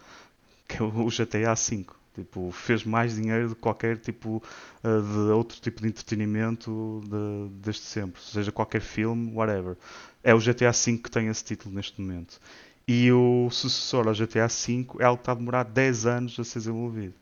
[0.68, 1.86] que é o GTA V.
[2.14, 4.40] Tipo, fez mais dinheiro do que qualquer tipo
[4.84, 8.22] uh, de outro tipo de entretenimento de, desde sempre.
[8.22, 9.76] Seja qualquer filme, whatever.
[10.22, 12.40] É o GTA V que tem esse título neste momento.
[12.86, 16.44] E o sucessor ao GTA V é algo que está a demorar 10 anos a
[16.44, 17.14] ser desenvolvido.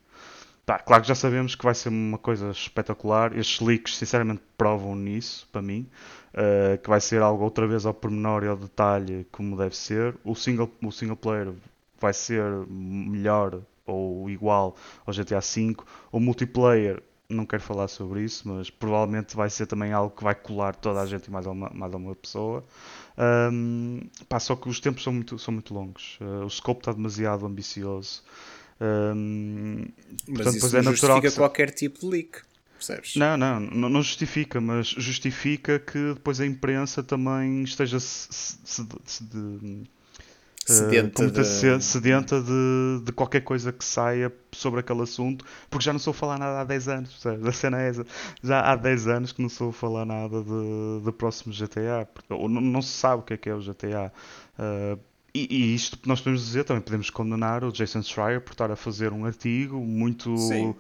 [0.85, 3.37] Claro que já sabemos que vai ser uma coisa espetacular.
[3.37, 5.89] Estes leaks, sinceramente, provam nisso, para mim.
[6.35, 10.15] Uh, que vai ser algo outra vez ao pormenor e ao detalhe, como deve ser.
[10.23, 11.53] O single, o single player
[11.99, 15.77] vai ser melhor ou igual ao GTA V.
[16.13, 20.35] O multiplayer, não quero falar sobre isso, mas provavelmente vai ser também algo que vai
[20.35, 22.65] colar toda a gente e mais uma, mais uma pessoa.
[23.53, 26.19] Um, pá, só que os tempos são muito, são muito longos.
[26.21, 28.23] Uh, o scope está demasiado ambicioso.
[28.81, 29.87] Um,
[30.29, 32.41] mas portanto, isso não é justifica qualquer tipo de leak.
[32.75, 33.17] Percebes?
[33.17, 39.25] Não, não, não justifica, mas justifica que depois a imprensa também esteja se, se, se
[39.25, 39.85] de,
[40.65, 41.83] sedenta, uh, de...
[41.83, 46.15] sedenta de, de, qualquer coisa que saia sobre aquele assunto, porque já não sou a
[46.15, 48.07] falar nada há 10 anos, a cena é essa.
[48.43, 52.33] Já há 10 anos que não sou a falar nada de, de próximo GTA, porque,
[52.33, 54.13] ou não, não, se sabe o que é que é o GTA.
[54.57, 54.99] Uh,
[55.35, 58.77] e, e, isto nós podemos dizer, também podemos condenar o Jason Schreier por estar a
[58.77, 60.37] fazer um artigo muito.
[60.37, 60.75] Sim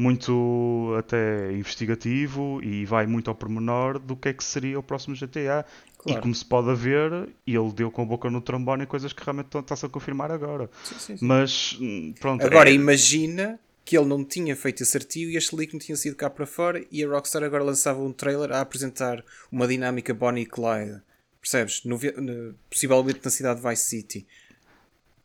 [0.00, 5.14] muito até investigativo e vai muito ao pormenor do que é que seria o próximo
[5.14, 5.66] GTA.
[5.98, 6.18] Claro.
[6.18, 9.54] E como se pode ver, ele deu com a boca no trombone coisas que realmente
[9.58, 10.70] está-se a confirmar agora.
[10.82, 11.26] Sim, sim, sim.
[11.26, 12.44] Mas hum, pronto.
[12.46, 12.72] Agora é...
[12.72, 16.30] imagina que ele não tinha feito esse artigo e este leak não tinha sido cá
[16.30, 19.22] para fora e a Rockstar agora lançava um trailer a apresentar
[19.52, 21.02] uma dinâmica Bonnie e Clyde.
[21.40, 21.84] Percebes?
[21.84, 24.26] No, no, possivelmente na cidade de Vice City.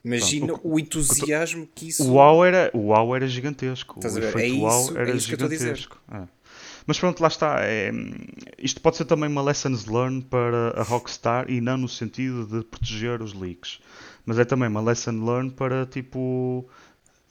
[0.03, 2.03] Imagina Pronto, o, o, entusiasmo que isso.
[2.03, 3.95] O wow era, o wow era gigantesco.
[3.97, 5.99] Estás o efeito é isso, era é isso gigantesco.
[6.11, 6.27] É.
[6.85, 7.57] Mas pronto, lá está.
[7.61, 7.91] É,
[8.59, 12.63] isto pode ser também uma lessons learned para a Rockstar e não no sentido de
[12.63, 13.79] proteger os leaks.
[14.25, 16.69] Mas é também uma lesson learned para tipo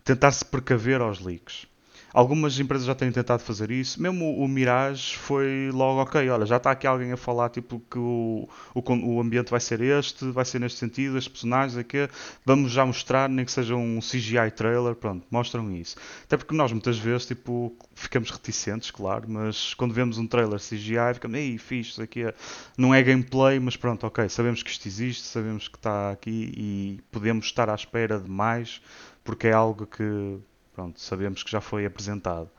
[0.05, 1.67] tentar se precaver aos leaks.
[2.15, 4.01] Algumas empresas já têm tentado fazer isso.
[4.01, 7.99] Mesmo o, Mirage foi logo, ok, olha, já está aqui alguém a falar tipo que
[7.99, 12.09] o, o, o ambiente vai ser este, vai ser neste sentido, as personagens aqui.
[12.47, 15.97] Vamos já mostrar, nem que seja um CGI trailer, pronto, mostram isso.
[16.23, 21.15] Até porque nós muitas vezes tipo, ficamos reticentes, claro, mas quando vemos um trailer CGI
[21.15, 22.35] ficamos, ei, fixe, isso aqui é...
[22.79, 27.01] não é gameplay, mas pronto, ok, sabemos que isto existe, sabemos que está aqui e
[27.11, 28.81] podemos estar à espera de mais,
[29.25, 30.39] porque é algo que
[30.75, 32.51] Pronto, sabemos que já foi apresentado.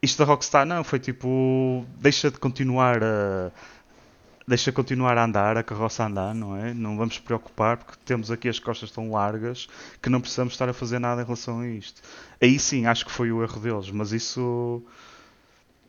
[0.00, 1.86] Isto da Rockstar não, foi tipo.
[1.98, 3.52] Deixa de continuar a.
[4.48, 6.74] Deixa continuar a andar, a carroça a andar, não é?
[6.74, 9.68] Não vamos preocupar porque temos aqui as costas tão largas
[10.02, 12.02] que não precisamos estar a fazer nada em relação a isto.
[12.40, 14.82] Aí sim, acho que foi o erro deles, mas isso.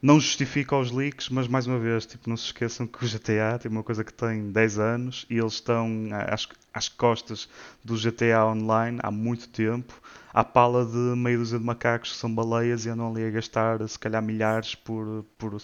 [0.03, 3.57] Não justifica os leaks, mas mais uma vez, tipo, não se esqueçam que o GTA
[3.57, 7.47] tem uma coisa que tem 10 anos e eles estão às, às costas
[7.81, 9.93] do GTA Online há muito tempo,
[10.33, 13.87] à pala de meia dúzia de macacos que são baleias e andam ali a gastar
[13.87, 15.57] se calhar milhares por, por,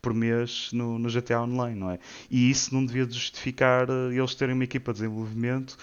[0.00, 1.98] por mês no, no GTA Online, não é?
[2.30, 5.76] E isso não devia justificar eh, eles terem uma equipa de desenvolvimento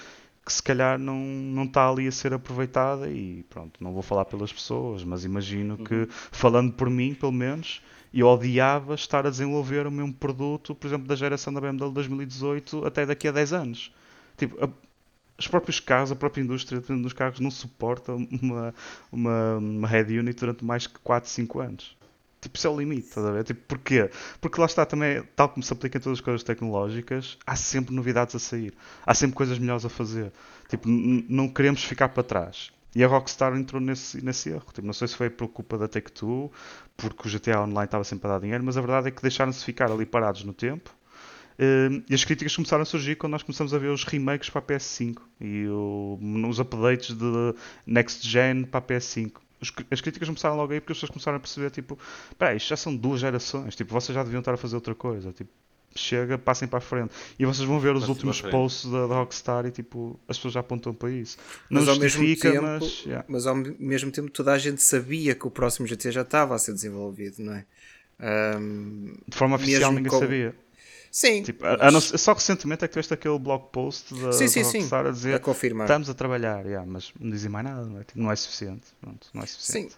[0.44, 4.26] que se calhar não, não está ali a ser aproveitada e pronto, não vou falar
[4.26, 6.07] pelas pessoas, mas imagino que, uhum.
[6.10, 7.84] falando por mim, pelo menos,
[8.14, 12.86] eu odiava estar a desenvolver o mesmo produto, por exemplo, da geração da BMW 2018
[12.86, 13.94] até daqui a 10 anos.
[14.38, 14.69] Tipo, a,
[15.38, 18.73] os próprios carros, a própria indústria dos carros não suporta uma,
[19.11, 21.98] uma, uma head unit durante mais que 4, 5 anos.
[22.41, 23.44] Tipo, isso é o limite, estás a ver?
[23.44, 24.10] Tipo, porquê?
[24.40, 27.94] Porque lá está também, tal como se aplica em todas as coisas tecnológicas, há sempre
[27.94, 28.73] novidades a sair.
[29.06, 30.31] Há sempre coisas melhores a fazer.
[30.69, 32.72] Tipo, não queremos ficar para trás.
[32.95, 34.66] E a Rockstar entrou nesse, nesse erro.
[34.74, 36.52] Tipo, não sei se foi por culpa da Take-Two,
[36.98, 39.64] porque o GTA Online estava sempre a dar dinheiro, mas a verdade é que deixaram-se
[39.64, 40.95] ficar ali parados no tempo.
[41.60, 44.60] Uh, e as críticas começaram a surgir quando nós começamos a ver os remakes para
[44.60, 46.18] a PS5 e o,
[46.48, 47.53] os updates de
[47.86, 49.34] Next Gen para a PS5
[49.91, 51.99] as críticas começaram logo aí porque as pessoas começaram a perceber, tipo,
[52.38, 55.32] peraí, isto já são duas gerações, tipo, vocês já deviam estar a fazer outra coisa,
[55.34, 55.52] tipo,
[55.95, 57.11] chega, passem para a frente.
[57.38, 60.53] E vocês vão ver os Passem últimos posts da, da, Rockstar e, tipo, as pessoas
[60.53, 61.38] já apontam para isso.
[61.70, 63.06] Não mas justifica, ao mesmo tempo, mas...
[63.06, 63.26] Yeah.
[63.28, 66.60] Mas ao mesmo tempo toda a gente sabia que o próximo GT já estava a
[66.60, 67.66] ser desenvolvido, não é?
[68.57, 70.20] Um, de forma oficial ninguém com...
[70.20, 70.53] sabia.
[71.11, 71.41] Sim.
[71.41, 72.03] Tipo, mas...
[72.22, 75.10] só recentemente é que tiveste aquele blog post da, sim, sim, Rockstar sim.
[75.10, 75.86] a dizer a confirmar.
[75.86, 78.88] estamos a trabalhar, yeah, mas não dizem mais nada, não é, tipo, não é suficiente.
[79.02, 79.94] Pronto, não é suficiente.
[79.94, 79.98] Sim,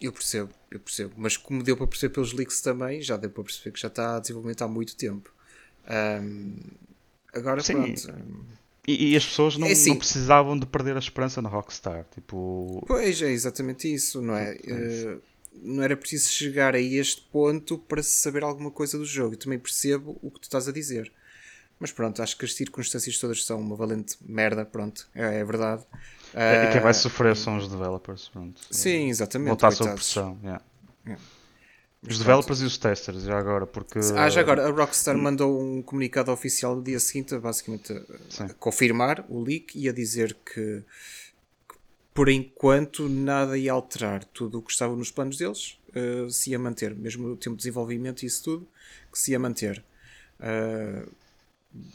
[0.00, 1.14] eu percebo, eu percebo.
[1.16, 4.16] Mas como deu para perceber pelos leaks também, já deu para perceber que já está
[4.16, 5.32] a desenvolvimento há muito tempo.
[6.22, 6.56] Um,
[7.32, 7.74] agora sim.
[7.74, 8.48] pronto.
[8.86, 12.06] E, e, as pessoas não, é assim, não, precisavam de perder a esperança na Rockstar.
[12.14, 12.82] Tipo...
[12.86, 14.54] Pois é, exatamente isso, não é?
[14.54, 15.20] Uh,
[15.62, 19.34] não era preciso chegar a este ponto para saber alguma coisa do jogo.
[19.34, 21.12] Eu também percebo o que tu estás a dizer.
[21.78, 25.84] Mas pronto, acho que as circunstâncias todas são uma valente merda, pronto, é, é verdade.
[26.34, 28.60] Uh, e quem vai sofrer são os developers, pronto.
[28.70, 29.48] Sim, exatamente.
[29.48, 30.62] Voltar sob pressão, yeah.
[31.06, 31.22] Yeah.
[32.06, 33.98] Os developers e os testers, já agora, porque...
[34.16, 35.22] Ah, já agora, a Rockstar hum.
[35.22, 39.92] mandou um comunicado oficial no dia seguinte, basicamente a, a confirmar o leak e a
[39.92, 40.84] dizer que
[42.18, 44.24] por enquanto nada ia alterar.
[44.24, 47.58] Tudo o que estava nos planos deles uh, se ia manter, mesmo o tempo de
[47.58, 48.68] desenvolvimento e isso tudo,
[49.12, 49.84] que se ia manter.
[50.40, 51.08] Uh,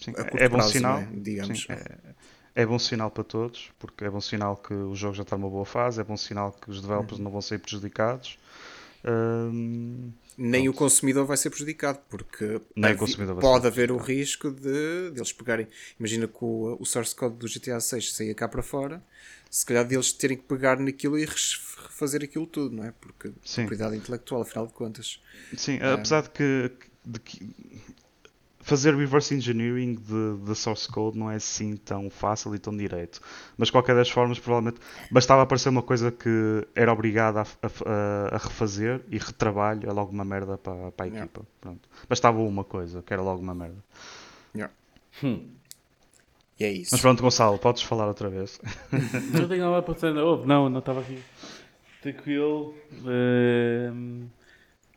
[0.02, 1.08] Sim, é bom prazo, sinal, é?
[1.14, 1.64] digamos.
[1.64, 1.98] Sim, é,
[2.56, 5.50] é, bom sinal para todos, porque é bom sinal que o jogo já está numa
[5.50, 7.24] boa fase, é bom sinal que os developers uhum.
[7.24, 8.38] não vão ser prejudicados.
[10.38, 10.76] Nem pronto.
[10.76, 12.62] o consumidor vai ser prejudicado, porque
[13.42, 15.68] pode haver o risco de, de eles pegarem.
[16.00, 19.04] Imagina que o, o source code do GTA 6 saia cá para fora
[19.54, 22.92] se calhar deles terem que pegar naquilo e refazer aquilo tudo, não é?
[23.00, 23.68] Porque Sim.
[23.68, 25.22] propriedade intelectual, afinal de contas.
[25.56, 25.94] Sim, ah.
[25.94, 26.72] apesar de que,
[27.06, 27.56] de que,
[28.64, 33.22] fazer reverse engineering de, de, source code não é assim tão fácil e tão direito.
[33.58, 34.80] Mas de qualquer das formas, provavelmente
[35.12, 40.12] bastava aparecer uma coisa que era obrigada a, a, a refazer e retrabalho é logo
[40.12, 41.42] uma merda para, para a equipa.
[41.42, 41.50] Yeah.
[41.62, 41.90] Pronto.
[42.10, 43.84] Bastava uma coisa, que era logo uma merda.
[44.56, 44.74] Yeah.
[45.24, 45.50] Hum.
[46.60, 46.90] E é isso.
[46.94, 48.60] Mas pronto, Gonçalo, podes falar outra vez.
[49.34, 50.16] não tenho nada para dizer.
[50.18, 51.20] Oh, não, não estava aqui.
[52.02, 52.76] Tranquilo.
[53.02, 54.28] Uh,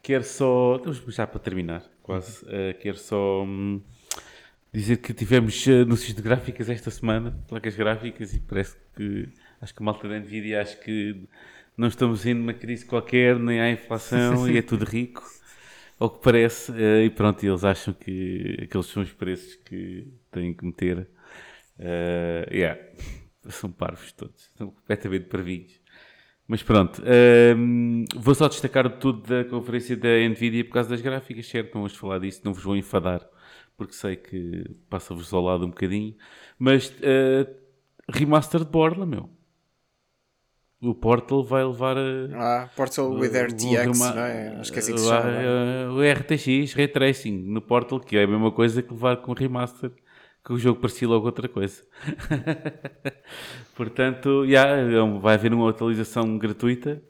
[0.02, 0.80] quero só.
[1.08, 2.44] Já para terminar, quase.
[2.44, 3.82] Uh, quero só um,
[4.72, 9.28] dizer que tivemos anúncios de gráficas esta semana, placas gráficas, e parece que.
[9.60, 11.26] Acho que a malta da Nvidia acho que
[11.76, 15.24] não estamos indo numa crise qualquer, nem há inflação e é tudo rico.
[15.98, 20.54] Ao que parece, uh, e pronto, eles acham que aqueles são os preços que têm
[20.54, 21.08] que meter
[21.78, 22.80] Uh, yeah.
[23.48, 25.78] São parvos todos, são completamente parvinhos.
[26.48, 31.46] Mas pronto, ehm, vou só destacar tudo da conferência da Nvidia por causa das gráficas,
[31.46, 31.74] certo?
[31.74, 33.26] Não vamos falar disso, não vos vou enfadar,
[33.76, 36.14] porque sei que passa-vos ao lado um bocadinho.
[36.56, 37.52] Mas uh,
[38.08, 39.28] remaster de Borla, meu.
[40.80, 42.28] O Portal vai levar a.
[42.34, 44.56] Ah, Portal with RTX, não é?
[44.60, 45.30] Acho que assim se chama.
[45.94, 49.34] O RTX Ray Tracing no Portal, que é a mesma coisa que levar com o
[49.34, 49.90] remaster
[50.46, 51.82] que o jogo parecia logo outra coisa.
[53.74, 57.02] Portanto, yeah, é vai haver uma atualização gratuita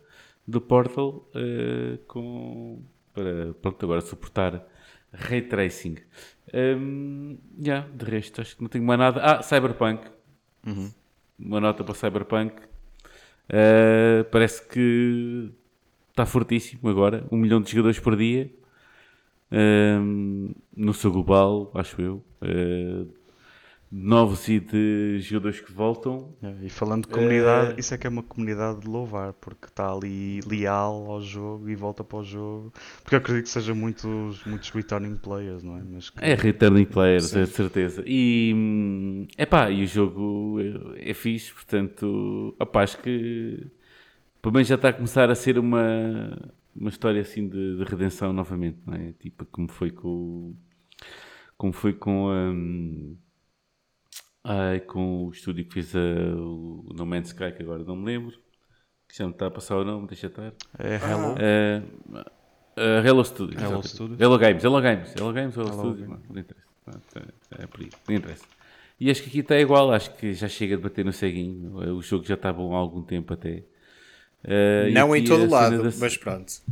[0.49, 2.83] do Portal uh, com,
[3.13, 4.67] para pronto, agora suportar
[5.13, 5.97] Ray Tracing.
[6.55, 9.21] Um, yeah, de resto, acho que não tenho mais nada.
[9.21, 10.09] Ah, Cyberpunk.
[10.67, 10.91] Uhum.
[11.39, 12.55] Uma nota para Cyberpunk.
[13.51, 15.53] Uh, parece que
[16.09, 17.27] está fortíssimo agora.
[17.31, 18.51] Um milhão de jogadores por dia.
[19.53, 22.25] Um, no seu global, acho eu.
[22.41, 23.26] Uh,
[23.91, 26.35] novos e de jogadores que voltam.
[26.43, 27.81] É, e falando de comunidade, é...
[27.81, 31.77] isso é que é uma comunidade de louvar, porque está ali leal ao jogo e
[31.77, 32.73] volta para o jogo.
[33.03, 35.83] Porque eu acredito que seja muitos, muitos returning players, não é?
[35.83, 36.25] Mas que...
[36.25, 38.03] É returning players, é de certeza.
[38.07, 40.59] E, epá, e o jogo
[40.97, 43.67] é, é fixe, portanto, opá, acho que
[44.43, 48.33] pelo menos já está a começar a ser uma, uma história assim de, de redenção
[48.33, 49.13] novamente, não é?
[49.19, 50.55] Tipo, como foi com
[51.57, 53.17] como foi com um,
[54.49, 58.05] Ai, com o estúdio que fez a, o No Man's Sky, que agora não me
[58.05, 58.39] lembro.
[59.09, 60.53] Que já me está a passar o nome, deixa estar.
[60.79, 61.35] É Hello?
[61.35, 63.61] Uh, uh, Hello Studios.
[63.61, 64.21] Hello Studios.
[64.21, 65.15] Hello Games, Hello Games.
[65.17, 66.09] Hello Games Hello, Hello Studios?
[66.09, 66.67] Não, não interessa.
[67.59, 68.45] É, é por aí, não interessa.
[69.01, 71.77] E acho que aqui está igual, acho que já chega de bater no ceguinho.
[71.97, 73.65] O jogo já está bom há algum tempo até.
[74.45, 75.91] Uh, não em todo lado, da...
[75.99, 76.63] mas pronto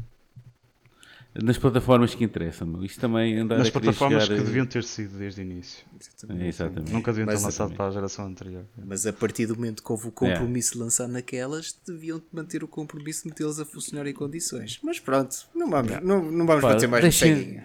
[1.43, 2.85] nas plataformas que interessam.
[2.85, 4.39] Isto também andar Nas a plataformas chegar...
[4.39, 5.85] que deviam ter sido desde o início.
[6.29, 6.93] É, exatamente.
[6.93, 8.65] Nunca deviam ter lançado para a geração anterior.
[8.85, 10.73] Mas a partir do momento que houve o compromisso é.
[10.75, 14.79] de lançar naquelas, deviam manter o compromisso de metê-las a funcionar em condições.
[14.83, 16.01] Mas pronto, não vamos, é.
[16.01, 17.61] não, não vamos Pá, bater mais deixem,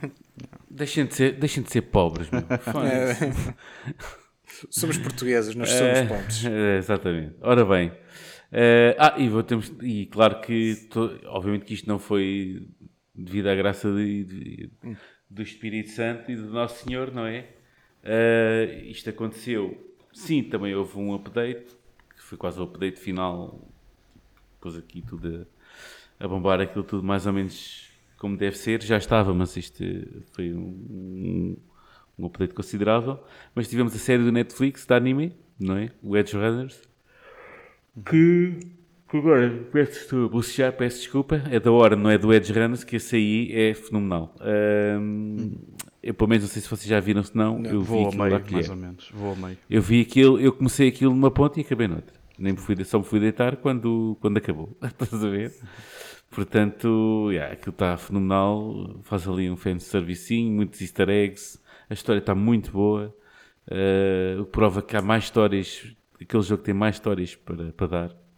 [0.69, 2.41] deixem, de ser, deixem de ser pobres, meu.
[2.89, 3.33] É.
[4.69, 6.45] somos portugueses, nós somos é, pobres.
[6.45, 7.35] É, exatamente.
[7.41, 7.89] Ora bem.
[7.89, 12.67] Uh, ah, e, vou, temos, e claro que, to, obviamente que isto não foi
[13.23, 14.69] devido à graça de, de,
[15.29, 17.47] do Espírito Santo e do Nosso Senhor, não é?
[18.03, 19.93] Uh, isto aconteceu.
[20.13, 21.75] Sim, também houve um update,
[22.15, 23.69] que foi quase o update final,
[24.59, 25.47] pôs aqui tudo
[26.19, 28.81] a, a, bombar aquilo tudo mais ou menos como deve ser.
[28.81, 29.83] Já estava, mas isto
[30.33, 31.57] foi um, um,
[32.17, 33.23] um update considerável.
[33.53, 35.91] Mas tivemos a série do Netflix, da anime, não é?
[36.01, 36.81] O Edge Runners,
[38.05, 38.78] que
[39.11, 43.15] Agora, peço, bucejar, peço desculpa, é da hora, não é do Edge Runners, que esse
[43.15, 44.35] aí é fenomenal.
[44.39, 45.57] Um,
[46.01, 48.23] eu, pelo menos, não sei se vocês já viram, se não, eu vou vi aquilo
[48.23, 49.57] meio, mais ou menos, vou meio.
[49.67, 52.13] Eu vi aquilo, eu comecei aquilo numa ponta e acabei noutra.
[52.37, 54.77] Nem me fui, só me fui deitar quando, quando acabou.
[54.81, 55.53] Estás a ver?
[56.29, 61.59] Portanto, yeah, aquilo está fenomenal, faz ali um fanservicinho, muitos easter eggs,
[61.89, 63.13] a história está muito boa,
[63.67, 65.83] uh, prova que há mais histórias,
[66.21, 68.28] aquele jogo tem mais histórias para, para dar.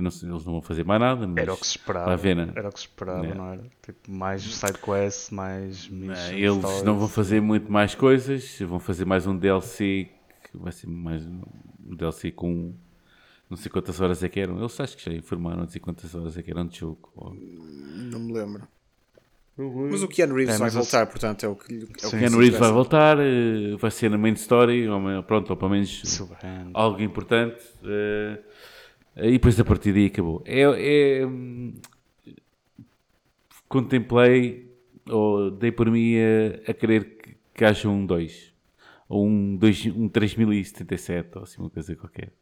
[0.00, 1.26] Não sei, eles não vão fazer mais nada.
[1.26, 2.16] Mas era o que se esperava.
[2.16, 2.52] Ver, né?
[2.54, 3.34] Era o que se esperava, é.
[3.34, 3.62] não era?
[3.82, 6.30] Tipo, mais sidequests, mais missions.
[6.30, 6.82] Eles stories.
[6.82, 8.58] não vão fazer muito mais coisas.
[8.60, 10.08] Vão fazer mais um DLC
[10.50, 11.42] que vai ser mais um
[11.94, 12.74] DLC com
[13.48, 14.58] não sei quantas horas é que eram.
[14.58, 17.10] Eles acho que já informaram, não sei quantas horas é que eram de jogo.
[17.16, 18.62] Não me lembro.
[19.90, 22.38] Mas o Keanu Reeves é, vai voltar, assim, portanto é o que, é o Keanu
[22.38, 26.22] Reeves vai voltar, eh, vai ser na main story, ou, pronto, ou pelo menos
[26.72, 27.60] algo importante.
[29.16, 30.42] E depois a partir daí acabou.
[30.46, 31.28] É, é,
[33.68, 34.70] contemplei,
[35.08, 38.50] ou dei por mim a, a querer que, que haja um 2.
[39.08, 42.32] Ou um, dois, um 3077, ou assim uma coisa qualquer.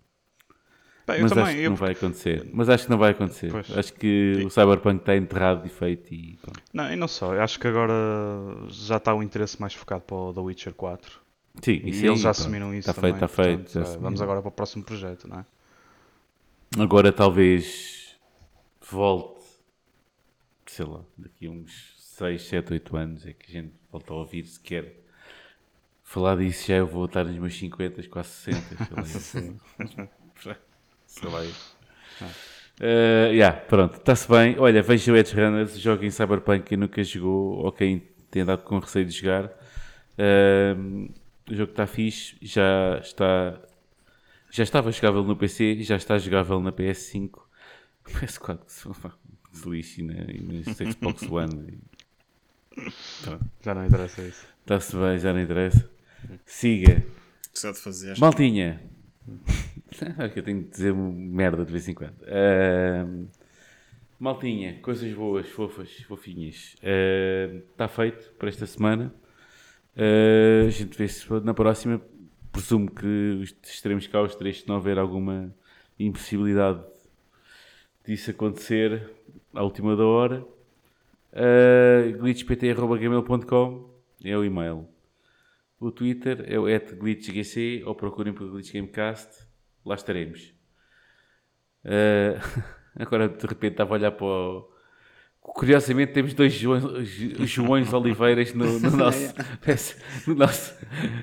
[1.07, 1.71] Bem, mas também, acho que eu...
[1.71, 2.51] não vai acontecer.
[2.53, 3.51] Mas acho que não vai acontecer.
[3.51, 3.79] Pois.
[3.79, 4.45] Acho que Sim.
[4.45, 6.39] o Cyberpunk está enterrado e feito e
[6.71, 7.35] Não, e não só.
[7.35, 7.95] Eu acho que agora
[8.69, 11.21] já está o interesse mais focado para o The Witcher 4.
[11.63, 13.01] Sim, e eles já assumiram isso está.
[13.01, 15.47] Feito, está feito, Portanto, vamos agora para o próximo projeto, não é?
[16.77, 18.17] Agora talvez
[18.91, 19.45] volte,
[20.67, 24.17] sei lá, daqui a uns 6, 7, 8 anos é que a gente volta a
[24.17, 24.95] ouvir se quer
[26.03, 28.97] falar disso já eu vou estar nos meus 50, quase 60, sei
[30.47, 30.57] lá.
[31.07, 31.43] sei lá.
[32.81, 34.57] Uh, yeah, pronto, está-se bem.
[34.59, 38.63] Olha, veja o Edge Runners, joga em Cyberpunk e nunca jogou, ou quem tem andado
[38.63, 39.47] com receio de jogar.
[40.17, 41.11] Uh,
[41.51, 43.59] o jogo está fixe, já está
[44.51, 47.31] já estava jogável no PC, já está jogável na PS5.
[48.09, 48.89] PS4 que se,
[49.53, 50.27] se lixe né?
[50.29, 51.79] e na Xbox One.
[53.63, 54.47] Já não interessa isso.
[54.61, 55.91] Está-se bem, já não interessa.
[56.47, 57.05] Siga.
[57.53, 58.19] Só de fazer.
[58.19, 58.81] Maltinha.
[60.19, 62.15] É que eu tenho de dizer merda de vez em quando.
[62.23, 63.27] Uh,
[64.21, 66.77] maltinha, coisas boas, fofas, fofinhas.
[67.73, 69.13] Está uh, feito para esta semana.
[69.97, 72.01] Uh, a gente vê-se na próxima
[72.59, 75.55] presumo que estaremos cá os três se não houver alguma
[75.97, 76.83] impossibilidade
[78.05, 79.09] disso acontecer
[79.55, 80.45] à última da hora.
[81.33, 83.91] Uh, glitchpt.gmail.com
[84.25, 84.89] é o e-mail.
[85.79, 86.65] O Twitter é o
[86.97, 89.47] glitchgc ou procurem por glitchgamecast.
[89.85, 90.53] Lá estaremos.
[91.85, 92.65] Uh,
[92.99, 94.69] agora de repente estava a olhar para o
[95.55, 97.09] Curiosamente temos dois Joões,
[97.49, 99.35] Joões Oliveiras no, no, nosso,
[100.27, 100.75] no, nosso,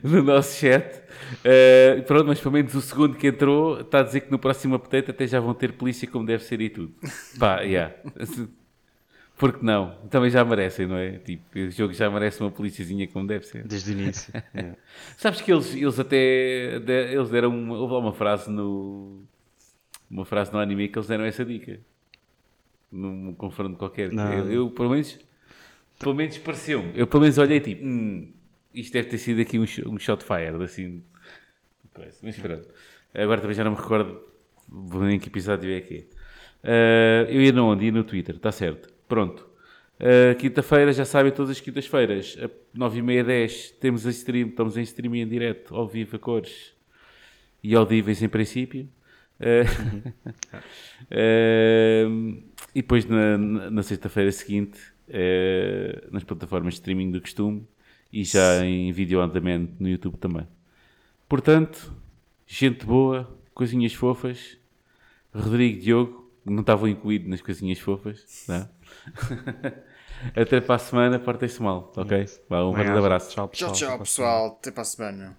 [0.04, 1.02] no nosso chat.
[1.40, 4.76] Uh, pronto, mas pelo menos o segundo que entrou está a dizer que no próximo
[4.76, 6.94] update até já vão ter polícia como deve ser e tudo.
[7.40, 7.94] Pá, yeah.
[9.38, 9.96] Porque não?
[10.10, 11.20] Também já merecem, não é?
[11.20, 13.68] Tipo, o jogo já merece uma policiazinha como deve ser.
[13.68, 14.34] Desde o início.
[14.56, 14.78] yeah.
[15.18, 19.24] Sabes que eles, eles até eles deram uma, houve lá uma frase no
[20.10, 21.80] uma frase no anime que eles deram essa dica
[22.92, 24.12] num confronto qualquer.
[24.12, 24.34] Não.
[24.34, 25.20] Eu, eu, pelo menos
[26.00, 26.92] pelo menos pareceu-me.
[26.96, 28.32] Eu pelo menos olhei tipo, hum,
[28.74, 31.04] isto deve ter sido aqui um, um shot fired assim.
[32.22, 32.68] Mas pronto.
[33.14, 34.22] Agora também já não me recordo
[35.10, 36.04] em que episódio é que é.
[36.64, 37.86] Ah, eu ia no onde?
[37.86, 38.94] Ia no Twitter, está certo.
[39.08, 39.48] Pronto.
[40.00, 44.82] Ah, Quinta-feira, já sabem, todas as quintas-feiras, a 9h30, 10, temos a stream, estamos em
[44.82, 46.74] streaming em direto, ao vivo a cores
[47.64, 48.90] e audíveis em princípio.
[49.40, 49.64] Ah,
[51.12, 52.06] ah,
[52.76, 54.80] e depois na, na- sexta-feira seguinte,
[55.10, 57.66] ah, nas plataformas de streaming do costume
[58.14, 60.46] e já em vídeo on demand no YouTube também.
[61.28, 61.92] Portanto,
[62.46, 64.58] gente boa, coisinhas fofas.
[65.34, 68.70] Rodrigo Diogo, não estavam incluídos nas coisinhas fofas, não?
[70.36, 72.26] Até para a semana, portem-se mal, ok?
[72.50, 73.32] Vá, um grande abraço.
[73.32, 74.48] Tchau, tchau, pessoal.
[74.60, 75.38] Até para a semana.